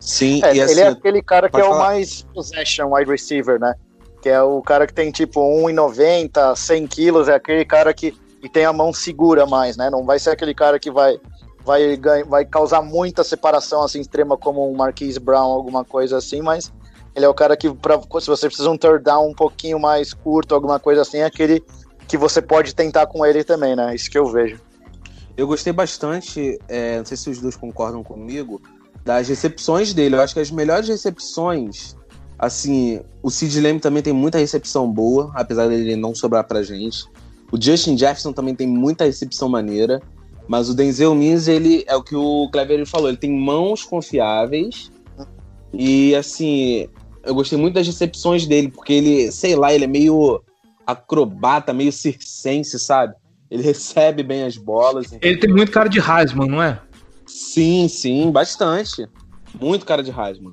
Sim, 0.00 0.42
é, 0.42 0.50
assim, 0.50 0.72
ele 0.72 0.80
é 0.80 0.88
aquele 0.88 1.22
cara 1.22 1.48
que 1.48 1.56
é 1.56 1.62
falar. 1.62 1.76
o 1.76 1.78
mais 1.78 2.22
possession 2.34 2.92
wide 2.92 3.10
receiver, 3.10 3.58
né? 3.58 3.74
Que 4.20 4.28
é 4.28 4.42
o 4.42 4.60
cara 4.60 4.86
que 4.86 4.92
tem 4.92 5.10
tipo 5.10 5.40
1,90, 5.40 6.56
100 6.56 6.86
quilos, 6.86 7.28
é 7.28 7.34
aquele 7.34 7.64
cara 7.64 7.94
que 7.94 8.14
e 8.42 8.48
tem 8.48 8.66
a 8.66 8.72
mão 8.74 8.92
segura 8.92 9.46
mais, 9.46 9.74
né? 9.76 9.88
Não 9.88 10.04
vai 10.04 10.18
ser 10.18 10.30
aquele 10.30 10.54
cara 10.54 10.78
que 10.78 10.90
vai 10.90 11.18
vai, 11.64 11.98
vai 12.26 12.44
causar 12.44 12.82
muita 12.82 13.24
separação 13.24 13.82
assim 13.82 14.00
extrema 14.00 14.36
como 14.36 14.70
um 14.70 14.76
Marquise 14.76 15.18
Brown, 15.18 15.50
alguma 15.50 15.82
coisa 15.82 16.18
assim, 16.18 16.42
mas 16.42 16.70
ele 17.14 17.24
é 17.24 17.28
o 17.28 17.34
cara 17.34 17.56
que, 17.56 17.72
pra, 17.72 18.00
se 18.20 18.26
você 18.26 18.46
precisa 18.46 18.70
um 18.70 18.76
third 18.76 19.04
down 19.04 19.28
um 19.28 19.34
pouquinho 19.34 19.78
mais 19.78 20.12
curto, 20.12 20.54
alguma 20.54 20.78
coisa 20.80 21.02
assim, 21.02 21.18
é 21.18 21.24
aquele 21.24 21.62
que 22.08 22.16
você 22.16 22.42
pode 22.42 22.74
tentar 22.74 23.06
com 23.06 23.24
ele 23.24 23.44
também, 23.44 23.74
né? 23.76 23.94
Isso 23.94 24.10
que 24.10 24.18
eu 24.18 24.26
vejo. 24.26 24.60
Eu 25.36 25.46
gostei 25.46 25.72
bastante, 25.72 26.58
é, 26.68 26.98
não 26.98 27.04
sei 27.04 27.16
se 27.16 27.30
os 27.30 27.40
dois 27.40 27.56
concordam 27.56 28.02
comigo, 28.02 28.60
das 29.04 29.28
recepções 29.28 29.92
dele. 29.92 30.16
Eu 30.16 30.20
acho 30.20 30.34
que 30.34 30.40
as 30.40 30.50
melhores 30.50 30.88
recepções, 30.88 31.96
assim, 32.38 33.00
o 33.22 33.30
Sid 33.30 33.60
Lamb 33.60 33.80
também 33.80 34.02
tem 34.02 34.12
muita 34.12 34.38
recepção 34.38 34.90
boa, 34.90 35.30
apesar 35.34 35.68
dele 35.68 35.96
não 35.96 36.14
sobrar 36.14 36.44
pra 36.44 36.62
gente. 36.62 37.04
O 37.50 37.60
Justin 37.60 37.96
Jefferson 37.96 38.32
também 38.32 38.54
tem 38.54 38.66
muita 38.66 39.04
recepção 39.04 39.48
maneira. 39.48 40.00
Mas 40.46 40.68
o 40.68 40.74
Denzel 40.74 41.14
Mims, 41.14 41.48
ele 41.48 41.84
é 41.86 41.96
o 41.96 42.02
que 42.02 42.14
o 42.14 42.48
Clever 42.50 42.84
falou, 42.86 43.08
ele 43.08 43.16
tem 43.16 43.32
mãos 43.32 43.82
confiáveis. 43.82 44.90
E 45.72 46.14
assim, 46.14 46.88
eu 47.26 47.34
gostei 47.34 47.58
muito 47.58 47.74
das 47.74 47.86
recepções 47.86 48.46
dele, 48.46 48.68
porque 48.68 48.92
ele, 48.92 49.32
sei 49.32 49.56
lá, 49.56 49.72
ele 49.72 49.84
é 49.84 49.88
meio 49.88 50.42
acrobata, 50.86 51.72
meio 51.72 51.92
circense, 51.92 52.78
sabe? 52.78 53.14
Ele 53.50 53.62
recebe 53.64 54.22
bem 54.22 54.44
as 54.44 54.56
bolas. 54.56 55.12
Então... 55.12 55.28
Ele 55.28 55.38
tem 55.38 55.50
muito 55.50 55.72
cara 55.72 55.88
de 55.88 55.98
Heisman, 55.98 56.48
não 56.48 56.62
é? 56.62 56.80
Sim, 57.26 57.88
sim, 57.88 58.30
bastante. 58.30 59.08
Muito 59.60 59.86
cara 59.86 60.02
de 60.02 60.10
Heisman. 60.10 60.52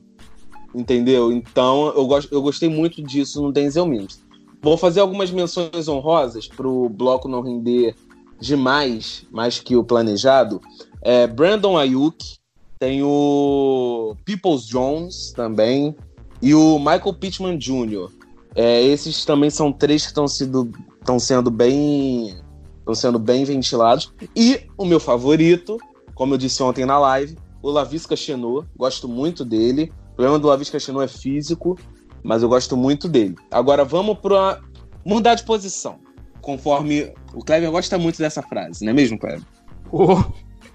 Entendeu? 0.74 1.32
Então, 1.32 1.94
eu, 1.96 2.08
gost, 2.08 2.32
eu 2.32 2.42
gostei 2.42 2.70
muito 2.70 3.02
disso 3.04 3.42
no 3.42 3.52
Denzel 3.52 3.86
Mims. 3.86 4.24
Vou 4.62 4.78
fazer 4.78 5.00
algumas 5.00 5.32
menções 5.32 5.88
honrosas 5.88 6.48
pro 6.48 6.88
bloco 6.88 7.28
não 7.28 7.42
render 7.42 7.96
demais, 8.40 9.26
mais 9.32 9.60
que 9.60 9.76
o 9.76 9.84
planejado. 9.84 10.62
É 11.02 11.28
Brandon 11.28 11.78
Ayuk, 11.78 12.38
tem 12.80 13.02
o 13.04 14.16
Peoples 14.24 14.66
Jones 14.66 15.32
também, 15.36 15.96
e 16.42 16.56
o 16.56 16.80
Michael 16.80 17.14
Pittman 17.14 17.58
Jr. 17.58 18.10
É, 18.56 18.82
esses 18.84 19.24
também 19.24 19.50
são 19.50 19.72
três 19.72 20.02
que 20.02 20.10
estão 20.10 20.28
sendo, 20.28 20.72
sendo 21.20 21.50
bem 21.50 22.36
estão 22.80 22.96
sendo 22.96 23.20
bem 23.20 23.46
ventilados. 23.46 24.14
E 24.36 24.62
o 24.78 24.86
meu 24.86 25.00
favorito, 25.00 25.78
como 26.16 26.34
eu 26.34 26.38
disse 26.38 26.62
ontem 26.62 26.86
na 26.86 27.00
live, 27.00 27.38
o 27.62 27.70
Lavisca 27.70 28.16
Chenot. 28.16 28.68
Gosto 28.76 29.08
muito 29.08 29.46
dele. 29.46 29.92
O 30.14 30.16
problema 30.16 30.40
do 30.40 30.48
Lavisca 30.48 30.80
Chenot 30.80 31.06
é 31.06 31.08
físico, 31.08 31.78
mas 32.24 32.44
eu 32.44 32.50
gosto 32.50 32.76
muito 32.76 33.08
dele. 33.08 33.36
Agora 33.50 33.86
vamos 33.86 34.18
para 34.20 34.60
mudar 35.06 35.36
de 35.36 35.44
posição. 35.44 36.00
Conforme 36.42 37.14
o 37.34 37.44
Kleber 37.46 37.72
gosta 37.72 37.98
muito 38.00 38.18
dessa 38.18 38.42
frase, 38.42 38.84
não 38.84 38.92
é 38.92 38.96
mesmo, 38.96 39.18
Kleber? 39.18 39.44
Oh. 39.92 40.24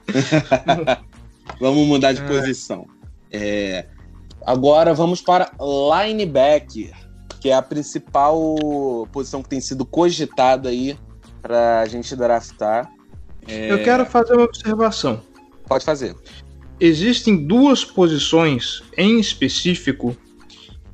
vamos 1.60 1.86
mudar 1.86 2.12
de 2.12 2.22
é. 2.22 2.26
posição. 2.26 2.86
É, 3.32 3.86
agora 4.46 4.94
vamos 4.94 5.20
para 5.20 5.50
linebacker, 5.60 6.92
que 7.40 7.50
é 7.50 7.54
a 7.54 7.60
principal 7.60 8.38
posição 9.12 9.42
que 9.42 9.48
tem 9.48 9.60
sido 9.60 9.84
cogitada 9.84 10.68
aí 10.68 10.96
para 11.42 11.80
a 11.80 11.86
gente 11.86 12.14
draftar. 12.14 12.90
É... 13.46 13.70
Eu 13.70 13.82
quero 13.82 14.06
fazer 14.06 14.34
uma 14.34 14.44
observação. 14.44 15.20
Pode 15.68 15.84
fazer. 15.84 16.14
Existem 16.78 17.46
duas 17.46 17.84
posições 17.84 18.82
em 18.96 19.18
específico 19.18 20.16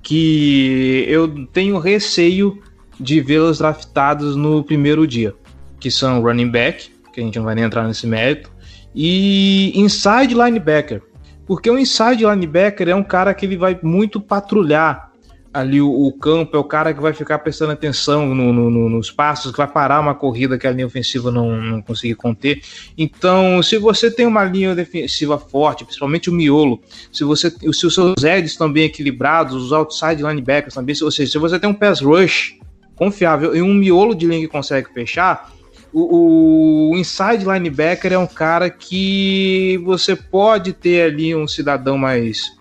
que 0.03 1.05
eu 1.09 1.47
tenho 1.49 1.79
receio 1.79 2.61
de 2.99 3.21
vê-las 3.21 3.59
draftadas 3.59 4.37
no 4.37 4.62
primeiro 4.65 5.07
dia, 5.07 5.35
que 5.79 5.91
são 5.91 6.23
running 6.23 6.51
back, 6.51 6.91
que 7.12 7.21
a 7.21 7.25
gente 7.25 7.37
não 7.37 7.45
vai 7.45 7.55
nem 7.55 7.65
entrar 7.65 7.87
nesse 7.87 8.07
mérito, 8.07 8.51
e 8.95 9.73
inside 9.75 10.35
linebacker. 10.35 11.03
Porque 11.46 11.70
o 11.70 11.78
inside 11.78 12.24
linebacker 12.24 12.88
é 12.88 12.94
um 12.94 13.02
cara 13.02 13.35
que 13.35 13.44
ele 13.46 13.57
vai 13.57 13.78
muito 13.83 14.20
patrulhar 14.20 15.12
ali 15.52 15.83
o, 15.83 15.90
o, 15.90 16.12
campo, 16.12 16.57
é 16.57 16.59
o 16.59 16.64
cara 16.64 16.94
que 16.94 17.00
vai 17.00 17.12
ficar 17.12 17.38
prestando 17.40 17.72
atenção 17.72 18.35
no, 18.35 18.52
no, 18.52 18.70
no, 18.70 18.88
nos 18.88 19.11
passos, 19.11 19.50
que 19.50 19.59
vai 19.59 19.66
parar 19.66 20.00
uma 20.00 20.14
corrida 20.14 20.57
que 20.57 20.66
a 20.66 20.70
linha 20.70 20.87
ofensiva 20.87 21.31
não, 21.31 21.61
não 21.61 21.83
conseguir 21.83 22.14
conter. 22.14 22.62
Então, 22.96 23.62
se 23.62 23.76
você 23.76 24.11
tem 24.11 24.26
uma 24.26 24.44
linha 24.44 24.74
defensiva 24.74 25.38
forte, 25.38 25.85
principalmente 25.85 26.31
o 26.31 26.33
miolo, 26.33 26.81
se 27.12 27.22
você 27.22 27.50
se 27.50 27.87
os 27.87 27.94
seus 27.94 28.24
edges 28.24 28.52
estão 28.52 28.72
bem 28.72 28.85
equilibrados, 28.85 29.55
os 29.55 29.72
outside 29.72 30.22
linebackers 30.22 30.74
também, 30.74 30.96
ou 31.02 31.11
seja, 31.11 31.31
se 31.31 31.38
você 31.38 31.59
tem 31.59 31.68
um 31.68 31.74
pass 31.74 32.00
rush 32.00 32.57
confiável 32.94 33.55
e 33.55 33.61
um 33.61 33.74
miolo 33.74 34.14
de 34.14 34.26
linha 34.26 34.40
que 34.40 34.48
consegue 34.48 34.92
fechar, 34.92 35.52
o, 35.92 36.92
o, 36.92 36.96
inside 36.96 37.44
linebacker 37.44 38.12
é 38.12 38.18
um 38.18 38.26
cara 38.26 38.70
que 38.70 39.78
você 39.85 40.16
pode 40.16 40.72
ter 40.72 41.02
ali 41.02 41.35
um 41.35 41.46
cidadão 41.46 41.98
mais 41.98 42.52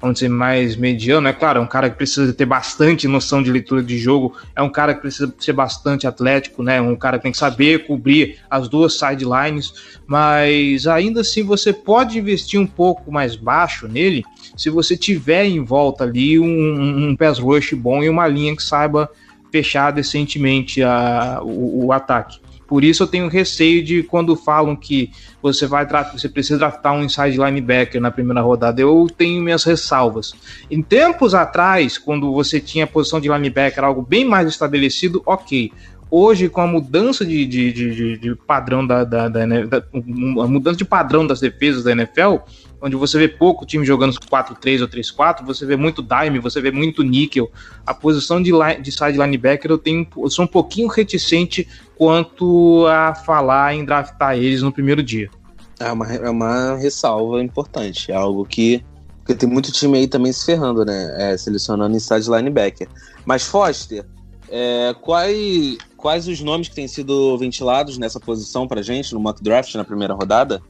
vamos 0.00 0.14
dizer, 0.14 0.28
mais 0.28 0.76
mediano. 0.76 1.28
É 1.28 1.32
claro, 1.32 1.58
é 1.58 1.62
um 1.62 1.66
cara 1.66 1.90
que 1.90 1.96
precisa 1.96 2.32
ter 2.32 2.46
bastante 2.46 3.08
noção 3.08 3.42
de 3.42 3.50
leitura 3.50 3.82
de 3.82 3.98
jogo, 3.98 4.34
é 4.54 4.62
um 4.62 4.70
cara 4.70 4.94
que 4.94 5.00
precisa 5.00 5.32
ser 5.38 5.52
bastante 5.52 6.06
atlético, 6.06 6.62
né? 6.62 6.80
Um 6.80 6.96
cara 6.96 7.18
que 7.18 7.24
tem 7.24 7.32
que 7.32 7.38
saber 7.38 7.86
cobrir 7.86 8.38
as 8.48 8.68
duas 8.68 8.98
sidelines, 8.98 9.72
mas 10.06 10.86
ainda 10.86 11.20
assim 11.22 11.42
você 11.42 11.72
pode 11.72 12.18
investir 12.18 12.60
um 12.60 12.66
pouco 12.66 13.10
mais 13.10 13.36
baixo 13.36 13.88
nele 13.88 14.24
se 14.56 14.70
você 14.70 14.96
tiver 14.96 15.44
em 15.44 15.62
volta 15.62 16.04
ali 16.04 16.38
um, 16.38 17.10
um 17.10 17.16
pass 17.16 17.38
rush 17.38 17.74
bom 17.74 18.02
e 18.02 18.08
uma 18.08 18.26
linha 18.26 18.54
que 18.54 18.62
saiba 18.62 19.10
fechar 19.50 19.90
decentemente 19.90 20.82
a, 20.82 21.40
o, 21.42 21.86
o 21.86 21.92
ataque. 21.92 22.38
Por 22.68 22.84
isso 22.84 23.02
eu 23.02 23.06
tenho 23.06 23.28
receio 23.28 23.82
de 23.82 24.02
quando 24.02 24.36
falam 24.36 24.76
que 24.76 25.10
você 25.42 25.66
vai 25.66 25.86
você 26.12 26.28
precisa 26.28 26.58
draftar 26.58 26.92
um 26.92 27.02
inside 27.02 27.38
linebacker 27.38 27.98
na 27.98 28.10
primeira 28.10 28.42
rodada. 28.42 28.78
Eu 28.80 29.06
tenho 29.16 29.42
minhas 29.42 29.64
ressalvas. 29.64 30.34
Em 30.70 30.82
tempos 30.82 31.34
atrás, 31.34 31.96
quando 31.96 32.30
você 32.30 32.60
tinha 32.60 32.84
a 32.84 32.86
posição 32.86 33.20
de 33.20 33.28
linebacker 33.28 33.82
algo 33.82 34.02
bem 34.02 34.26
mais 34.26 34.46
estabelecido, 34.46 35.22
ok. 35.24 35.72
Hoje, 36.10 36.48
com 36.48 36.60
a 36.60 36.66
mudança 36.66 37.24
de, 37.24 37.44
de, 37.44 37.72
de, 37.72 38.18
de 38.18 38.34
padrão 38.34 38.86
da, 38.86 39.04
da, 39.04 39.28
da, 39.28 39.44
da, 39.46 39.84
a 39.92 40.46
mudança 40.46 40.76
de 40.76 40.84
padrão 40.84 41.26
das 41.26 41.38
defesas 41.38 41.84
da 41.84 41.92
NFL, 41.92 42.36
onde 42.80 42.96
você 42.96 43.18
vê 43.18 43.28
pouco 43.28 43.66
time 43.66 43.84
jogando 43.84 44.12
4-3 44.14 44.80
ou 44.80 44.88
3-4, 44.88 45.44
você 45.44 45.66
vê 45.66 45.76
muito 45.76 46.02
dime, 46.02 46.38
você 46.38 46.60
vê 46.60 46.70
muito 46.70 47.02
níquel. 47.02 47.50
A 47.84 47.92
posição 47.92 48.42
de, 48.42 48.50
line, 48.50 48.80
de 48.80 48.90
side 48.90 49.18
linebacker 49.18 49.70
eu, 49.70 49.78
tenho, 49.78 50.06
eu 50.16 50.30
sou 50.30 50.44
um 50.44 50.48
pouquinho 50.48 50.88
reticente 50.88 51.68
quanto 51.96 52.86
a 52.86 53.14
falar 53.14 53.74
em 53.74 53.84
draftar 53.84 54.36
eles 54.36 54.62
no 54.62 54.72
primeiro 54.72 55.02
dia. 55.02 55.28
É 55.78 55.92
uma, 55.92 56.12
é 56.12 56.30
uma 56.30 56.76
ressalva 56.76 57.42
importante, 57.42 58.10
é 58.10 58.14
algo 58.14 58.44
que 58.44 58.82
porque 59.28 59.40
tem 59.40 59.48
muito 59.48 59.70
time 59.70 59.98
aí 59.98 60.08
também 60.08 60.32
se 60.32 60.46
ferrando, 60.46 60.86
né? 60.86 61.14
É, 61.18 61.36
selecionando 61.36 61.94
inside 61.94 62.30
linebacker. 62.30 62.88
Mas 63.26 63.44
Foster, 63.44 64.06
é, 64.48 64.94
quais, 65.02 65.76
quais 65.98 66.28
os 66.28 66.40
nomes 66.40 66.68
que 66.68 66.76
têm 66.76 66.88
sido 66.88 67.36
ventilados 67.36 67.98
nessa 67.98 68.18
posição 68.18 68.66
pra 68.66 68.80
gente 68.80 69.12
no 69.12 69.20
mock 69.20 69.42
draft 69.42 69.74
na 69.74 69.84
primeira 69.84 70.14
rodada? 70.14 70.62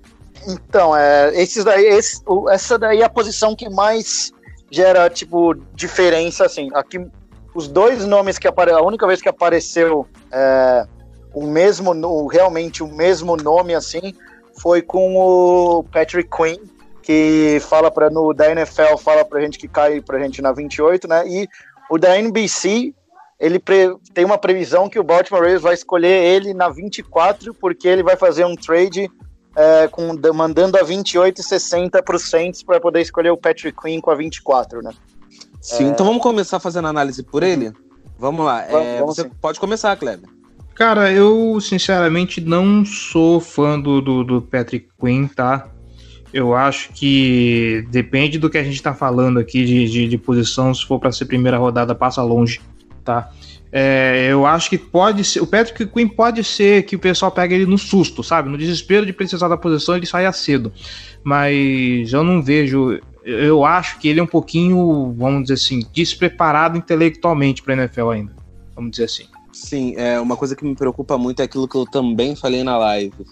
Então, 0.49 0.97
é, 0.97 1.31
esses 1.41 1.63
daí, 1.65 1.85
esse, 1.85 2.23
essa 2.51 2.79
daí 2.79 3.03
é 3.03 3.05
a 3.05 3.11
posição 3.11 3.55
que 3.55 3.69
mais 3.69 4.33
gera, 4.71 5.09
tipo, 5.11 5.55
diferença, 5.75 6.47
assim. 6.47 6.71
Aqui, 6.75 7.07
os 7.55 7.69
dois 7.69 8.07
nomes 8.07 8.39
que 8.39 8.49
apareceram, 8.49 8.83
a 8.83 8.87
única 8.87 9.07
vez 9.07 9.21
que 9.21 9.29
apareceu 9.29 10.07
é, 10.33 10.87
o 11.35 11.47
mesmo, 11.47 11.93
o, 11.93 12.27
realmente 12.27 12.83
o 12.83 12.89
mesmo 12.89 13.37
nome, 13.37 13.75
assim, 13.75 14.15
foi 14.61 14.81
com 14.81 15.17
o 15.17 15.85
Patrick 15.85 16.31
Quinn, 16.35 16.59
que 17.03 17.59
fala 17.69 17.91
para 17.91 18.11
no 18.11 18.33
da 18.33 18.51
NFL 18.51 18.97
fala 18.99 19.25
pra 19.25 19.41
gente 19.41 19.59
que 19.59 19.69
cai 19.69 20.01
pra 20.01 20.19
gente 20.19 20.41
na 20.41 20.53
28, 20.53 21.07
né? 21.07 21.27
E 21.27 21.49
o 21.91 21.99
da 21.99 22.19
NBC, 22.19 22.95
ele 23.39 23.59
pre, 23.59 23.95
tem 24.13 24.25
uma 24.25 24.39
previsão 24.39 24.89
que 24.89 24.99
o 24.99 25.05
Baltimore 25.05 25.43
Ravens 25.43 25.63
vai 25.63 25.75
escolher 25.75 26.25
ele 26.25 26.53
na 26.53 26.69
24 26.69 27.55
porque 27.55 27.87
ele 27.87 28.03
vai 28.03 28.17
fazer 28.17 28.45
um 28.45 28.57
trade 28.57 29.11
é, 29.57 29.89
com, 29.89 30.15
mandando 30.35 30.77
a 30.77 30.83
28 30.83 31.41
e 31.41 31.45
60 31.45 32.03
para 32.03 32.17
o 32.17 32.19
Saints 32.19 32.63
para 32.63 32.81
poder 32.81 33.01
escolher 33.01 33.31
o 33.31 33.37
Patrick 33.37 33.81
Quinn 33.81 34.01
com 34.01 34.11
a 34.11 34.15
24, 34.15 34.83
né? 34.83 34.93
Sim, 35.61 35.87
é... 35.87 35.89
então 35.89 36.07
vamos 36.07 36.23
começar 36.23 36.61
fazendo 36.61 36.89
análise 36.89 37.23
por 37.23 37.43
ele? 37.43 37.73
Vamos 38.19 38.45
lá. 38.45 38.67
Vamos, 38.71 38.87
é, 38.87 38.99
vamos 38.99 39.17
você 39.17 39.23
sim. 39.23 39.31
pode 39.41 39.61
começar, 39.61 39.97
Kleber. 39.97 40.29
Cara, 40.75 41.11
eu 41.11 41.61
sinceramente 41.61 42.41
não 42.41 42.85
sou 42.85 43.41
fã 43.41 43.79
do, 43.79 44.01
do, 44.01 44.23
do, 44.23 44.43
Patrick 44.43 44.89
Quinn, 45.01 45.27
tá? 45.27 45.69
Eu 46.33 46.55
acho 46.55 46.93
que 46.93 47.85
depende 47.91 48.39
do 48.39 48.49
que 48.49 48.59
a 48.59 48.63
gente 48.63 48.81
tá 48.81 48.95
falando 48.95 49.41
aqui 49.41 49.65
de, 49.65 49.89
de, 49.89 50.09
de 50.09 50.19
posição. 50.19 50.73
Se 50.73 50.87
for 50.87 51.01
para 51.01 51.11
ser 51.11 51.25
primeira 51.25 51.59
rodada, 51.59 51.97
passa 51.97 52.23
longe, 52.23 52.61
tá? 53.09 53.31
É, 53.73 54.29
eu 54.31 54.45
acho 54.45 54.69
que 54.69 54.77
pode 54.77 55.25
ser. 55.25 55.41
O 55.41 55.47
Patrick 55.47 55.87
Quinn 55.87 56.09
pode 56.09 56.45
ser 56.45 56.83
que 56.85 56.97
o 56.97 56.99
pessoal 56.99 57.31
pegue 57.31 57.55
ele 57.55 57.67
no 57.67 57.79
susto, 57.79 58.23
sabe? 58.23 58.51
No 58.51 58.59
desespero 58.59 59.07
de 59.07 59.13
precisar 59.13 59.49
da 59.49 59.57
posição, 59.57 59.97
ele 59.97 60.07
saia 60.07 60.31
cedo. 60.33 60.73
Mas 61.25 62.13
eu 62.13 62.23
não 62.23 62.43
vejo. 62.43 63.01
Eu 63.25 63.65
acho 63.65 63.99
que 63.99 64.09
ele 64.09 64.21
é 64.21 64.23
um 64.23 64.27
pouquinho, 64.27 65.15
vamos 65.17 65.43
dizer 65.43 65.55
assim, 65.55 65.81
despreparado 65.93 66.79
intelectualmente 66.79 67.63
para 67.63 67.75
NFL 67.75 68.11
ainda. 68.11 68.37
Vamos 68.75 68.93
dizer 68.93 69.05
assim. 69.05 69.25
Sim, 69.53 69.95
é 69.97 70.21
uma 70.21 70.37
coisa 70.37 70.55
que 70.55 70.65
me 70.65 70.75
preocupa 70.75 71.19
muito 71.19 71.41
é 71.41 71.45
aquilo 71.45 71.67
que 71.67 71.77
eu 71.77 71.85
também 71.85 72.37
falei 72.37 72.63
na 72.63 72.79
live. 72.79 73.27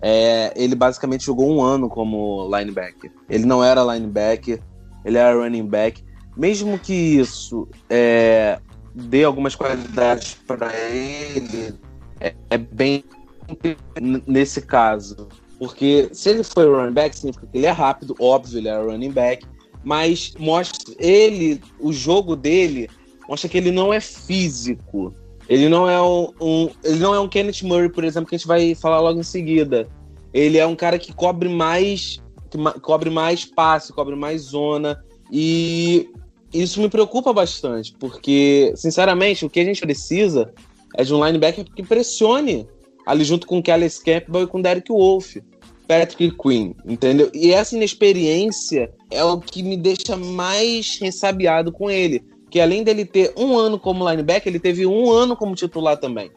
É, 0.00 0.52
ele 0.56 0.74
basicamente 0.74 1.24
jogou 1.24 1.48
um 1.50 1.62
ano 1.62 1.88
como 1.88 2.48
linebacker. 2.56 3.12
Ele 3.28 3.44
não 3.44 3.62
era 3.62 3.82
linebacker, 3.82 4.60
ele 5.04 5.18
era 5.18 5.36
running 5.36 5.66
back. 5.66 6.02
Mesmo 6.36 6.78
que 6.78 6.92
isso 6.92 7.68
é, 7.90 8.58
dê 9.04 9.24
algumas 9.24 9.54
qualidades 9.54 10.36
para 10.46 10.74
ele, 10.90 11.74
é, 12.20 12.34
é, 12.50 12.58
bem 12.58 13.04
nesse 14.26 14.62
caso. 14.62 15.28
Porque 15.58 16.08
se 16.12 16.30
ele 16.30 16.44
foi 16.44 16.68
running 16.68 16.92
back, 16.92 17.16
significa 17.16 17.46
que 17.46 17.58
ele 17.58 17.66
é 17.66 17.70
rápido, 17.70 18.14
óbvio, 18.18 18.58
ele 18.58 18.68
é 18.68 18.80
running 18.80 19.10
back, 19.10 19.46
mas 19.84 20.34
mostra 20.38 20.94
ele, 20.98 21.60
o 21.80 21.92
jogo 21.92 22.36
dele, 22.36 22.88
mostra 23.28 23.48
que 23.48 23.58
ele 23.58 23.70
não 23.70 23.92
é 23.92 24.00
físico. 24.00 25.14
Ele 25.48 25.68
não 25.68 25.88
é 25.88 26.00
um, 26.00 26.70
ele 26.84 26.98
não 26.98 27.14
é 27.14 27.20
um 27.20 27.28
Kenneth 27.28 27.62
Murray, 27.62 27.88
por 27.88 28.04
exemplo, 28.04 28.28
que 28.28 28.34
a 28.34 28.38
gente 28.38 28.46
vai 28.46 28.74
falar 28.74 29.00
logo 29.00 29.18
em 29.18 29.24
seguida. 29.24 29.88
Ele 30.32 30.58
é 30.58 30.66
um 30.66 30.76
cara 30.76 30.98
que 30.98 31.12
cobre 31.12 31.48
mais 31.48 32.20
que 32.50 32.80
cobre 32.80 33.10
mais 33.10 33.44
passe, 33.44 33.92
cobre 33.92 34.14
mais 34.14 34.42
zona 34.42 35.02
e 35.30 36.10
isso 36.52 36.80
me 36.80 36.88
preocupa 36.88 37.32
bastante, 37.32 37.94
porque 37.98 38.72
sinceramente, 38.76 39.44
o 39.44 39.50
que 39.50 39.60
a 39.60 39.64
gente 39.64 39.80
precisa 39.80 40.52
é 40.96 41.04
de 41.04 41.14
um 41.14 41.24
linebacker 41.24 41.64
que 41.64 41.82
pressione 41.82 42.66
ali 43.06 43.24
junto 43.24 43.46
com 43.46 43.62
Kelly 43.62 43.88
Campbell 44.04 44.42
e 44.42 44.46
com 44.46 44.60
Derek 44.60 44.90
Wolf. 44.90 45.36
Patrick 45.86 46.36
Quinn, 46.36 46.74
entendeu? 46.84 47.30
E 47.32 47.50
essa 47.50 47.74
inexperiência 47.74 48.92
é 49.10 49.24
o 49.24 49.40
que 49.40 49.62
me 49.62 49.74
deixa 49.74 50.18
mais 50.18 50.98
ressabiado 51.00 51.72
com 51.72 51.90
ele 51.90 52.22
que 52.50 52.60
além 52.60 52.82
dele 52.82 53.04
ter 53.04 53.32
um 53.36 53.56
ano 53.56 53.78
como 53.78 54.08
linebacker, 54.08 54.50
ele 54.50 54.60
teve 54.60 54.86
um 54.86 55.10
ano 55.10 55.36
como 55.36 55.54
titular 55.54 55.96
também. 55.96 56.30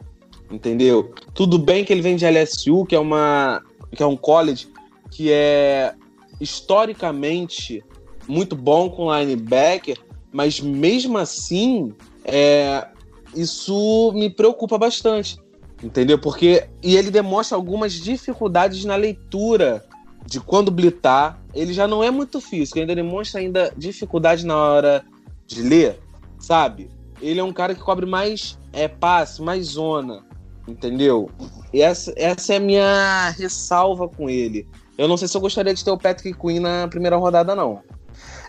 Entendeu? 0.50 1.12
Tudo 1.34 1.58
bem 1.58 1.84
que 1.84 1.92
ele 1.92 2.02
vem 2.02 2.16
de 2.16 2.26
LSU, 2.26 2.84
que 2.84 2.94
é 2.94 2.98
uma 2.98 3.62
que 3.94 4.02
é 4.02 4.06
um 4.06 4.16
college 4.16 4.68
que 5.10 5.30
é 5.30 5.94
historicamente 6.40 7.84
muito 8.28 8.56
bom 8.56 8.90
com 8.90 9.14
linebacker, 9.14 9.98
mas 10.32 10.60
mesmo 10.60 11.18
assim, 11.18 11.92
é, 12.24 12.86
isso 13.34 14.12
me 14.14 14.30
preocupa 14.30 14.78
bastante, 14.78 15.38
entendeu? 15.82 16.18
Porque 16.18 16.68
e 16.82 16.96
ele 16.96 17.10
demonstra 17.10 17.56
algumas 17.56 17.92
dificuldades 17.92 18.84
na 18.84 18.96
leitura 18.96 19.84
de 20.26 20.40
quando 20.40 20.70
blitar. 20.70 21.40
Ele 21.54 21.72
já 21.72 21.86
não 21.86 22.02
é 22.02 22.10
muito 22.10 22.40
físico, 22.40 22.78
ainda 22.78 22.94
demonstra 22.94 23.40
ainda 23.40 23.72
dificuldade 23.76 24.46
na 24.46 24.56
hora 24.56 25.04
de 25.46 25.62
ler, 25.62 26.00
sabe? 26.38 26.90
Ele 27.20 27.38
é 27.38 27.44
um 27.44 27.52
cara 27.52 27.74
que 27.74 27.80
cobre 27.80 28.06
mais 28.06 28.58
é, 28.72 28.88
passe, 28.88 29.42
mais 29.42 29.66
zona, 29.66 30.24
entendeu? 30.66 31.30
E 31.72 31.82
essa, 31.82 32.12
essa 32.16 32.54
é 32.54 32.56
a 32.56 32.60
minha 32.60 33.30
ressalva 33.30 34.08
com 34.08 34.30
ele. 34.30 34.66
Eu 34.96 35.08
não 35.08 35.16
sei 35.16 35.28
se 35.28 35.36
eu 35.36 35.40
gostaria 35.40 35.74
de 35.74 35.84
ter 35.84 35.90
o 35.90 35.98
Patrick 35.98 36.38
Queen 36.38 36.60
na 36.60 36.88
primeira 36.88 37.16
rodada, 37.16 37.54
não. 37.54 37.82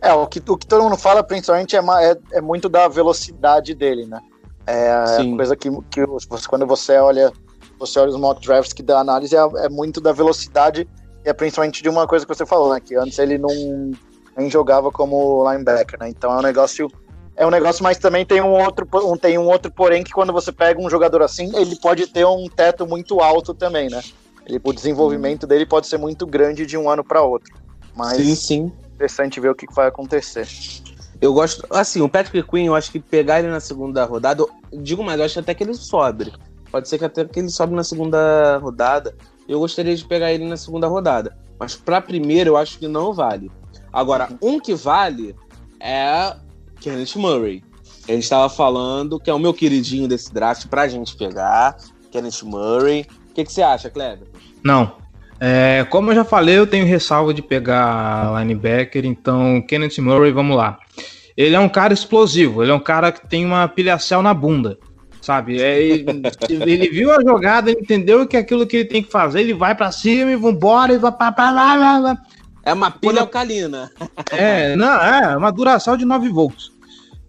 É, 0.03 0.13
o 0.13 0.27
que, 0.27 0.43
o 0.45 0.57
que 0.57 0.67
todo 0.67 0.83
mundo 0.83 0.97
fala, 0.97 1.23
principalmente, 1.23 1.77
é, 1.77 1.79
é, 1.79 2.17
é 2.33 2.41
muito 2.41 2.67
da 2.67 2.89
velocidade 2.89 3.73
dele, 3.73 4.05
né? 4.05 4.19
É 4.67 5.05
Sim. 5.17 5.37
coisa 5.37 5.55
que, 5.55 5.69
que 5.89 6.05
quando 6.49 6.67
você 6.67 6.97
olha, 6.97 7.31
você 7.79 7.99
olha 7.99 8.09
os 8.09 8.17
mock 8.17 8.45
drafts 8.45 8.73
que 8.73 8.83
dá 8.83 8.99
análise, 8.99 9.33
é, 9.33 9.39
é 9.39 9.69
muito 9.69 10.01
da 10.01 10.11
velocidade 10.11 10.85
e 11.25 11.29
é 11.29 11.31
principalmente 11.31 11.81
de 11.81 11.87
uma 11.87 12.05
coisa 12.05 12.25
que 12.25 12.35
você 12.35 12.45
falou, 12.45 12.73
né? 12.73 12.81
Que 12.81 12.95
antes 12.95 13.17
ele 13.17 13.37
não 13.37 13.49
nem 14.35 14.49
jogava 14.49 14.91
como 14.91 15.49
linebacker, 15.49 15.97
né? 15.97 16.09
Então 16.09 16.33
é 16.33 16.37
um 16.37 16.41
negócio 16.41 16.91
é 17.35 17.47
um 17.47 17.49
negócio, 17.49 17.81
mas 17.81 17.97
também 17.97 18.25
tem 18.25 18.41
um 18.41 18.51
outro, 18.51 18.85
um, 19.05 19.17
tem 19.17 19.37
um 19.37 19.47
outro 19.47 19.71
porém 19.71 20.03
que 20.03 20.11
quando 20.11 20.33
você 20.33 20.51
pega 20.51 20.81
um 20.81 20.89
jogador 20.89 21.23
assim, 21.23 21.49
ele 21.55 21.77
pode 21.77 22.07
ter 22.07 22.25
um 22.25 22.47
teto 22.47 22.85
muito 22.85 23.21
alto 23.21 23.53
também, 23.53 23.89
né? 23.89 24.01
Ele, 24.45 24.59
o 24.61 24.73
desenvolvimento 24.73 25.47
dele 25.47 25.65
pode 25.65 25.87
ser 25.87 25.97
muito 25.97 26.27
grande 26.27 26.65
de 26.65 26.77
um 26.77 26.89
ano 26.89 27.03
para 27.03 27.21
outro. 27.23 27.53
Mas 27.95 28.17
sim, 28.17 28.35
sim. 28.35 28.71
Interessante 29.03 29.39
ver 29.39 29.49
o 29.49 29.55
que 29.55 29.71
vai 29.73 29.87
acontecer. 29.87 30.47
Eu 31.21 31.33
gosto, 31.33 31.65
assim, 31.69 32.01
o 32.01 32.09
Patrick 32.09 32.47
Queen, 32.49 32.67
eu 32.67 32.75
acho 32.75 32.91
que 32.91 32.99
pegar 32.99 33.39
ele 33.39 33.49
na 33.49 33.59
segunda 33.59 34.03
rodada, 34.05 34.45
digo 34.71 35.03
mais, 35.03 35.19
eu 35.19 35.25
acho 35.25 35.39
até 35.39 35.53
que 35.53 35.63
ele 35.63 35.73
sobe. 35.73 36.33
Pode 36.71 36.89
ser 36.89 36.97
que 36.97 37.05
até 37.05 37.23
que 37.25 37.39
ele 37.39 37.49
sobe 37.49 37.75
na 37.75 37.83
segunda 37.83 38.57
rodada. 38.57 39.15
Eu 39.47 39.59
gostaria 39.59 39.95
de 39.95 40.03
pegar 40.05 40.33
ele 40.33 40.45
na 40.45 40.57
segunda 40.57 40.87
rodada. 40.87 41.37
Mas 41.59 41.75
para 41.75 42.01
primeiro 42.01 42.51
eu 42.51 42.57
acho 42.57 42.79
que 42.79 42.87
não 42.87 43.13
vale. 43.13 43.51
Agora, 43.91 44.29
um 44.41 44.59
que 44.59 44.73
vale 44.73 45.35
é 45.79 46.35
Kenneth 46.79 47.15
Murray. 47.15 47.63
A 48.07 48.11
gente 48.11 48.23
estava 48.23 48.49
falando 48.49 49.19
que 49.19 49.29
é 49.29 49.33
o 49.33 49.39
meu 49.39 49.53
queridinho 49.53 50.07
desse 50.07 50.33
draft 50.33 50.67
pra 50.67 50.87
gente 50.87 51.15
pegar. 51.15 51.77
Kenneth 52.11 52.43
Murray. 52.43 53.05
O 53.29 53.33
que, 53.33 53.45
que 53.45 53.53
você 53.53 53.61
acha, 53.61 53.89
Kleber? 53.89 54.27
Não. 54.63 55.02
É, 55.45 55.85
como 55.89 56.09
eu 56.09 56.15
já 56.15 56.23
falei, 56.23 56.57
eu 56.57 56.65
tenho 56.65 56.85
ressalva 56.85 57.33
de 57.33 57.41
pegar 57.41 58.33
linebacker, 58.39 59.05
então 59.05 59.61
Kenneth 59.61 59.99
Murray, 59.99 60.31
vamos 60.31 60.55
lá. 60.55 60.79
Ele 61.35 61.53
é 61.53 61.59
um 61.59 61.67
cara 61.67 61.93
explosivo, 61.93 62.63
ele 62.63 62.71
é 62.71 62.73
um 62.73 62.79
cara 62.79 63.11
que 63.11 63.27
tem 63.27 63.43
uma 63.43 63.67
pilhação 63.67 64.21
na 64.21 64.33
bunda, 64.33 64.79
sabe? 65.19 65.61
É, 65.61 65.81
ele, 65.81 66.05
ele, 66.49 66.89
viu 66.89 67.11
a 67.11 67.21
jogada, 67.21 67.69
entendeu 67.69 68.25
que 68.25 68.37
é 68.37 68.39
aquilo 68.39 68.65
que 68.65 68.77
ele 68.77 68.85
tem 68.85 69.03
que 69.03 69.11
fazer, 69.11 69.41
ele 69.41 69.53
vai 69.53 69.75
para 69.75 69.91
cima 69.91 70.31
e 70.31 70.37
vambora, 70.37 70.93
e 70.93 70.97
vai 70.97 71.11
pra, 71.11 71.29
pra 71.29 71.51
lá, 71.51 71.75
lá, 71.75 71.99
lá. 71.99 72.17
É 72.63 72.71
uma 72.71 72.89
pilha 72.89 73.19
alcalina. 73.19 73.91
É, 74.31 74.77
não, 74.77 74.93
é 75.03 75.35
uma 75.35 75.51
duração 75.51 75.97
de 75.97 76.05
9 76.05 76.29
volts. 76.29 76.71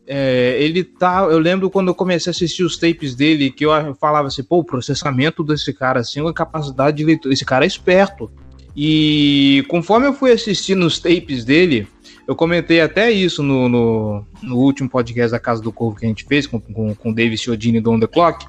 É, 0.06 0.56
ele 0.60 0.84
tá. 0.84 1.22
Eu 1.30 1.38
lembro 1.38 1.70
quando 1.70 1.88
eu 1.88 1.94
comecei 1.94 2.30
a 2.30 2.32
assistir 2.32 2.62
os 2.62 2.76
tapes 2.76 3.14
dele, 3.14 3.50
que 3.50 3.64
eu 3.64 3.70
falava 3.94 4.28
assim, 4.28 4.42
pô, 4.42 4.58
o 4.58 4.64
processamento 4.64 5.42
desse 5.42 5.72
cara, 5.72 6.00
assim, 6.00 6.26
a 6.26 6.32
capacidade 6.32 6.96
de 6.96 7.04
leitura. 7.04 7.32
Esse 7.32 7.44
cara 7.44 7.64
é 7.64 7.68
esperto. 7.68 8.30
E 8.76 9.64
conforme 9.68 10.06
eu 10.06 10.12
fui 10.12 10.32
assistindo 10.32 10.84
os 10.84 10.98
tapes 10.98 11.44
dele, 11.44 11.86
eu 12.26 12.34
comentei 12.34 12.80
até 12.80 13.10
isso 13.10 13.42
no, 13.42 13.68
no, 13.68 14.26
no 14.42 14.56
último 14.56 14.88
podcast 14.88 15.30
da 15.30 15.38
Casa 15.38 15.62
do 15.62 15.72
Corvo 15.72 15.96
que 15.96 16.04
a 16.04 16.08
gente 16.08 16.24
fez 16.24 16.46
com, 16.46 16.60
com, 16.60 16.94
com 16.94 17.10
o 17.10 17.14
David 17.14 17.40
Chiodini 17.40 17.80
do 17.80 17.92
On 17.92 18.00
The 18.00 18.06
Clock, 18.06 18.46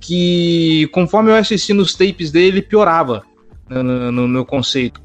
que 0.00 0.88
conforme 0.92 1.30
eu 1.30 1.34
assisti 1.34 1.72
nos 1.72 1.94
tapes 1.94 2.30
dele, 2.30 2.58
ele 2.58 2.62
piorava 2.62 3.24
no, 3.68 4.10
no, 4.10 4.26
no 4.26 4.44
conceito. 4.44 5.00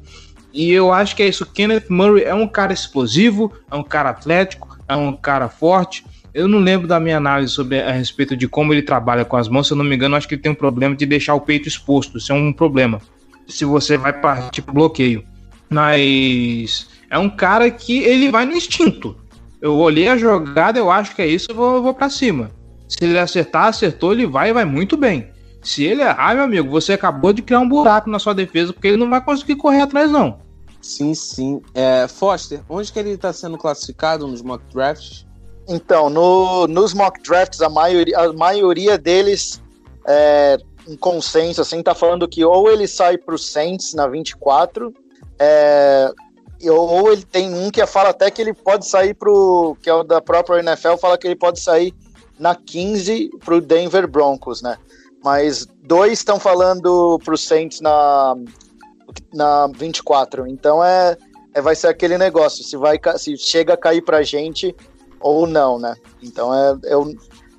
E 0.52 0.70
eu 0.70 0.92
acho 0.92 1.16
que 1.16 1.22
é 1.22 1.28
isso. 1.28 1.44
Kenneth 1.44 1.86
Murray 1.90 2.22
é 2.22 2.34
um 2.34 2.46
cara 2.46 2.72
explosivo, 2.72 3.52
é 3.70 3.74
um 3.74 3.82
cara 3.82 4.10
atlético, 4.10 4.73
é 4.88 4.96
um 4.96 5.12
cara 5.12 5.48
forte. 5.48 6.04
Eu 6.32 6.48
não 6.48 6.58
lembro 6.58 6.88
da 6.88 6.98
minha 6.98 7.16
análise 7.16 7.52
sobre 7.52 7.80
a 7.80 7.92
respeito 7.92 8.36
de 8.36 8.48
como 8.48 8.72
ele 8.72 8.82
trabalha 8.82 9.24
com 9.24 9.36
as 9.36 9.48
mãos. 9.48 9.68
Se 9.68 9.72
eu 9.72 9.76
não 9.76 9.84
me 9.84 9.94
engano, 9.94 10.16
acho 10.16 10.26
que 10.26 10.34
ele 10.34 10.42
tem 10.42 10.52
um 10.52 10.56
problema 10.56 10.96
de 10.96 11.06
deixar 11.06 11.34
o 11.34 11.40
peito 11.40 11.68
exposto. 11.68 12.18
Isso 12.18 12.32
é 12.32 12.34
um 12.34 12.52
problema. 12.52 13.00
Se 13.46 13.64
você 13.64 13.96
vai 13.96 14.12
partir 14.12 14.50
tipo 14.50 14.72
bloqueio. 14.72 15.24
Mas 15.70 16.88
é 17.08 17.18
um 17.18 17.30
cara 17.30 17.70
que 17.70 17.98
ele 17.98 18.30
vai 18.30 18.44
no 18.44 18.52
instinto. 18.52 19.16
Eu 19.60 19.76
olhei 19.76 20.08
a 20.08 20.16
jogada, 20.16 20.78
eu 20.78 20.90
acho 20.90 21.14
que 21.14 21.22
é 21.22 21.26
isso, 21.26 21.50
eu 21.50 21.54
vou, 21.54 21.82
vou 21.82 21.94
para 21.94 22.10
cima. 22.10 22.50
Se 22.88 23.02
ele 23.02 23.18
acertar, 23.18 23.66
acertou, 23.66 24.12
ele 24.12 24.26
vai 24.26 24.50
e 24.50 24.52
vai 24.52 24.64
muito 24.64 24.96
bem. 24.96 25.28
Se 25.62 25.82
ele 25.82 26.02
errar, 26.02 26.34
meu 26.34 26.44
amigo, 26.44 26.68
você 26.68 26.92
acabou 26.92 27.32
de 27.32 27.40
criar 27.40 27.60
um 27.60 27.68
buraco 27.68 28.10
na 28.10 28.18
sua 28.18 28.34
defesa, 28.34 28.72
porque 28.72 28.88
ele 28.88 28.98
não 28.98 29.08
vai 29.08 29.24
conseguir 29.24 29.56
correr 29.56 29.80
atrás, 29.80 30.10
não. 30.10 30.43
Sim, 30.84 31.14
sim. 31.14 31.62
É, 31.72 32.06
Foster, 32.06 32.62
onde 32.68 32.92
que 32.92 32.98
ele 32.98 33.12
está 33.12 33.32
sendo 33.32 33.56
classificado 33.56 34.26
nos 34.28 34.42
mock 34.42 34.62
drafts? 34.70 35.26
Então, 35.66 36.10
no, 36.10 36.66
nos 36.66 36.92
mock 36.92 37.22
drafts, 37.22 37.62
a 37.62 37.70
maioria, 37.70 38.18
a 38.18 38.32
maioria 38.34 38.98
deles 38.98 39.62
é 40.06 40.58
um 40.86 40.94
consenso, 40.94 41.62
assim, 41.62 41.82
tá 41.82 41.94
falando 41.94 42.28
que 42.28 42.44
ou 42.44 42.70
ele 42.70 42.86
sai 42.86 43.16
para 43.16 43.34
o 43.34 43.38
Saints 43.38 43.94
na 43.94 44.06
24, 44.06 44.92
é, 45.38 46.12
ou 46.68 47.10
ele 47.10 47.24
tem 47.24 47.54
um 47.54 47.70
que 47.70 47.84
fala 47.86 48.10
até 48.10 48.30
que 48.30 48.42
ele 48.42 48.52
pode 48.52 48.86
sair 48.86 49.14
pro, 49.14 49.78
que 49.82 49.88
é 49.88 49.94
o 49.94 50.02
da 50.02 50.20
própria 50.20 50.60
NFL, 50.60 50.96
fala 51.00 51.16
que 51.16 51.26
ele 51.26 51.34
pode 51.34 51.60
sair 51.60 51.94
na 52.38 52.54
15 52.54 53.30
para 53.42 53.54
o 53.54 53.60
Denver 53.62 54.06
Broncos, 54.06 54.60
né? 54.60 54.76
Mas 55.24 55.66
dois 55.82 56.12
estão 56.12 56.38
falando 56.38 57.18
para 57.24 57.32
o 57.32 57.38
Saints 57.38 57.80
na 57.80 58.36
na 59.32 59.66
24. 59.68 60.46
Então 60.46 60.84
é, 60.84 61.16
é 61.54 61.60
vai 61.60 61.74
ser 61.74 61.88
aquele 61.88 62.18
negócio, 62.18 62.64
se 62.64 62.76
vai 62.76 62.98
se 63.16 63.36
chega 63.36 63.74
a 63.74 63.76
cair 63.76 64.02
pra 64.02 64.22
gente 64.22 64.74
ou 65.20 65.46
não, 65.46 65.78
né? 65.78 65.94
Então 66.22 66.54
é 66.54 66.76
eu 66.84 67.14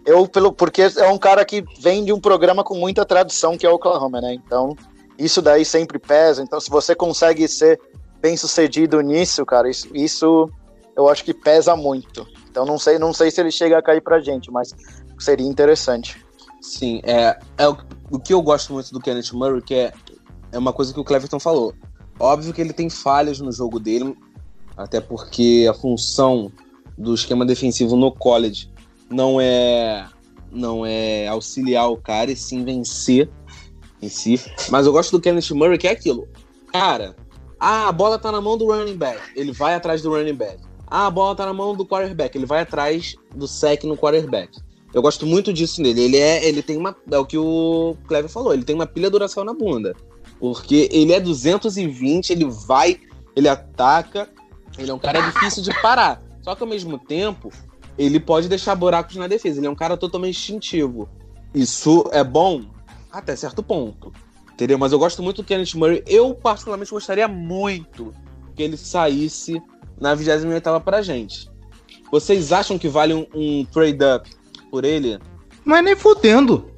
eu 0.06 0.28
pelo 0.28 0.54
porque 0.54 0.84
é 0.84 1.08
um 1.10 1.18
cara 1.18 1.44
que 1.44 1.64
vem 1.80 2.06
de 2.06 2.14
um 2.14 2.20
programa 2.20 2.64
com 2.64 2.76
muita 2.76 3.04
tradição 3.06 3.58
que 3.58 3.66
é 3.66 3.70
o 3.70 3.76
Oklahoma, 3.76 4.22
né? 4.22 4.34
Então 4.34 4.76
isso 5.18 5.42
daí 5.42 5.66
sempre 5.66 5.98
pesa. 5.98 6.44
Então 6.44 6.60
se 6.60 6.70
você 6.70 6.94
consegue 6.94 7.48
ser 7.48 7.80
bem 8.22 8.38
sucedido 8.38 9.02
nisso, 9.02 9.46
cara, 9.46 9.70
isso, 9.70 9.88
isso 9.94 10.50
eu 10.96 11.10
acho 11.10 11.24
que 11.24 11.34
pesa 11.34 11.76
muito. 11.76 12.26
Então 12.50 12.66
não 12.66 12.80
sei, 12.80 12.98
não 12.98 13.14
sei 13.14 13.30
se 13.32 13.42
ele 13.42 13.52
chega 13.52 13.78
a 13.78 13.82
cair 13.82 14.02
pra 14.02 14.20
gente, 14.20 14.52
mas 14.52 14.74
seria 15.20 15.48
interessante. 15.48 16.24
Sim, 16.62 17.02
é, 17.04 17.38
é 17.58 17.68
o, 17.68 17.78
o 18.10 18.20
que 18.20 18.34
eu 18.34 18.42
gosto 18.42 18.74
muito 18.74 18.92
do 18.92 19.00
Kenneth 19.00 19.34
Murray, 19.34 19.62
que 19.62 19.76
é 19.76 19.94
é 20.56 20.60
uma 20.60 20.72
coisa 20.72 20.94
que 20.94 21.00
o 21.00 21.04
Cleverton 21.04 21.40
falou. 21.40 21.74
Óbvio 22.18 22.54
que 22.54 22.62
ele 22.62 22.72
tem 22.72 22.90
falhas 22.90 23.42
no 23.42 23.52
jogo 23.52 23.78
dele, 23.78 24.16
até 24.78 25.02
porque 25.02 25.68
a 25.70 25.74
função 25.74 26.50
do 26.98 27.14
esquema 27.14 27.46
defensivo 27.46 27.98
no 27.98 28.10
college 28.10 28.72
não 29.10 29.40
é 29.40 30.08
não 30.50 30.86
é 30.86 31.28
auxiliar 31.28 31.92
o 31.92 31.98
cara 31.98 32.32
e 32.32 32.36
sim 32.38 32.64
vencer 32.64 33.30
em 34.02 34.08
si. 34.08 34.40
Mas 34.70 34.86
eu 34.86 34.94
gosto 34.94 35.12
do 35.12 35.22
Kenneth 35.22 35.52
Murray, 35.52 35.78
que 35.78 35.90
é 35.90 35.92
aquilo. 35.92 36.26
Cara, 36.72 37.18
ah, 37.60 37.90
a 37.90 37.92
bola 37.92 38.18
tá 38.18 38.32
na 38.32 38.40
mão 38.40 38.58
do 38.58 38.68
running 38.68 38.96
back, 38.96 39.20
ele 39.36 39.52
vai 39.52 39.76
atrás 39.76 40.02
do 40.02 40.10
running 40.10 40.36
back. 40.36 40.64
Ah, 40.88 41.08
a 41.08 41.12
bola 41.12 41.36
tá 41.36 41.46
na 41.46 41.54
mão 41.54 41.76
do 41.76 41.86
quarterback, 41.86 42.38
ele 42.38 42.46
vai 42.46 42.62
atrás 42.62 43.16
do 43.36 43.46
sec 43.46 43.84
no 43.84 43.98
quarterback. 43.98 44.58
Eu 44.94 45.02
gosto 45.02 45.26
muito 45.26 45.52
disso 45.52 45.82
nele. 45.82 46.02
Ele 46.02 46.18
é, 46.18 46.48
ele 46.48 46.62
tem 46.62 46.78
uma, 46.78 46.96
é 47.12 47.18
o 47.18 47.26
que 47.26 47.38
o 47.38 47.98
Clever 48.08 48.30
falou, 48.30 48.54
ele 48.54 48.64
tem 48.64 48.74
uma 48.74 48.88
pilha 48.88 49.10
duração 49.10 49.44
na 49.44 49.54
bunda. 49.54 49.94
Porque 50.40 50.90
ele 50.92 51.14
é 51.14 51.20
220, 51.20 52.30
ele 52.30 52.46
vai, 52.46 53.00
ele 53.36 53.48
ataca, 53.48 54.30
ele 54.78 54.92
é 54.92 54.94
um 54.94 55.00
cara 55.00 55.22
difícil 55.22 55.64
de 55.64 55.74
parar. 55.82 56.22
Só 56.42 56.56
que 56.56 56.64
ao 56.64 56.70
mesmo 56.70 57.00
tempo, 57.00 57.52
ele 57.98 58.20
pode 58.20 58.48
deixar 58.48 58.76
buracos 58.76 59.16
na 59.16 59.28
defesa. 59.28 59.60
Ele 59.60 59.68
é 59.68 59.70
um 59.70 59.76
cara 59.76 59.98
totalmente 59.98 60.38
instintivo. 60.38 61.10
Isso 61.54 62.10
é 62.12 62.24
bom 62.24 62.64
até 63.12 63.36
certo 63.36 63.64
ponto. 63.64 64.12
Entendeu? 64.54 64.78
Mas 64.78 64.92
eu 64.92 65.00
gosto 65.00 65.24
muito 65.24 65.42
do 65.42 65.46
Kenneth 65.46 65.76
Murray. 65.76 66.04
Eu, 66.06 66.34
particularmente, 66.34 66.92
gostaria 66.92 67.28
muito 67.28 68.14
que 68.56 68.64
ele 68.64 68.78
saísse 68.78 69.62
na 70.00 70.14
28 70.14 70.82
pra 70.82 71.02
gente. 71.02 71.50
Vocês 72.12 72.52
acham 72.52 72.78
que 72.78 72.88
vale 72.88 73.14
um, 73.14 73.26
um 73.34 73.66
trade-up 73.66 74.30
por 74.70 74.86
ele? 74.86 75.20
Mas 75.64 75.84
nem 75.84 75.96
fudendo. 75.96 76.70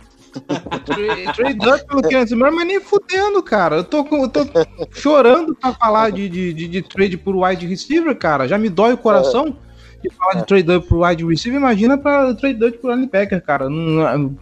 Trade 1.36 1.70
up 1.70 1.88
pelo 1.88 2.02
Kenneth 2.02 2.36
Murray, 2.36 2.56
mas 2.56 2.68
nem 2.68 2.80
fudendo, 2.80 3.42
cara. 3.44 3.78
Eu 3.78 3.84
tô, 3.84 4.08
eu 4.12 4.28
tô 4.28 4.46
chorando 4.92 5.56
pra 5.56 5.74
falar 5.74 6.12
de, 6.12 6.28
de, 6.30 6.54
de, 6.54 6.68
de, 6.68 6.82
trade 6.82 7.18
por 7.18 7.36
wide 7.36 7.66
receiver, 7.66 8.16
cara. 8.16 8.48
Já 8.48 8.58
me 8.58 8.70
dói 8.70 8.94
o 8.94 8.98
coração 8.98 9.58
de 10.02 10.10
falar 10.16 10.36
de 10.36 10.46
trade 10.46 10.72
up 10.72 10.88
por 10.88 11.06
wide 11.06 11.26
receiver. 11.26 11.60
Imagina 11.60 11.98
pra 11.98 12.34
trade 12.34 12.64
up 12.64 12.78
por 12.78 12.94
linebacker, 12.94 13.44
cara. 13.44 13.68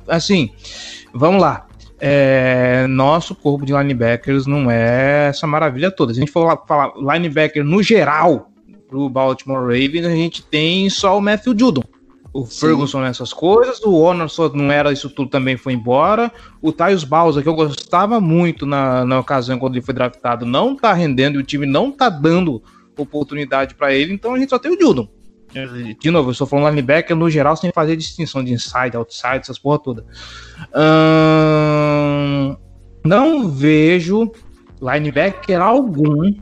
Assim, 0.08 0.52
vamos 1.14 1.42
lá. 1.42 1.68
É, 2.00 2.86
nosso 2.88 3.34
corpo 3.34 3.66
de 3.66 3.74
linebackers 3.74 4.46
não 4.46 4.70
é 4.70 5.28
essa 5.30 5.48
maravilha 5.48 5.90
toda. 5.90 6.14
Se 6.14 6.20
a 6.20 6.22
gente 6.22 6.32
for 6.32 6.64
falar 6.68 6.94
linebacker 6.98 7.64
no 7.64 7.82
geral 7.82 8.52
pro 8.88 9.10
Baltimore 9.10 9.62
Ravens, 9.62 10.06
a 10.06 10.10
gente 10.10 10.44
tem 10.44 10.90
só 10.90 11.18
o 11.18 11.22
Matthew 11.22 11.58
Judon. 11.58 11.84
O 12.36 12.46
Sim. 12.46 12.68
Ferguson 12.68 13.00
nessas 13.00 13.32
coisas, 13.32 13.82
o 13.82 13.94
Honor 13.94 14.30
só 14.30 14.50
não 14.50 14.70
era 14.70 14.92
isso 14.92 15.10
tudo, 15.10 15.30
também 15.30 15.56
foi 15.56 15.72
embora. 15.72 16.30
O 16.62 16.74
Tyus 16.74 17.06
Bowser, 17.06 17.42
que 17.42 17.48
eu 17.48 17.56
gostava 17.56 18.20
muito 18.20 18.66
na, 18.66 19.06
na 19.06 19.20
ocasião 19.20 19.58
quando 19.58 19.76
ele 19.76 19.86
foi 19.86 19.94
draftado, 19.94 20.46
não 20.46 20.76
tá 20.76 20.92
rendendo 20.92 21.36
e 21.36 21.38
o 21.42 21.46
time 21.46 21.66
não 21.66 21.90
tá 21.90 22.10
dando 22.10 22.62
oportunidade 22.98 23.74
para 23.76 23.94
ele, 23.94 24.14
então 24.14 24.34
a 24.34 24.38
gente 24.38 24.50
só 24.50 24.60
tem 24.60 24.70
o 24.70 24.78
Judon. 24.78 25.08
De 25.98 26.12
novo, 26.12 26.28
eu 26.28 26.32
estou 26.34 26.46
falando 26.46 26.68
linebacker 26.72 27.16
no 27.16 27.30
geral, 27.30 27.56
sem 27.56 27.72
fazer 27.72 27.96
distinção 27.96 28.44
de 28.44 28.52
inside, 28.52 28.98
outside, 28.98 29.38
essas 29.38 29.58
porra 29.58 29.80
toda. 29.80 30.06
Hum, 30.76 32.58
não 33.06 33.48
vejo 33.48 34.30
linebacker 34.82 35.62
algum 35.62 36.36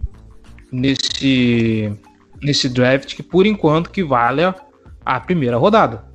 nesse, 0.72 1.94
nesse 2.42 2.68
draft 2.68 3.16
que, 3.16 3.22
por 3.22 3.46
enquanto, 3.46 3.92
que 3.92 4.04
valha 4.04 4.56
a 5.06 5.20
primeira 5.20 5.58
rodada. 5.58 6.06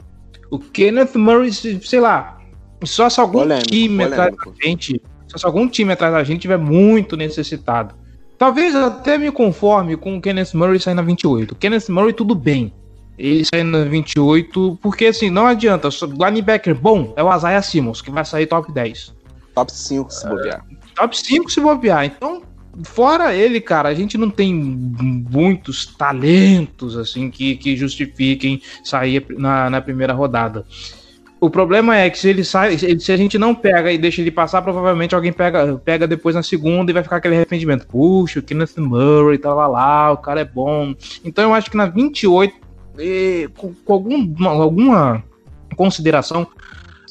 O 0.51 0.59
Kenneth 0.59 1.14
Murray, 1.14 1.53
sei 1.53 2.01
lá, 2.01 2.39
só 2.84 3.09
se 3.09 3.20
algum 3.20 3.41
polêmico, 3.41 3.68
time 3.68 4.05
polêmico. 4.05 4.22
atrás 4.22 4.57
da 4.57 4.66
gente, 4.66 5.03
só 5.26 5.39
se 5.39 5.47
algum 5.47 5.68
time 5.68 5.93
atrás 5.93 6.12
da 6.12 6.24
gente 6.24 6.43
tiver 6.43 6.59
muito 6.59 7.16
necessitado. 7.16 7.95
Talvez 8.39 8.74
até 8.74 9.18
me 9.18 9.32
conforme 9.32 9.97
com 9.97 10.16
o 10.16 10.20
Kenneth 10.20 10.55
Murray 10.55 10.78
sair 10.78 10.95
na 10.95 11.03
28. 11.03 11.53
O 11.53 11.57
Kenneth 11.57 11.89
Murray 11.89 12.12
tudo 12.12 12.34
bem. 12.34 12.72
Ele 13.18 13.45
sair 13.45 13.64
na 13.64 13.82
28, 13.82 14.78
porque 14.80 15.07
assim, 15.07 15.28
não 15.28 15.45
adianta. 15.45 15.89
Linebacker 16.07 16.74
bom 16.74 17.12
é 17.16 17.22
o 17.22 17.36
Isaiah 17.36 17.61
Simmons, 17.61 18.01
que 18.01 18.12
vai 18.12 18.24
sair 18.24 18.47
top 18.47 18.70
10. 18.72 19.12
Top 19.57 19.74
5 19.74 20.11
se 20.12 20.28
bobear. 20.28 20.64
É, 20.70 20.95
top 20.95 21.18
5 21.18 21.51
se 21.51 21.61
bobear. 21.61 22.05
Então, 22.05 22.43
fora 22.85 23.35
ele, 23.35 23.61
cara, 23.61 23.89
a 23.89 23.95
gente 23.95 24.16
não 24.16 24.31
tem 24.31 24.55
muitos 24.55 25.87
talentos 25.87 26.97
assim 26.97 27.31
que, 27.31 27.57
que 27.57 27.76
justifiquem 27.76 28.61
sair 28.83 29.24
na, 29.31 29.70
na 29.70 29.81
primeira 29.81 30.12
rodada. 30.12 30.64
O 31.41 31.49
problema 31.49 31.97
é 31.97 32.11
que 32.11 32.18
se 32.18 32.29
ele 32.29 32.43
sai, 32.43 32.76
se 32.76 33.12
a 33.12 33.16
gente 33.16 33.39
não 33.39 33.55
pega 33.55 33.93
e 33.93 33.99
deixa 33.99 34.20
ele 34.20 34.31
passar, 34.31 34.61
provavelmente 34.61 35.14
alguém 35.14 35.33
pega, 35.33 35.81
pega 35.85 36.07
depois 36.07 36.35
na 36.35 36.43
segunda 36.43 36.91
e 36.91 36.95
vai 36.95 37.03
ficar 37.03 37.16
aquele 37.16 37.37
arrependimento. 37.37 37.87
Puxa, 37.87 38.41
o 38.41 38.43
Kenneth 38.43 38.76
Murray 38.76 39.39
tava 39.39 39.66
lá, 39.68 40.11
o 40.11 40.16
cara 40.16 40.41
é 40.41 40.45
bom. 40.45 40.95
Então 41.24 41.45
eu 41.45 41.55
acho 41.55 41.70
que 41.70 41.76
na 41.76 41.87
28, 41.87 42.55
e, 42.99 43.49
com, 43.57 43.72
com 43.72 43.93
algum, 43.93 44.49
alguma 44.49 45.22
consideração, 45.76 46.45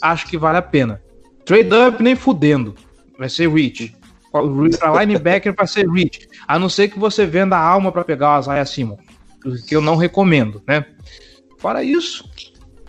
acho 0.02 0.28
que 0.28 0.38
vale 0.38 0.58
a 0.58 0.62
pena. 0.62 1.02
Trade 1.46 1.70
up 1.74 2.04
nem 2.04 2.16
fudendo. 2.16 2.76
Vai 3.18 3.30
ser 3.30 3.50
Rich. 3.50 3.96
Para 4.32 5.00
linebacker 5.00 5.54
vai 5.56 5.68
ser 5.68 5.90
Rich. 5.90 6.28
A 6.48 6.60
não 6.60 6.70
ser 6.70 6.90
que 6.90 7.00
você 7.00 7.26
venda 7.26 7.56
a 7.56 7.62
alma 7.62 7.92
para 7.92 8.04
pegar 8.04 8.38
o 8.38 8.40
Isaiah 8.40 8.66
Simon. 8.66 8.98
Que 9.68 9.76
eu 9.76 9.82
não 9.82 9.96
recomendo, 9.96 10.62
né? 10.68 10.86
Fora 11.58 11.84
isso. 11.84 12.30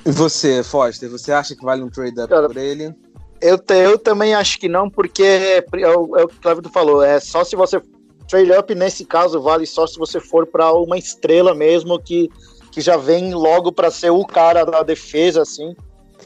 E 0.05 0.11
você, 0.11 0.62
Foster, 0.62 1.09
você 1.09 1.32
acha 1.32 1.55
que 1.55 1.64
vale 1.64 1.82
um 1.82 1.89
trade 1.89 2.20
up 2.20 2.28
por 2.28 2.57
ele? 2.57 2.95
Eu, 3.41 3.59
eu 3.68 3.99
também 3.99 4.34
acho 4.34 4.59
que 4.59 4.68
não, 4.68 4.91
porque 4.91 5.22
é, 5.22 5.59
é, 5.59 5.97
o, 5.97 6.16
é 6.16 6.24
o 6.24 6.28
que 6.28 6.36
o 6.36 6.41
Cleber 6.41 6.70
falou. 6.70 7.03
É 7.03 7.20
só 7.20 7.45
se 7.45 7.55
você. 7.57 7.80
Trade 8.28 8.53
up, 8.53 8.74
nesse 8.74 9.07
caso, 9.07 9.41
vale 9.41 9.64
só 9.64 9.86
se 9.86 9.99
você 9.99 10.20
for 10.20 10.47
para 10.47 10.70
uma 10.74 10.99
estrela 10.99 11.55
mesmo 11.55 11.99
que, 11.99 12.28
que 12.70 12.78
já 12.78 12.95
vem 12.95 13.32
logo 13.32 13.72
para 13.72 13.91
ser 13.91 14.11
o 14.11 14.22
cara 14.22 14.64
da 14.64 14.82
defesa, 14.82 15.41
assim 15.41 15.74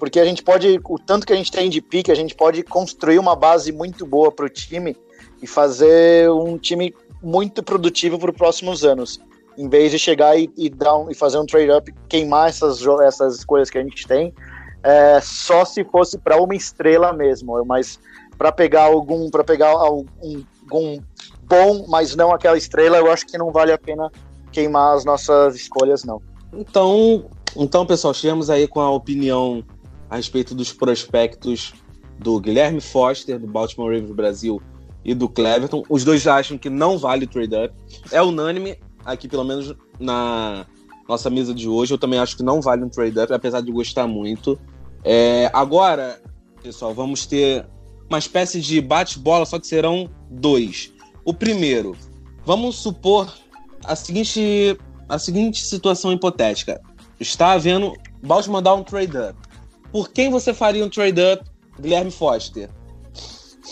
porque 0.03 0.18
a 0.18 0.24
gente 0.24 0.42
pode, 0.42 0.80
o 0.82 0.98
tanto 0.98 1.24
que 1.24 1.32
a 1.32 1.36
gente 1.36 1.53
tem 1.53 1.70
de 1.70 1.80
pique, 1.80 2.11
a 2.11 2.16
gente 2.16 2.34
pode 2.34 2.64
construir 2.64 3.20
uma 3.20 3.36
base 3.36 3.70
muito 3.70 4.05
boa 4.05 4.32
para 4.32 4.46
o 4.46 4.48
time 4.48 4.96
e 5.40 5.46
fazer 5.46 6.28
um 6.28 6.59
time 6.59 6.92
muito 7.22 7.62
produtivo 7.62 8.18
para 8.18 8.32
os 8.32 8.36
próximos 8.36 8.84
anos. 8.84 9.20
Em 9.57 9.68
vez 9.68 9.92
de 9.92 10.00
chegar 10.00 10.36
e, 10.36 10.50
e, 10.57 10.68
dar 10.68 10.96
um, 10.96 11.09
e 11.09 11.14
fazer 11.14 11.38
um 11.38 11.46
trade-up, 11.46 11.94
queimar 12.09 12.48
essas, 12.48 12.84
essas 13.05 13.36
escolhas 13.36 13.70
que 13.70 13.78
a 13.78 13.80
gente 13.80 14.05
tem, 14.05 14.34
é, 14.82 15.20
só 15.20 15.64
se 15.64 15.84
fosse 15.84 16.18
para 16.18 16.36
uma 16.36 16.57
estrela 16.57 17.12
mesmo. 17.12 17.64
Mas 17.64 18.00
para 18.36 18.50
pegar 18.50 18.86
algum, 18.86 19.30
para 19.30 19.44
pegar 19.44 19.68
algum, 19.68 20.42
algum 20.64 21.00
bom, 21.44 21.86
mas 21.86 22.16
não 22.16 22.32
aquela 22.32 22.59
estrela, 22.59 22.96
eu 22.96 23.09
acho 23.09 23.24
que 23.24 23.38
não 23.38 23.53
vale 23.53 23.70
a 23.70 23.78
pena 23.78 24.11
queimar 24.50 24.96
as 24.96 25.05
nossas 25.05 25.55
escolhas, 25.55 26.03
não. 26.03 26.20
Então, 26.53 27.26
então 27.57 27.86
pessoal, 27.86 28.12
chegamos 28.12 28.50
aí 28.50 28.66
com 28.66 28.80
a 28.80 28.90
opinião 28.90 29.62
a 30.12 30.16
respeito 30.16 30.54
dos 30.54 30.74
prospectos 30.74 31.72
do 32.18 32.38
Guilherme 32.38 32.82
Foster, 32.82 33.38
do 33.38 33.46
Baltimore 33.46 33.94
Ravens 33.94 34.14
Brasil, 34.14 34.60
e 35.02 35.14
do 35.14 35.26
Cleverton. 35.26 35.82
Os 35.88 36.04
dois 36.04 36.26
acham 36.26 36.58
que 36.58 36.68
não 36.68 36.98
vale 36.98 37.26
trade-up. 37.26 37.74
É 38.10 38.20
unânime 38.20 38.76
aqui, 39.06 39.26
pelo 39.26 39.42
menos 39.42 39.74
na 39.98 40.66
nossa 41.08 41.30
mesa 41.30 41.54
de 41.54 41.66
hoje. 41.66 41.94
Eu 41.94 41.98
também 41.98 42.18
acho 42.18 42.36
que 42.36 42.42
não 42.42 42.60
vale 42.60 42.84
um 42.84 42.90
trade-up, 42.90 43.32
apesar 43.32 43.62
de 43.62 43.72
gostar 43.72 44.06
muito. 44.06 44.60
É, 45.02 45.50
agora, 45.50 46.20
pessoal, 46.62 46.92
vamos 46.92 47.24
ter 47.24 47.66
uma 48.06 48.18
espécie 48.18 48.60
de 48.60 48.82
bate-bola, 48.82 49.46
só 49.46 49.58
que 49.58 49.66
serão 49.66 50.10
dois. 50.30 50.92
O 51.24 51.32
primeiro, 51.32 51.96
vamos 52.44 52.76
supor 52.76 53.32
a 53.82 53.96
seguinte, 53.96 54.76
a 55.08 55.18
seguinte 55.18 55.64
situação 55.64 56.12
hipotética. 56.12 56.82
Está 57.18 57.52
havendo 57.52 57.94
Baltimore 58.22 58.60
dar 58.60 58.74
um 58.74 58.84
trade-up. 58.84 59.38
Por 59.93 60.09
quem 60.09 60.30
você 60.30 60.55
faria 60.55 60.84
um 60.84 60.88
trade-up, 60.88 61.45
Guilherme 61.78 62.11
Foster? 62.11 62.70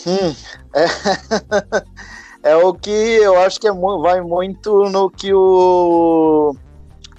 Hum, 0.05 0.35
é... 0.75 2.51
é 2.53 2.55
o 2.55 2.73
que 2.73 2.89
eu 2.89 3.39
acho 3.41 3.59
que 3.59 3.67
é, 3.67 3.71
vai 3.73 4.21
muito 4.21 4.89
no 4.89 5.09
que 5.09 5.33
o. 5.33 6.55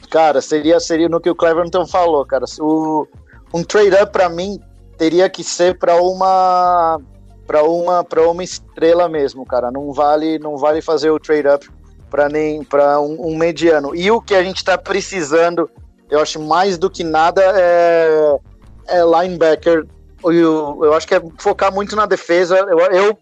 Cara, 0.08 0.40
seria, 0.40 0.78
seria 0.78 1.08
no 1.08 1.20
que 1.20 1.30
o 1.30 1.34
Cleverton 1.34 1.86
falou, 1.86 2.24
cara. 2.24 2.44
O, 2.60 3.06
um 3.52 3.64
trade-up 3.64 4.12
para 4.12 4.28
mim 4.28 4.60
teria 4.96 5.28
que 5.28 5.42
ser 5.42 5.78
para 5.78 5.96
uma 5.96 7.00
para 7.46 7.64
uma 7.64 8.04
para 8.04 8.28
uma 8.28 8.44
estrela 8.44 9.08
mesmo, 9.08 9.44
cara. 9.44 9.70
Não 9.70 9.92
vale 9.92 10.38
não 10.38 10.56
vale 10.56 10.80
fazer 10.80 11.10
o 11.10 11.18
trade 11.18 11.48
up 11.48 11.68
para 12.08 12.28
nem 12.28 12.62
para 12.62 13.00
um, 13.00 13.28
um, 13.28 13.36
mediano. 13.36 13.96
E 13.96 14.10
o 14.10 14.20
que 14.20 14.34
a 14.34 14.44
gente 14.44 14.58
está 14.58 14.76
precisando, 14.76 15.68
eu 16.10 16.20
acho 16.20 16.38
mais 16.38 16.76
do 16.76 16.90
que 16.90 17.02
nada 17.02 17.42
é 17.42 18.38
é 18.88 19.02
linebacker. 19.02 19.86
Eu, 20.24 20.80
eu 20.82 20.94
acho 20.94 21.06
que 21.06 21.14
é 21.14 21.22
focar 21.38 21.72
muito 21.72 21.96
na 21.96 22.06
defesa. 22.06 22.56
Eu, 22.56 22.78
eu 22.78 23.18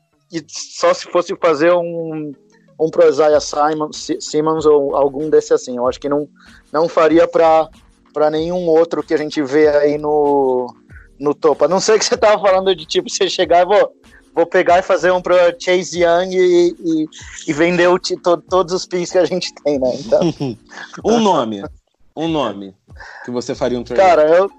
só 0.49 0.93
se 0.93 1.07
fosse 1.07 1.35
fazer 1.37 1.73
um, 1.73 2.33
um 2.79 2.91
pro 2.91 3.09
Isaiah 3.09 3.41
Simons, 3.41 4.09
Simmons 4.21 4.67
ou 4.67 4.95
algum 4.95 5.29
desse 5.29 5.53
assim. 5.53 5.77
Eu 5.77 5.87
acho 5.87 6.01
que 6.01 6.09
não, 6.09 6.29
não 6.73 6.89
faria 6.89 7.27
para 7.27 8.31
nenhum 8.31 8.67
outro 8.67 9.03
que 9.03 9.15
a 9.15 9.19
gente 9.19 9.43
vê 9.43 9.69
aí 9.69 9.99
no, 9.99 10.75
no 11.19 11.35
topo. 11.35 11.65
A 11.65 11.69
não 11.69 11.81
ser 11.81 11.99
que 11.99 12.05
você 12.05 12.17
tava 12.17 12.41
falando 12.41 12.75
de 12.75 12.87
tipo, 12.87 13.09
você 13.09 13.29
chegar 13.29 13.63
e 13.63 13.67
vou, 13.67 13.93
vou 14.35 14.47
pegar 14.47 14.79
e 14.79 14.83
fazer 14.83 15.11
um 15.11 15.21
pro 15.21 15.35
Chase 15.59 16.03
Young 16.03 16.35
e, 16.35 16.77
e, 16.79 17.07
e 17.49 17.53
vender 17.53 17.89
o, 17.89 17.99
to, 17.99 18.37
todos 18.49 18.73
os 18.73 18.87
pins 18.87 19.11
que 19.11 19.19
a 19.19 19.25
gente 19.25 19.53
tem, 19.63 19.79
né? 19.79 19.93
Então... 19.95 20.21
um 21.05 21.21
nome. 21.21 21.63
Um 22.17 22.29
nome 22.29 22.75
que 23.25 23.31
você 23.31 23.55
faria 23.55 23.79
um 23.79 23.85
trade. 23.85 24.01
Cara, 24.01 24.23
eu, 24.29 24.51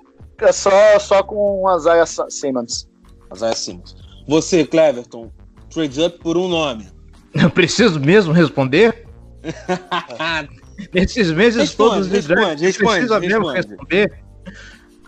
fica 0.42 0.52
só, 0.52 0.98
só 1.00 1.24
com 1.24 1.68
a 1.68 1.78
Zaya 1.78 2.06
Simmons. 2.06 2.90
A 3.30 3.36
Zaya 3.36 3.56
Simmons. 3.56 3.96
Você, 4.28 4.66
Cleverton, 4.66 5.32
trade 5.70 6.02
up 6.02 6.20
por 6.20 6.36
um 6.36 6.48
nome. 6.48 6.88
Eu 7.34 7.50
preciso 7.50 8.00
mesmo 8.00 8.34
responder? 8.34 9.06
Nesses 10.94 11.32
meses 11.32 11.62
Responde, 11.62 11.90
todos 11.92 12.08
de 12.08 12.16
responde, 12.16 12.42
draft, 12.42 12.62
responde, 12.62 12.92
precisa 12.92 13.20
mesmo 13.20 13.48
responde. 13.50 13.68
responder? 13.68 14.24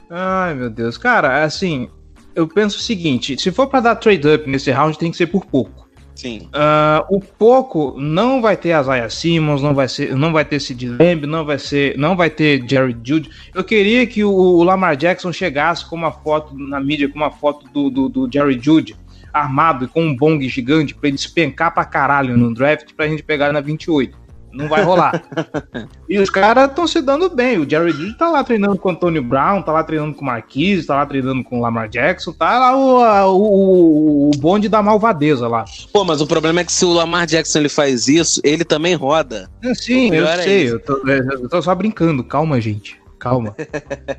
Ai, 0.09 0.53
meu 0.53 0.69
Deus. 0.69 0.97
Cara, 0.97 1.43
assim, 1.43 1.89
eu 2.35 2.47
penso 2.47 2.77
o 2.77 2.81
seguinte: 2.81 3.35
se 3.41 3.51
for 3.51 3.67
pra 3.67 3.79
dar 3.79 3.95
trade 3.95 4.27
up 4.27 4.47
nesse 4.47 4.69
round, 4.69 4.97
tem 4.97 5.09
que 5.09 5.17
ser 5.17 5.27
por 5.27 5.45
pouco. 5.45 5.82
Sim. 6.15 6.47
Ah, 6.53 7.05
o 7.09 7.19
pouco 7.19 7.95
não 7.97 8.41
vai 8.41 8.55
ter 8.55 8.79
Isaiah 8.79 9.09
Simmons, 9.09 9.61
não 9.61 9.73
vai 9.73 9.87
ser, 9.87 10.15
não 10.15 10.31
vai 10.31 10.45
ter 10.45 10.59
Sid 10.59 10.87
Lamb, 10.87 11.25
não 11.25 11.43
vai 11.43 11.57
ser, 11.57 11.97
não 11.97 12.15
vai 12.15 12.29
ter 12.29 12.63
Jerry 12.67 12.95
Judy. 13.03 13.29
Eu 13.53 13.63
queria 13.63 14.05
que 14.05 14.23
o, 14.23 14.31
o 14.31 14.63
Lamar 14.63 14.95
Jackson 14.95 15.31
chegasse 15.31 15.87
com 15.89 15.95
uma 15.95 16.11
foto 16.11 16.57
na 16.57 16.79
mídia, 16.79 17.09
com 17.09 17.15
uma 17.15 17.31
foto 17.31 17.67
do, 17.73 17.89
do, 17.89 18.09
do 18.09 18.29
Jerry 18.31 18.59
Judy 18.61 18.95
armado 19.33 19.87
com 19.87 20.03
um 20.03 20.15
bong 20.15 20.47
gigante 20.47 20.93
pra 20.93 21.07
ele 21.07 21.17
despencar 21.17 21.73
pra 21.73 21.83
caralho 21.83 22.37
no 22.37 22.53
draft 22.53 22.93
pra 22.93 23.07
gente 23.07 23.23
pegar 23.23 23.51
na 23.51 23.59
28. 23.59 24.22
Não 24.53 24.67
vai 24.67 24.83
rolar. 24.83 25.23
e 26.07 26.19
os 26.19 26.29
caras 26.29 26.69
estão 26.69 26.85
se 26.85 27.01
dando 27.01 27.29
bem. 27.29 27.57
O 27.57 27.69
Jerry 27.69 27.91
Judy 27.91 28.13
tá 28.17 28.29
lá 28.29 28.43
treinando 28.43 28.77
com 28.77 28.89
o 28.89 28.91
Antonio 28.91 29.23
Brown, 29.23 29.63
tá 29.63 29.71
lá 29.71 29.83
treinando 29.83 30.13
com 30.13 30.21
o 30.21 30.25
Marquise, 30.25 30.85
tá 30.85 30.95
lá 30.95 31.05
treinando 31.05 31.43
com 31.43 31.57
o 31.57 31.61
Lamar 31.61 31.89
Jackson, 31.89 32.31
tá 32.31 32.59
lá 32.59 32.77
o, 32.77 33.35
o, 33.35 34.29
o 34.29 34.31
bonde 34.37 34.69
da 34.69 34.81
malvadeza 34.83 35.47
lá. 35.47 35.65
Pô, 35.91 36.03
mas 36.03 36.21
o 36.21 36.27
problema 36.27 36.61
é 36.61 36.63
que 36.63 36.71
se 36.71 36.85
o 36.85 36.93
Lamar 36.93 37.25
Jackson 37.25 37.59
ele 37.59 37.69
faz 37.69 38.07
isso, 38.07 38.39
ele 38.43 38.63
também 38.63 38.93
roda. 38.93 39.49
É, 39.63 39.73
Sim, 39.73 40.13
eu 40.13 40.27
é 40.27 40.43
sei, 40.43 40.65
isso. 40.65 40.75
eu 40.75 40.79
tô, 40.79 41.07
eu 41.07 41.49
tô 41.49 41.61
só 41.61 41.73
brincando. 41.73 42.23
Calma, 42.23 42.61
gente. 42.61 43.02
Calma. 43.23 43.55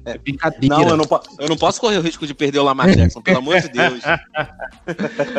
É 0.07 0.19
brincadeira. 0.19 0.77
Não, 0.77 0.89
eu 0.89 0.97
não, 0.97 1.07
eu 1.39 1.49
não 1.49 1.57
posso 1.57 1.81
correr 1.81 1.99
o 1.99 2.01
risco 2.01 2.27
de 2.27 2.35
perder 2.35 2.59
o 2.59 2.63
Lamar 2.63 2.91
Jackson, 2.91 3.21
pelo 3.21 3.39
amor 3.39 3.61
de 3.61 3.69
Deus. 3.69 4.03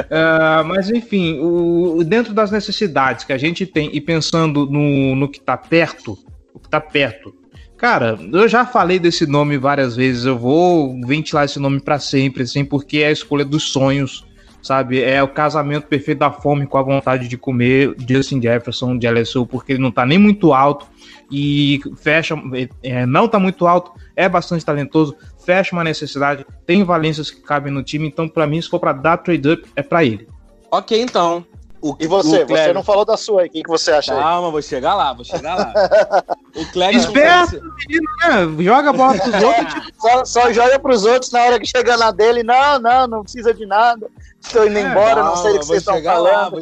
Ah, 0.09 0.63
mas 0.65 0.89
enfim, 0.89 1.39
o, 1.39 2.03
dentro 2.03 2.33
das 2.33 2.51
necessidades 2.51 3.25
que 3.25 3.33
a 3.33 3.37
gente 3.37 3.65
tem 3.65 3.89
e 3.93 4.01
pensando 4.01 4.65
no, 4.65 5.15
no 5.15 5.29
que 5.29 5.39
tá 5.39 5.55
perto, 5.57 6.17
o 6.53 6.59
que 6.59 6.69
tá 6.69 6.79
perto. 6.79 7.33
Cara, 7.77 8.17
eu 8.31 8.47
já 8.47 8.65
falei 8.65 8.99
desse 8.99 9.25
nome 9.25 9.57
várias 9.57 9.95
vezes, 9.95 10.25
eu 10.25 10.37
vou 10.37 10.99
ventilar 11.05 11.45
esse 11.45 11.59
nome 11.59 11.79
pra 11.79 11.99
sempre, 11.99 12.43
assim, 12.43 12.65
porque 12.65 12.99
é 12.99 13.07
a 13.07 13.11
escolha 13.11 13.45
dos 13.45 13.71
sonhos, 13.71 14.25
sabe? 14.65 15.01
É 15.01 15.21
o 15.21 15.27
casamento 15.27 15.85
perfeito 15.87 16.19
da 16.19 16.31
fome 16.31 16.65
com 16.65 16.77
a 16.77 16.81
vontade 16.81 17.27
de 17.27 17.37
comer 17.37 17.95
Justin 18.09 18.41
Jefferson 18.41 18.97
de 18.97 19.07
LSU, 19.07 19.45
porque 19.45 19.73
ele 19.73 19.81
não 19.81 19.91
tá 19.91 20.05
nem 20.05 20.17
muito 20.17 20.53
alto 20.53 20.87
e 21.31 21.79
fecha, 21.97 22.35
é, 22.81 23.05
não 23.05 23.27
tá 23.27 23.39
muito 23.39 23.67
alto, 23.67 23.91
é 24.15 24.27
bastante 24.27 24.65
talentoso, 24.65 25.15
fecha 25.45 25.75
uma 25.75 25.83
necessidade, 25.83 26.45
tem 26.65 26.83
valências 26.83 27.29
que 27.29 27.41
cabem 27.41 27.71
no 27.71 27.83
time, 27.83 28.07
então 28.07 28.27
pra 28.27 28.47
mim, 28.47 28.61
se 28.61 28.69
for 28.69 28.79
pra 28.79 28.93
dar 28.93 29.17
trade 29.17 29.49
up, 29.49 29.69
é 29.75 29.83
pra 29.83 30.03
ele. 30.03 30.27
ok, 30.71 30.99
então. 30.99 31.45
O, 31.81 31.95
E 31.99 32.07
você? 32.07 32.43
o 32.43 32.47
Você 32.47 32.73
não 32.73 32.81
falou 32.81 33.05
da 33.05 33.15
sua 33.15 33.43
aí. 33.43 33.47
O 33.47 33.51
que, 33.51 33.61
que 33.61 33.69
você 33.69 33.91
acha 33.91 34.11
aí? 34.11 34.19
Calma, 34.19 34.49
vou 34.49 34.61
chegar 34.61 34.95
lá, 34.95 35.13
vou 35.13 35.23
chegar 35.23 35.55
lá. 35.55 35.73
O. 36.55 36.61
Esperto, 36.89 37.61
menino, 37.61 38.57
né? 38.57 38.63
Joga 38.63 38.89
a 38.89 38.93
bola 38.93 39.13
pros 39.19 39.43
outros. 39.43 39.91
Só, 39.99 40.25
só 40.25 40.53
joga 40.53 40.79
pros 40.79 41.03
outros 41.03 41.29
na 41.31 41.41
hora 41.43 41.59
que 41.59 41.65
chega 41.65 41.97
na 41.97 42.11
dele. 42.11 42.43
Não, 42.43 42.79
não, 42.79 43.07
não 43.07 43.23
precisa 43.23 43.53
de 43.53 43.65
nada. 43.65 44.07
Estou 44.45 44.67
indo 44.67 44.77
É, 44.77 44.81
embora, 44.81 45.23
não 45.23 45.35
sei 45.37 45.53
do 45.53 45.59
que 45.59 45.65
vocês 45.65 45.79
estão 45.79 46.01
lá, 46.01 46.13
falando. 46.13 46.51
vou 46.51 46.61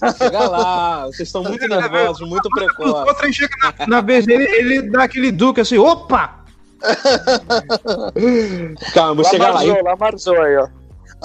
vou 0.00 0.12
chegar 0.18 0.48
lá. 0.48 1.06
Vocês 1.06 1.28
estão 1.28 1.42
muito 1.42 1.68
nervosos, 1.68 2.28
muito 2.28 2.46
O 2.46 2.50
precoces. 2.50 3.38
na, 3.78 3.86
na 3.86 4.00
vez 4.00 4.26
dele, 4.26 4.44
ele 4.44 4.82
dá 4.82 5.04
aquele 5.04 5.30
duque 5.30 5.60
assim, 5.60 5.78
opa! 5.78 6.44
Calma, 8.94 9.14
vou 9.14 9.24
chegar 9.24 9.50
lá. 9.50 9.60
Lamarzou, 9.62 9.84
Lamarzou 9.84 10.40
aí, 10.42 10.56
ó. 10.56 10.68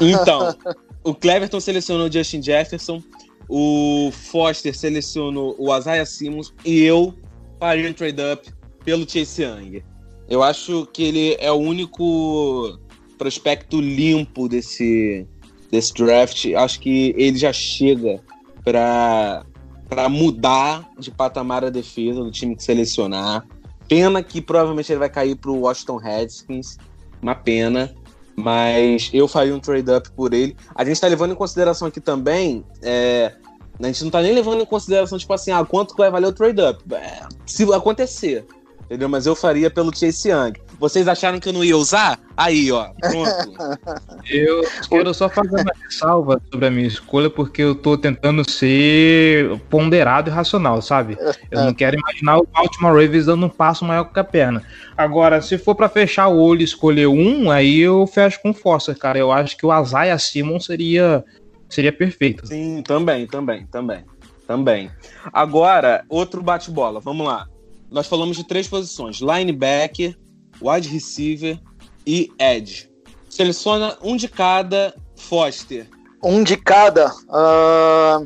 Então, 0.02 0.56
o 1.04 1.14
Cleverton 1.14 1.60
selecionou 1.60 2.08
o 2.08 2.12
Justin 2.12 2.42
Jefferson, 2.42 3.02
o 3.48 4.10
Foster 4.12 4.76
selecionou 4.76 5.56
o 5.60 5.76
Isaiah 5.78 6.06
Simmons 6.06 6.54
e 6.66 6.82
eu 6.84 7.14
faria 7.60 7.90
um 7.90 7.94
trade-up 7.94 8.50
pelo 8.84 9.08
Chase 9.10 9.44
Young. 9.44 9.84
Eu 10.30 10.42
acho 10.42 10.88
que 10.92 11.04
ele 11.04 11.38
é 11.40 11.52
o 11.52 11.56
único 11.56 12.80
prospecto 13.18 13.80
limpo 13.80 14.48
desse, 14.50 15.28
desse 15.74 15.92
draft. 15.94 16.46
Acho 16.54 16.80
que 16.80 17.14
ele 17.18 17.38
já 17.38 17.52
chega 17.52 18.22
para 18.64 19.44
para 19.90 20.10
mudar 20.10 20.90
de 20.98 21.12
patamar 21.12 21.64
a 21.64 21.70
defesa 21.70 22.24
do 22.24 22.32
time 22.32 22.56
que 22.56 22.64
selecionar. 22.64 23.46
Pena 23.88 24.24
que 24.24 24.42
provavelmente 24.42 24.92
ele 24.92 25.00
vai 25.00 25.10
cair 25.10 25.36
para 25.36 25.52
o 25.52 25.62
Washington 25.62 25.98
Redskins. 25.98 26.78
Uma 27.22 27.36
pena. 27.36 27.94
Mas 28.36 29.12
eu 29.14 29.28
faria 29.28 29.54
um 29.54 29.60
trade-up 29.60 30.10
por 30.14 30.34
ele. 30.34 30.56
A 30.74 30.84
gente 30.84 31.00
tá 31.00 31.08
levando 31.08 31.34
em 31.34 31.36
consideração 31.36 31.88
aqui 31.88 32.02
também. 32.02 32.66
é, 32.82 33.34
a 33.80 33.88
gente 33.88 34.04
não 34.04 34.12
tá 34.12 34.22
nem 34.22 34.34
levando 34.34 34.62
em 34.62 34.66
consideração, 34.66 35.18
tipo 35.18 35.34
assim, 35.34 35.52
ah, 35.52 35.64
quanto 35.64 35.96
vai 35.96 36.10
valer 36.10 36.28
o 36.28 36.34
trade-up. 36.34 36.82
É, 36.94 37.28
se 37.46 37.72
acontecer. 37.72 38.46
Entendeu? 38.94 39.10
Mas 39.10 39.26
eu 39.26 39.36
faria 39.36 39.72
pelo 39.72 39.92
Chase 39.92 40.30
Young. 40.30 40.54
Vocês 40.80 41.08
acharam 41.08 41.40
que 41.40 41.50
eu 41.50 41.54
não 41.54 41.64
ia 41.64 41.76
usar? 41.76 42.20
Aí, 42.38 42.72
ó. 42.72 42.90
Pronto. 43.00 43.90
Eu 44.30 44.64
quero 44.88 45.14
só 45.16 45.28
fazer 45.28 45.62
uma 45.62 45.74
ressalva 45.84 46.40
sobre 46.52 46.68
a 46.68 46.72
minha 46.72 46.88
escolha, 46.88 47.28
porque 47.30 47.62
eu 47.62 47.76
tô 47.76 47.98
tentando 47.98 48.50
ser 48.50 49.60
ponderado 49.70 50.30
e 50.30 50.34
racional, 50.34 50.82
sabe? 50.82 51.18
Eu 51.52 51.66
não 51.66 51.74
quero 51.74 51.98
imaginar 51.98 52.38
o 52.38 52.48
Baltimore 52.48 52.94
Ravens 52.94 53.26
dando 53.26 53.48
um 53.48 53.50
passo 53.50 53.84
maior 53.84 54.06
que 54.06 54.20
a 54.20 54.24
perna. 54.24 54.64
Agora, 54.96 55.42
se 55.42 55.58
for 55.58 55.76
pra 55.76 55.90
fechar 55.90 56.28
o 56.28 56.40
olho 56.40 56.62
e 56.62 56.64
escolher 56.64 57.08
um, 57.08 57.52
aí 57.52 57.80
eu 57.80 58.08
fecho 58.08 58.42
com 58.42 58.54
força, 58.54 58.96
cara. 58.96 59.18
Eu 59.18 59.32
acho 59.32 59.58
que 59.58 59.66
o 59.66 59.82
Isaiah 59.82 60.18
Simmons 60.18 60.66
seria, 60.66 61.24
seria 61.68 61.92
perfeito. 61.92 62.48
Sim, 62.48 62.82
também, 62.82 63.28
também, 63.28 63.66
também. 63.66 64.06
Também. 64.48 64.92
Agora, 65.34 66.06
outro 66.08 66.42
bate-bola. 66.42 67.00
Vamos 67.00 67.28
lá. 67.28 67.48
Nós 67.94 68.08
falamos 68.08 68.36
de 68.36 68.44
três 68.44 68.68
posições: 68.68 69.20
linebacker, 69.20 70.18
wide 70.60 70.90
receiver 70.90 71.60
e 72.06 72.30
edge. 72.40 72.90
Seleciona 73.30 73.96
um 74.02 74.18
de 74.18 74.28
cada 74.28 74.96
Foster. 75.16 75.88
Um 76.24 76.44
de 76.44 76.58
cada. 76.58 77.12
ah, 77.30 78.22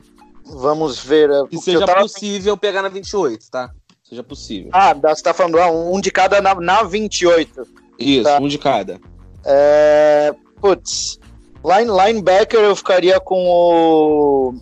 vamos 0.46 1.00
ver. 1.00 1.30
é, 1.30 1.46
Que 1.48 1.58
seja 1.58 1.86
tava- 1.86 2.02
possível 2.02 2.56
pegar 2.56 2.82
na 2.82 2.90
28, 2.90 3.52
tá? 3.52 3.70
Seja 4.04 4.24
possível. 4.24 4.70
Ah, 4.74 4.94
você 4.94 5.22
tá 5.22 5.34
falando 5.34 5.60
ah, 5.60 5.70
um 5.70 6.00
de 6.00 6.12
cada 6.12 6.42
na, 6.42 6.56
na 6.56 6.84
28. 6.84 7.64
Isso, 8.00 8.24
tá. 8.24 8.40
um 8.40 8.48
de 8.48 8.58
cada. 8.58 9.02
É, 9.44 10.34
putz, 10.62 11.20
line, 11.64 11.92
linebacker 11.92 12.60
eu 12.60 12.76
ficaria 12.76 13.20
com 13.20 13.46
o 13.46 14.54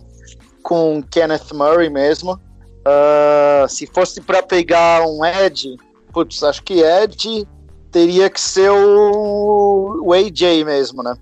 com 0.62 1.00
Kenneth 1.00 1.52
Murray 1.52 1.88
mesmo. 1.88 2.40
Ah, 2.88 3.66
se 3.68 3.84
fosse 3.84 4.20
para 4.20 4.44
pegar 4.44 5.04
um 5.04 5.24
Edge, 5.24 5.76
putz, 6.12 6.44
acho 6.44 6.62
que 6.62 6.80
Edge 6.80 7.44
teria 7.90 8.30
que 8.30 8.40
ser 8.40 8.70
o, 8.70 10.02
o 10.04 10.12
AJ 10.12 10.64
mesmo, 10.64 11.02
né? 11.02 11.16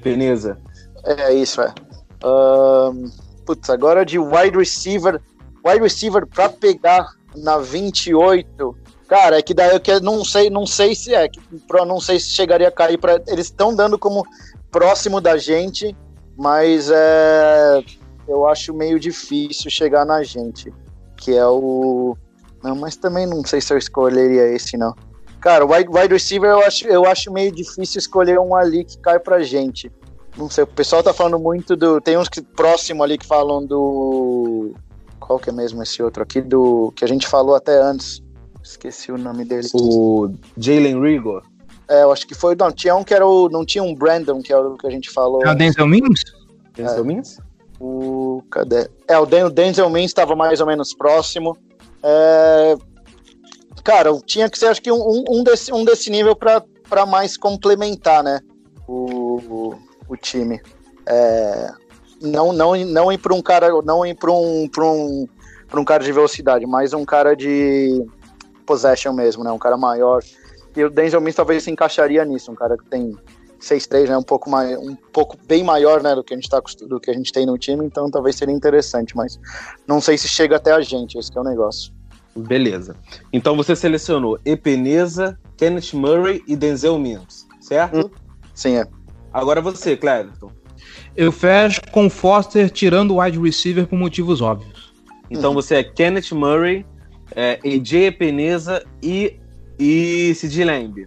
Peneza. 0.00 0.56
É 1.04 1.34
isso, 1.34 1.60
é. 1.60 1.74
Ahn, 2.22 3.10
putz, 3.44 3.68
agora 3.70 4.06
de 4.06 4.20
wide 4.20 4.56
receiver, 4.56 5.20
wide 5.66 5.82
receiver 5.82 6.24
para 6.24 6.48
pegar 6.48 7.16
na 7.34 7.58
28. 7.58 8.76
Cara, 9.08 9.38
é 9.38 9.42
que 9.42 9.52
daí 9.52 9.80
eu 9.84 10.00
não 10.00 10.24
sei, 10.24 10.48
não 10.48 10.64
sei 10.64 10.94
se 10.94 11.12
é, 11.12 11.28
que, 11.28 11.40
não 11.84 11.98
sei 11.98 12.20
se 12.20 12.30
chegaria 12.30 12.68
a 12.68 12.72
cair 12.72 12.98
para 12.98 13.20
eles 13.26 13.46
estão 13.46 13.74
dando 13.74 13.98
como 13.98 14.24
próximo 14.70 15.20
da 15.20 15.36
gente, 15.36 15.96
mas 16.36 16.88
é 16.88 17.82
eu 18.28 18.46
acho 18.46 18.72
meio 18.72 19.00
difícil 19.00 19.68
chegar 19.68 20.04
na 20.04 20.22
gente, 20.22 20.72
que 21.20 21.36
é 21.36 21.46
o 21.46 22.16
não, 22.62 22.76
mas 22.76 22.96
também 22.96 23.26
não 23.26 23.44
sei 23.44 23.60
se 23.60 23.72
eu 23.72 23.78
escolheria 23.78 24.46
esse 24.48 24.76
não. 24.76 24.94
Cara, 25.40 25.64
wide, 25.64 25.88
wide 25.88 26.12
receiver 26.12 26.50
eu 26.50 26.60
acho, 26.60 26.86
eu 26.86 27.06
acho 27.06 27.32
meio 27.32 27.50
difícil 27.50 27.98
escolher 27.98 28.38
um 28.38 28.54
ali 28.54 28.84
que 28.84 28.98
cai 28.98 29.18
pra 29.18 29.42
gente. 29.42 29.90
Não 30.36 30.50
sei, 30.50 30.64
o 30.64 30.66
pessoal 30.66 31.02
tá 31.02 31.14
falando 31.14 31.38
muito 31.38 31.74
do. 31.74 32.00
Tem 32.00 32.18
uns 32.18 32.28
que 32.28 32.42
próximo 32.42 33.02
ali 33.02 33.16
que 33.16 33.26
falam 33.26 33.64
do. 33.64 34.74
Qual 35.18 35.38
que 35.38 35.48
é 35.48 35.52
mesmo 35.52 35.82
esse 35.82 36.02
outro 36.02 36.22
aqui? 36.22 36.40
Do. 36.40 36.92
Que 36.94 37.04
a 37.04 37.08
gente 37.08 37.26
falou 37.26 37.54
até 37.54 37.80
antes. 37.80 38.22
Esqueci 38.62 39.10
o 39.10 39.16
nome 39.16 39.44
dele. 39.44 39.66
O 39.72 40.30
Jalen 40.58 41.00
Rigor. 41.00 41.42
É, 41.88 42.02
eu 42.02 42.12
acho 42.12 42.26
que 42.26 42.34
foi. 42.34 42.54
Não, 42.54 42.70
tinha 42.70 42.94
um 42.94 43.02
que 43.02 43.14
era 43.14 43.26
o. 43.26 43.48
Não 43.48 43.64
tinha 43.64 43.82
um 43.82 43.94
Brandon, 43.94 44.40
que 44.42 44.52
era 44.52 44.68
o 44.68 44.76
que 44.76 44.86
a 44.86 44.90
gente 44.90 45.10
falou. 45.10 45.42
É 45.44 45.50
o 45.50 45.54
Denzel 45.54 45.88
Mims? 45.88 46.22
Denzel 46.74 47.04
Mims? 47.04 47.38
O. 47.80 48.42
Cadê? 48.50 48.88
É, 49.08 49.18
o 49.18 49.24
Den- 49.26 49.44
o 49.44 49.50
Denzel 49.50 49.88
Mims 49.90 50.10
estava 50.10 50.36
mais 50.36 50.60
ou 50.60 50.66
menos 50.66 50.92
próximo. 50.94 51.56
É, 52.02 52.76
cara, 53.82 54.10
tinha 54.26 54.48
que 54.50 54.58
ser, 54.58 54.66
acho 54.66 54.82
que 54.82 54.92
um, 54.92 55.24
um- 55.28 55.42
desse, 55.42 55.72
um 55.72 55.84
desse 55.84 56.10
nível 56.10 56.36
para 56.36 57.06
mais 57.06 57.36
complementar, 57.36 58.22
né? 58.22 58.40
O, 58.86 59.36
o, 59.40 59.78
o 60.08 60.16
time. 60.16 60.60
É, 61.06 61.70
não, 62.20 62.52
não, 62.52 62.76
não 62.76 63.10
ir 63.12 63.18
para 63.18 63.34
um 63.34 63.40
cara, 63.42 63.68
não 63.82 64.04
ir 64.04 64.14
para 64.14 64.30
um, 64.30 64.68
um, 64.78 65.26
um 65.74 65.84
cara 65.84 66.04
de 66.04 66.12
velocidade, 66.12 66.66
mas 66.66 66.92
um 66.92 67.04
cara 67.04 67.34
de 67.34 68.04
possession 68.66 69.12
mesmo, 69.12 69.42
né? 69.42 69.50
Um 69.50 69.58
cara 69.58 69.76
maior. 69.76 70.22
E 70.76 70.84
o 70.84 70.90
Denzel 70.90 71.20
Mims 71.20 71.34
talvez 71.34 71.64
se 71.64 71.70
encaixaria 71.70 72.24
nisso, 72.24 72.52
um 72.52 72.54
cara 72.54 72.76
que 72.76 72.84
tem 72.84 73.16
6'3, 73.60 74.08
né? 74.08 74.16
Um 74.16 74.22
pouco 74.22 74.48
mais, 74.48 74.76
um 74.78 74.96
pouco 75.12 75.36
bem 75.46 75.62
maior, 75.62 76.02
né, 76.02 76.14
do 76.14 76.24
que 76.24 76.32
a 76.32 76.36
gente 76.36 76.48
tá 76.48 76.60
do 76.88 76.98
que 76.98 77.10
a 77.10 77.14
gente 77.14 77.32
tem 77.32 77.46
no 77.46 77.58
time, 77.58 77.84
então 77.84 78.10
talvez 78.10 78.36
seria 78.36 78.54
interessante, 78.54 79.16
mas 79.16 79.38
não 79.86 80.00
sei 80.00 80.16
se 80.16 80.28
chega 80.28 80.56
até 80.56 80.72
a 80.72 80.80
gente, 80.80 81.18
esse 81.18 81.36
é 81.36 81.40
o 81.40 81.44
negócio. 81.44 81.92
Beleza. 82.34 82.96
Então 83.32 83.56
você 83.56 83.74
selecionou 83.76 84.38
Epeneza, 84.44 85.38
Kenneth 85.56 85.92
Murray 85.94 86.42
e 86.46 86.56
Denzel 86.56 86.98
Mims, 86.98 87.46
certo? 87.60 88.06
Hum, 88.06 88.10
sim, 88.54 88.76
é. 88.76 88.86
Agora 89.32 89.60
você, 89.60 89.96
Cleverton. 89.96 90.50
Eu 91.16 91.30
fecho 91.30 91.80
com 91.92 92.08
Foster 92.08 92.70
tirando 92.70 93.12
o 93.12 93.20
wide 93.20 93.38
receiver 93.38 93.86
por 93.86 93.98
motivos 93.98 94.40
óbvios. 94.40 94.92
Então 95.30 95.50
uhum. 95.50 95.54
você 95.54 95.76
é 95.76 95.84
Kenneth 95.84 96.32
Murray, 96.32 96.86
é, 97.34 97.58
AJ 97.64 97.94
Epeneza 98.06 98.84
e, 99.02 99.36
e 99.78 100.34
Sid 100.34 100.64
Lamb. 100.64 101.04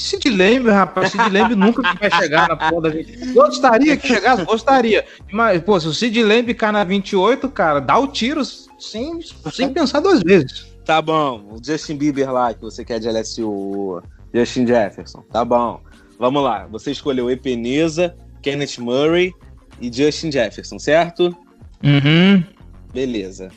Sid 0.00 0.30
Lamb, 0.30 0.68
rapaz, 0.68 1.12
Sid 1.12 1.30
Lamb 1.30 1.54
nunca 1.54 1.82
vai 1.82 2.10
chegar 2.10 2.48
na 2.48 2.56
porra 2.56 2.82
da 2.82 2.90
gente. 2.90 3.32
Gostaria 3.32 3.96
que 3.96 4.06
chegasse, 4.06 4.44
gostaria. 4.44 5.04
Mas, 5.32 5.62
pô, 5.62 5.78
se 5.78 5.86
o 5.86 5.92
Sid 5.92 6.22
Lamb 6.22 6.52
cai 6.54 6.72
na 6.72 6.84
28, 6.84 7.48
cara, 7.50 7.80
dá 7.80 7.98
o 7.98 8.06
tiro 8.06 8.42
sem, 8.44 9.20
sem 9.52 9.72
pensar 9.72 10.00
duas 10.00 10.22
vezes. 10.22 10.66
Tá 10.84 11.00
bom, 11.00 11.42
o 11.50 11.64
Justin 11.64 11.96
Bieber 11.96 12.30
lá, 12.30 12.52
que 12.52 12.60
você 12.60 12.84
quer 12.84 13.00
de 13.00 13.08
LSU, 13.08 14.02
Justin 14.34 14.66
Jefferson, 14.66 15.22
tá 15.32 15.44
bom. 15.44 15.80
Vamos 16.18 16.42
lá, 16.42 16.66
você 16.66 16.90
escolheu 16.90 17.30
Epeneza, 17.30 18.14
Kenneth 18.42 18.78
Murray 18.78 19.32
e 19.80 19.90
Justin 19.90 20.30
Jefferson, 20.30 20.78
certo? 20.78 21.34
Uhum. 21.82 22.44
Beleza. 22.92 23.48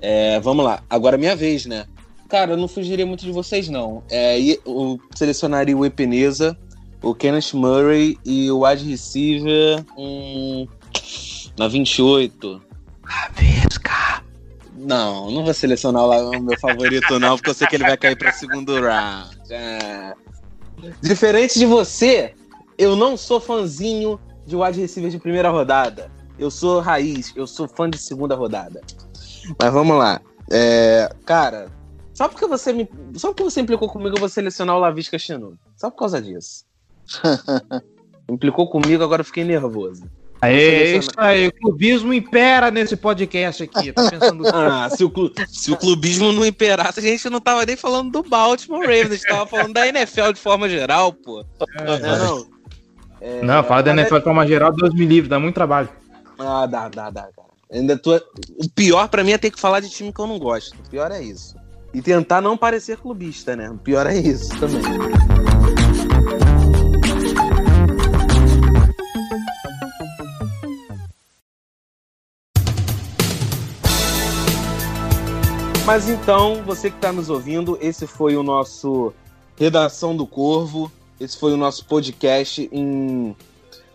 É, 0.00 0.38
vamos 0.38 0.64
lá, 0.64 0.80
agora 0.88 1.16
é 1.16 1.18
minha 1.18 1.34
vez, 1.34 1.66
né? 1.66 1.84
Cara, 2.28 2.52
eu 2.52 2.56
não 2.56 2.68
fugiria 2.68 3.06
muito 3.06 3.24
de 3.24 3.32
vocês, 3.32 3.68
não. 3.68 4.02
É, 4.10 4.38
eu 4.38 5.00
selecionaria 5.14 5.76
o 5.76 5.84
Epeneza, 5.84 6.56
o 7.02 7.14
Kenneth 7.14 7.54
Murray 7.54 8.18
e 8.24 8.50
o 8.50 8.66
wide 8.66 8.84
receiver 8.84 9.84
hum, 9.96 10.66
na 11.58 11.68
28. 11.68 12.62
A 13.04 13.30
Visca. 13.30 14.22
Não, 14.76 15.30
não 15.30 15.42
vou 15.44 15.54
selecionar 15.54 16.04
o 16.04 16.40
meu 16.40 16.58
favorito, 16.60 17.18
não, 17.18 17.36
porque 17.36 17.50
eu 17.50 17.54
sei 17.54 17.66
que 17.66 17.76
ele 17.76 17.84
vai 17.84 17.96
cair 17.96 18.16
para 18.16 18.30
segundo 18.32 18.78
round. 18.80 19.36
É. 19.50 20.12
Diferente 21.02 21.58
de 21.58 21.66
você, 21.66 22.34
eu 22.76 22.94
não 22.94 23.16
sou 23.16 23.40
fãzinho 23.40 24.20
de 24.46 24.54
wide 24.54 24.80
receiver 24.80 25.10
de 25.10 25.18
primeira 25.18 25.50
rodada. 25.50 26.10
Eu 26.38 26.50
sou 26.50 26.80
raiz, 26.80 27.32
eu 27.34 27.46
sou 27.46 27.66
fã 27.66 27.90
de 27.90 27.98
segunda 27.98 28.34
rodada. 28.34 28.80
Mas 29.60 29.72
vamos 29.72 29.96
lá. 29.98 30.20
É, 30.50 31.10
cara, 31.26 31.68
só 32.18 32.26
porque 32.28 32.48
você 32.48 32.72
me. 32.72 32.88
Só 33.14 33.28
porque 33.28 33.44
você 33.44 33.60
implicou 33.60 33.88
comigo, 33.88 34.16
eu 34.16 34.18
vou 34.18 34.28
selecionar 34.28 34.74
o 34.74 34.80
Lavisca 34.80 35.16
Chenu. 35.16 35.56
Só 35.76 35.88
por 35.88 35.98
causa 35.98 36.20
disso. 36.20 36.64
implicou 38.28 38.68
comigo, 38.68 39.04
agora 39.04 39.20
eu 39.20 39.24
fiquei 39.24 39.44
nervoso. 39.44 40.02
Aê, 40.40 40.96
isso 40.96 41.10
aí, 41.16 41.46
o 41.46 41.52
clubismo 41.52 42.12
impera 42.12 42.72
nesse 42.72 42.96
podcast 42.96 43.62
aqui. 43.62 43.92
Tá 43.92 44.10
pensando 44.10 44.42
ah, 44.52 44.90
se 44.90 45.04
o, 45.04 45.12
se 45.46 45.70
o 45.70 45.76
clubismo 45.76 46.32
não 46.32 46.44
imperasse, 46.44 46.98
a 46.98 47.02
gente 47.04 47.30
não 47.30 47.40
tava 47.40 47.64
nem 47.64 47.76
falando 47.76 48.10
do 48.10 48.28
Baltimore 48.28 48.80
Ravens, 48.80 49.12
a 49.12 49.14
gente 49.14 49.28
tava 49.28 49.46
falando 49.46 49.74
da 49.74 49.86
NFL 49.86 50.32
de 50.32 50.40
forma 50.40 50.68
geral, 50.68 51.12
pô. 51.12 51.44
É, 51.76 51.98
não, 52.00 52.18
não. 52.18 52.46
É, 53.20 53.42
não, 53.44 53.62
fala 53.62 53.84
da 53.84 53.92
NFL 53.92 54.18
de 54.18 54.24
forma 54.24 54.44
geral, 54.44 54.72
Deus 54.72 54.92
me 54.92 55.06
livre, 55.06 55.30
dá 55.30 55.38
muito 55.38 55.54
trabalho. 55.54 55.88
Ah, 56.36 56.66
dá, 56.66 56.88
dá, 56.88 57.10
dá, 57.10 57.22
cara. 57.22 57.48
Ainda 57.72 57.96
tô... 57.96 58.16
O 58.16 58.68
pior 58.74 59.06
para 59.06 59.22
mim 59.22 59.30
é 59.30 59.38
ter 59.38 59.52
que 59.52 59.60
falar 59.60 59.78
de 59.78 59.88
time 59.88 60.12
que 60.12 60.20
eu 60.20 60.26
não 60.26 60.40
gosto. 60.40 60.74
O 60.80 60.90
pior 60.90 61.12
é 61.12 61.22
isso. 61.22 61.54
E 61.92 62.02
tentar 62.02 62.40
não 62.40 62.56
parecer 62.56 62.98
clubista, 62.98 63.56
né? 63.56 63.70
O 63.70 63.78
pior 63.78 64.06
é 64.06 64.16
isso 64.16 64.50
também. 64.58 64.82
Mas 75.86 76.06
então, 76.06 76.62
você 76.64 76.90
que 76.90 76.96
está 76.96 77.10
nos 77.10 77.30
ouvindo, 77.30 77.78
esse 77.80 78.06
foi 78.06 78.36
o 78.36 78.42
nosso 78.42 79.14
Redação 79.56 80.14
do 80.14 80.26
Corvo. 80.26 80.92
Esse 81.18 81.38
foi 81.38 81.54
o 81.54 81.56
nosso 81.56 81.86
podcast 81.86 82.68
em 82.70 83.34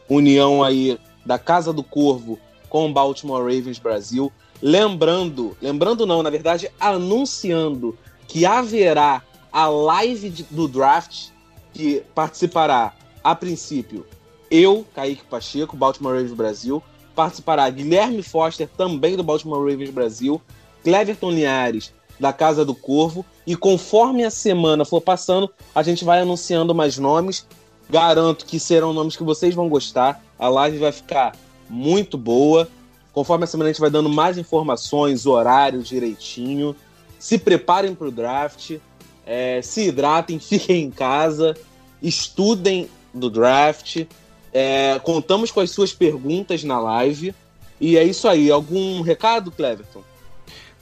união 0.09 0.63
aí 0.63 0.99
da 1.23 1.37
Casa 1.37 1.71
do 1.71 1.83
Corvo 1.83 2.39
com 2.73 2.89
o 2.89 2.91
Baltimore 2.91 3.43
Ravens 3.43 3.77
Brasil. 3.77 4.33
Lembrando, 4.59 5.55
lembrando 5.61 6.07
não, 6.07 6.23
na 6.23 6.31
verdade, 6.31 6.71
anunciando 6.79 7.95
que 8.27 8.47
haverá 8.47 9.21
a 9.51 9.67
live 9.67 10.43
do 10.49 10.67
draft 10.67 11.27
que 11.71 12.01
participará, 12.15 12.95
a 13.23 13.35
princípio, 13.35 14.07
eu, 14.49 14.83
Kaique 14.95 15.23
Pacheco, 15.25 15.77
Baltimore 15.77 16.13
Ravens 16.13 16.33
Brasil, 16.33 16.81
participará 17.15 17.69
Guilherme 17.69 18.23
Foster, 18.23 18.67
também 18.75 19.15
do 19.15 19.23
Baltimore 19.23 19.59
Ravens 19.59 19.91
Brasil, 19.91 20.41
Cleverton 20.83 21.29
Linhares, 21.29 21.93
da 22.19 22.33
Casa 22.33 22.65
do 22.65 22.73
Corvo. 22.73 23.23
E 23.45 23.55
conforme 23.55 24.23
a 24.23 24.31
semana 24.31 24.83
for 24.83 24.99
passando, 24.99 25.47
a 25.75 25.83
gente 25.83 26.03
vai 26.03 26.21
anunciando 26.21 26.73
mais 26.73 26.97
nomes. 26.97 27.45
Garanto 27.87 28.47
que 28.47 28.59
serão 28.59 28.93
nomes 28.93 29.15
que 29.15 29.23
vocês 29.23 29.53
vão 29.53 29.69
gostar. 29.69 30.23
A 30.39 30.49
live 30.49 30.79
vai 30.79 30.91
ficar 30.91 31.33
muito 31.73 32.17
boa. 32.17 32.69
Conforme 33.11 33.45
a 33.45 33.47
semana 33.47 33.69
a 33.69 33.73
gente 33.73 33.81
vai 33.81 33.89
dando 33.89 34.09
mais 34.09 34.37
informações, 34.37 35.25
horários 35.25 35.87
direitinho. 35.87 36.75
Se 37.17 37.37
preparem 37.37 37.95
para 37.95 38.07
o 38.07 38.11
draft. 38.11 38.77
É, 39.25 39.61
se 39.61 39.87
hidratem, 39.87 40.37
fiquem 40.39 40.83
em 40.83 40.91
casa. 40.91 41.55
Estudem 42.01 42.89
do 43.13 43.29
draft. 43.29 44.05
É, 44.53 44.99
contamos 45.03 45.49
com 45.51 45.59
as 45.59 45.71
suas 45.71 45.91
perguntas 45.91 46.63
na 46.63 46.79
live. 46.79 47.33
E 47.81 47.97
é 47.97 48.03
isso 48.03 48.27
aí. 48.27 48.51
Algum 48.51 49.01
recado, 49.01 49.51
Cleverton? 49.51 50.01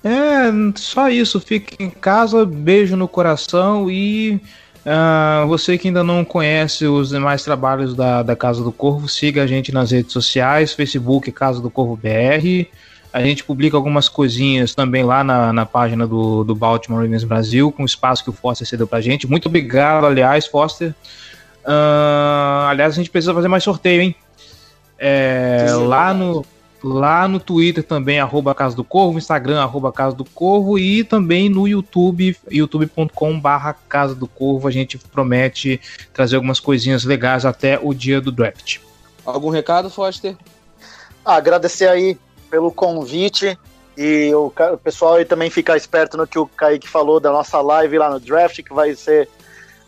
É, 0.03 0.51
só 0.75 1.09
isso. 1.09 1.39
Fique 1.39 1.81
em 1.81 1.89
casa, 1.89 2.45
beijo 2.45 2.97
no 2.97 3.07
coração 3.07 3.89
e 3.89 4.41
uh, 4.85 5.47
você 5.47 5.77
que 5.77 5.87
ainda 5.87 6.03
não 6.03 6.23
conhece 6.23 6.85
os 6.85 7.09
demais 7.09 7.43
trabalhos 7.43 7.95
da, 7.95 8.23
da 8.23 8.35
Casa 8.35 8.63
do 8.63 8.71
Corvo, 8.71 9.07
siga 9.07 9.43
a 9.43 9.47
gente 9.47 9.71
nas 9.71 9.91
redes 9.91 10.11
sociais, 10.11 10.73
Facebook 10.73 11.31
Casa 11.31 11.61
do 11.61 11.69
Corvo 11.69 11.95
BR. 11.95 12.67
A 13.13 13.21
gente 13.21 13.43
publica 13.43 13.75
algumas 13.75 14.07
coisinhas 14.07 14.73
também 14.73 15.03
lá 15.03 15.23
na, 15.23 15.51
na 15.51 15.65
página 15.65 16.07
do, 16.07 16.43
do 16.43 16.55
Baltimore 16.55 17.01
Ravens 17.01 17.25
Brasil, 17.25 17.71
com 17.71 17.83
o 17.83 17.85
espaço 17.85 18.23
que 18.23 18.29
o 18.29 18.33
Foster 18.33 18.65
cedeu 18.65 18.87
pra 18.87 19.01
gente. 19.01 19.27
Muito 19.27 19.47
obrigado, 19.47 20.05
aliás, 20.05 20.47
Foster. 20.47 20.95
Uh, 21.65 22.67
aliás, 22.69 22.93
a 22.93 22.95
gente 22.95 23.09
precisa 23.09 23.33
fazer 23.33 23.49
mais 23.49 23.63
sorteio, 23.63 24.01
hein? 24.01 24.15
É, 24.97 25.67
lá 25.73 26.13
no 26.13 26.45
lá 26.83 27.27
no 27.27 27.39
Twitter 27.39 27.83
também, 27.83 28.19
arroba 28.19 28.55
Casa 28.55 28.75
do 28.75 28.83
Corvo, 28.83 29.17
Instagram, 29.17 29.61
arroba 29.61 29.91
Casa 29.91 30.15
do 30.15 30.25
Corvo 30.25 30.79
e 30.79 31.03
também 31.03 31.49
no 31.49 31.67
YouTube, 31.67 32.35
youtube.com 32.49 33.39
barra 33.39 33.73
Casa 33.87 34.15
do 34.15 34.27
Corvo. 34.27 34.67
A 34.67 34.71
gente 34.71 34.97
promete 34.97 35.79
trazer 36.13 36.35
algumas 36.35 36.59
coisinhas 36.59 37.03
legais 37.03 37.45
até 37.45 37.79
o 37.81 37.93
dia 37.93 38.19
do 38.19 38.31
draft. 38.31 38.79
Algum 39.25 39.49
recado, 39.49 39.89
Foster? 39.89 40.35
Ah, 41.23 41.35
agradecer 41.35 41.87
aí 41.87 42.17
pelo 42.49 42.71
convite 42.71 43.57
e 43.95 44.33
o, 44.33 44.47
o 44.47 44.77
pessoal 44.77 45.15
aí 45.15 45.25
também 45.25 45.49
ficar 45.49 45.77
esperto 45.77 46.17
no 46.17 46.25
que 46.25 46.39
o 46.39 46.47
Kaique 46.47 46.87
falou 46.87 47.19
da 47.19 47.31
nossa 47.31 47.61
live 47.61 47.97
lá 47.97 48.09
no 48.09 48.19
draft, 48.19 48.61
que 48.63 48.73
vai 48.73 48.95
ser 48.95 49.29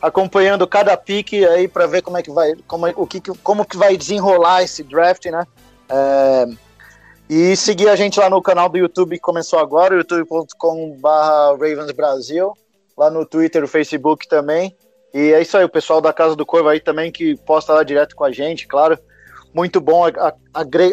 acompanhando 0.02 0.68
cada 0.68 0.96
pique 0.96 1.46
aí 1.46 1.68
para 1.68 1.88
ver 1.88 2.02
como 2.02 2.18
é 2.18 2.22
que 2.22 2.30
vai, 2.30 2.54
como, 2.68 2.88
o 2.96 3.08
que, 3.08 3.22
como 3.42 3.66
que 3.66 3.78
vai 3.78 3.98
desenrolar 3.98 4.62
esse 4.62 4.84
draft, 4.84 5.26
né? 5.26 5.48
É, 5.90 6.46
e 7.30 7.56
seguir 7.56 7.88
a 7.90 7.96
gente 7.96 8.20
lá 8.20 8.30
no 8.30 8.42
canal 8.42 8.70
do 8.70 8.78
YouTube 8.78 9.16
que 9.16 9.22
começou 9.22 9.60
agora, 9.60 9.96
youtube.com.br 9.96 11.08
Ravens 11.08 11.92
Brasil, 11.92 12.54
lá 12.98 13.10
no 13.10 13.26
Twitter, 13.26 13.62
no 13.62 13.68
Facebook 13.68 14.28
também. 14.28 14.76
E 15.14 15.32
é 15.32 15.42
isso 15.42 15.56
aí, 15.58 15.64
o 15.64 15.70
pessoal 15.70 16.02
da 16.02 16.12
Casa 16.12 16.36
do 16.36 16.46
Corvo 16.46 16.70
aí 16.70 16.80
também 16.80 17.12
que 17.12 17.36
posta 17.38 17.74
lá 17.74 17.84
direto 17.84 18.16
com 18.16 18.24
a 18.24 18.32
gente, 18.32 18.68
claro. 18.68 18.98
Muito 19.54 19.80
bom, 19.80 20.04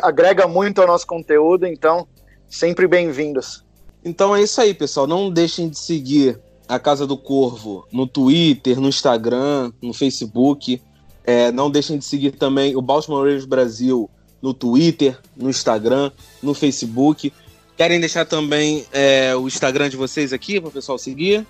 agrega 0.03 0.47
muito 0.47 0.81
ao 0.81 0.87
nosso 0.87 1.07
conteúdo, 1.07 1.66
então 1.66 2.07
sempre 2.49 2.87
bem-vindos. 2.87 3.64
Então 4.05 4.37
é 4.37 4.43
isso 4.43 4.61
aí, 4.61 4.74
pessoal. 4.74 5.07
Não 5.07 5.31
deixem 5.31 5.68
de 5.68 5.78
seguir 5.78 6.39
a 6.68 6.78
Casa 6.78 7.07
do 7.07 7.16
Corvo 7.16 7.87
no 7.91 8.07
Twitter, 8.07 8.78
no 8.78 8.89
Instagram, 8.89 9.72
no 9.83 9.93
Facebook. 9.93 10.81
É, 11.24 11.51
não 11.51 11.70
deixem 11.70 11.99
de 11.99 12.05
seguir 12.05 12.33
também 12.33 12.76
o 12.76 12.83
Baltimore 12.83 13.24
Ravens 13.24 13.45
Brasil 13.45 14.09
no 14.43 14.55
Twitter, 14.55 15.18
no 15.36 15.51
Instagram, 15.51 16.11
no 16.43 16.55
Facebook. 16.55 17.32
Querem 17.76 18.01
deixar 18.01 18.24
também 18.24 18.86
é, 18.93 19.34
o 19.34 19.47
Instagram 19.47 19.88
de 19.88 19.97
vocês 19.97 20.32
aqui 20.32 20.61
para 20.61 20.68
o 20.68 20.72
pessoal 20.72 20.99
seguir? 20.99 21.47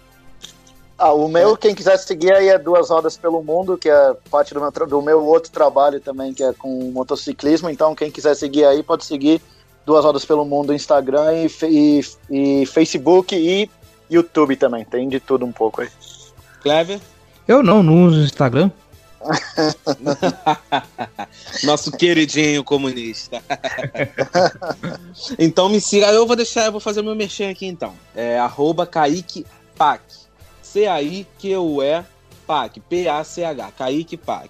Ah, 0.96 1.14
o 1.14 1.28
meu, 1.28 1.56
quem 1.56 1.74
quiser 1.74 1.96
seguir 1.96 2.30
aí 2.32 2.48
é 2.48 2.58
Duas 2.58 2.90
Rodas 2.90 3.16
pelo 3.16 3.42
Mundo, 3.42 3.78
que 3.78 3.88
é 3.88 4.14
parte 4.30 4.52
do 4.52 4.60
meu, 4.60 4.70
do 4.70 5.02
meu 5.02 5.24
outro 5.24 5.50
trabalho 5.50 5.98
também, 5.98 6.34
que 6.34 6.42
é 6.42 6.52
com 6.52 6.90
motociclismo. 6.90 7.70
Então, 7.70 7.94
quem 7.94 8.10
quiser 8.10 8.34
seguir 8.34 8.66
aí, 8.66 8.82
pode 8.82 9.06
seguir 9.06 9.40
Duas 9.86 10.04
Rodas 10.04 10.26
pelo 10.26 10.44
Mundo, 10.44 10.74
Instagram 10.74 11.32
e, 11.32 11.50
e, 11.64 12.00
e 12.30 12.66
Facebook 12.66 13.34
e 13.34 13.70
YouTube 14.10 14.56
também. 14.56 14.84
Tem 14.84 15.08
de 15.08 15.18
tudo 15.18 15.46
um 15.46 15.52
pouco 15.52 15.80
aí. 15.80 15.88
Clever? 16.62 17.00
Eu 17.48 17.62
não, 17.62 17.82
não 17.82 18.04
uso 18.04 18.20
Instagram. 18.20 18.70
Nosso 21.64 21.92
queridinho 21.92 22.64
comunista. 22.64 23.42
então 25.38 25.68
me 25.68 25.80
siga. 25.80 26.06
Eu 26.08 26.26
vou 26.26 26.36
deixar, 26.36 26.66
eu 26.66 26.72
vou 26.72 26.80
fazer 26.80 27.02
meu 27.02 27.14
merchan 27.14 27.50
aqui 27.50 27.66
então. 27.66 27.94
É 28.14 28.38
arroba 28.38 28.86
Kaique 28.86 29.46
Pac. 29.76 30.02
C-A-I-Q-U-E 30.62 32.04
PAC. 32.46 32.80
P-A-C-H. 32.80 33.72
Kaique 33.72 34.16
Pac. 34.16 34.48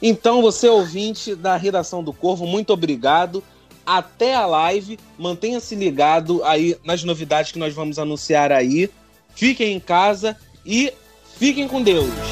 Então, 0.00 0.40
você 0.40 0.68
ouvinte 0.68 1.34
da 1.34 1.56
redação 1.56 2.02
do 2.02 2.12
Corvo, 2.12 2.46
muito 2.46 2.72
obrigado. 2.72 3.42
Até 3.84 4.34
a 4.34 4.46
live. 4.46 4.98
Mantenha-se 5.18 5.74
ligado 5.74 6.42
aí 6.44 6.76
nas 6.84 7.04
novidades 7.04 7.52
que 7.52 7.58
nós 7.58 7.74
vamos 7.74 7.98
anunciar 7.98 8.50
aí. 8.50 8.90
Fiquem 9.34 9.74
em 9.74 9.80
casa 9.80 10.36
e 10.64 10.92
fiquem 11.38 11.68
com 11.68 11.82
Deus. 11.82 12.31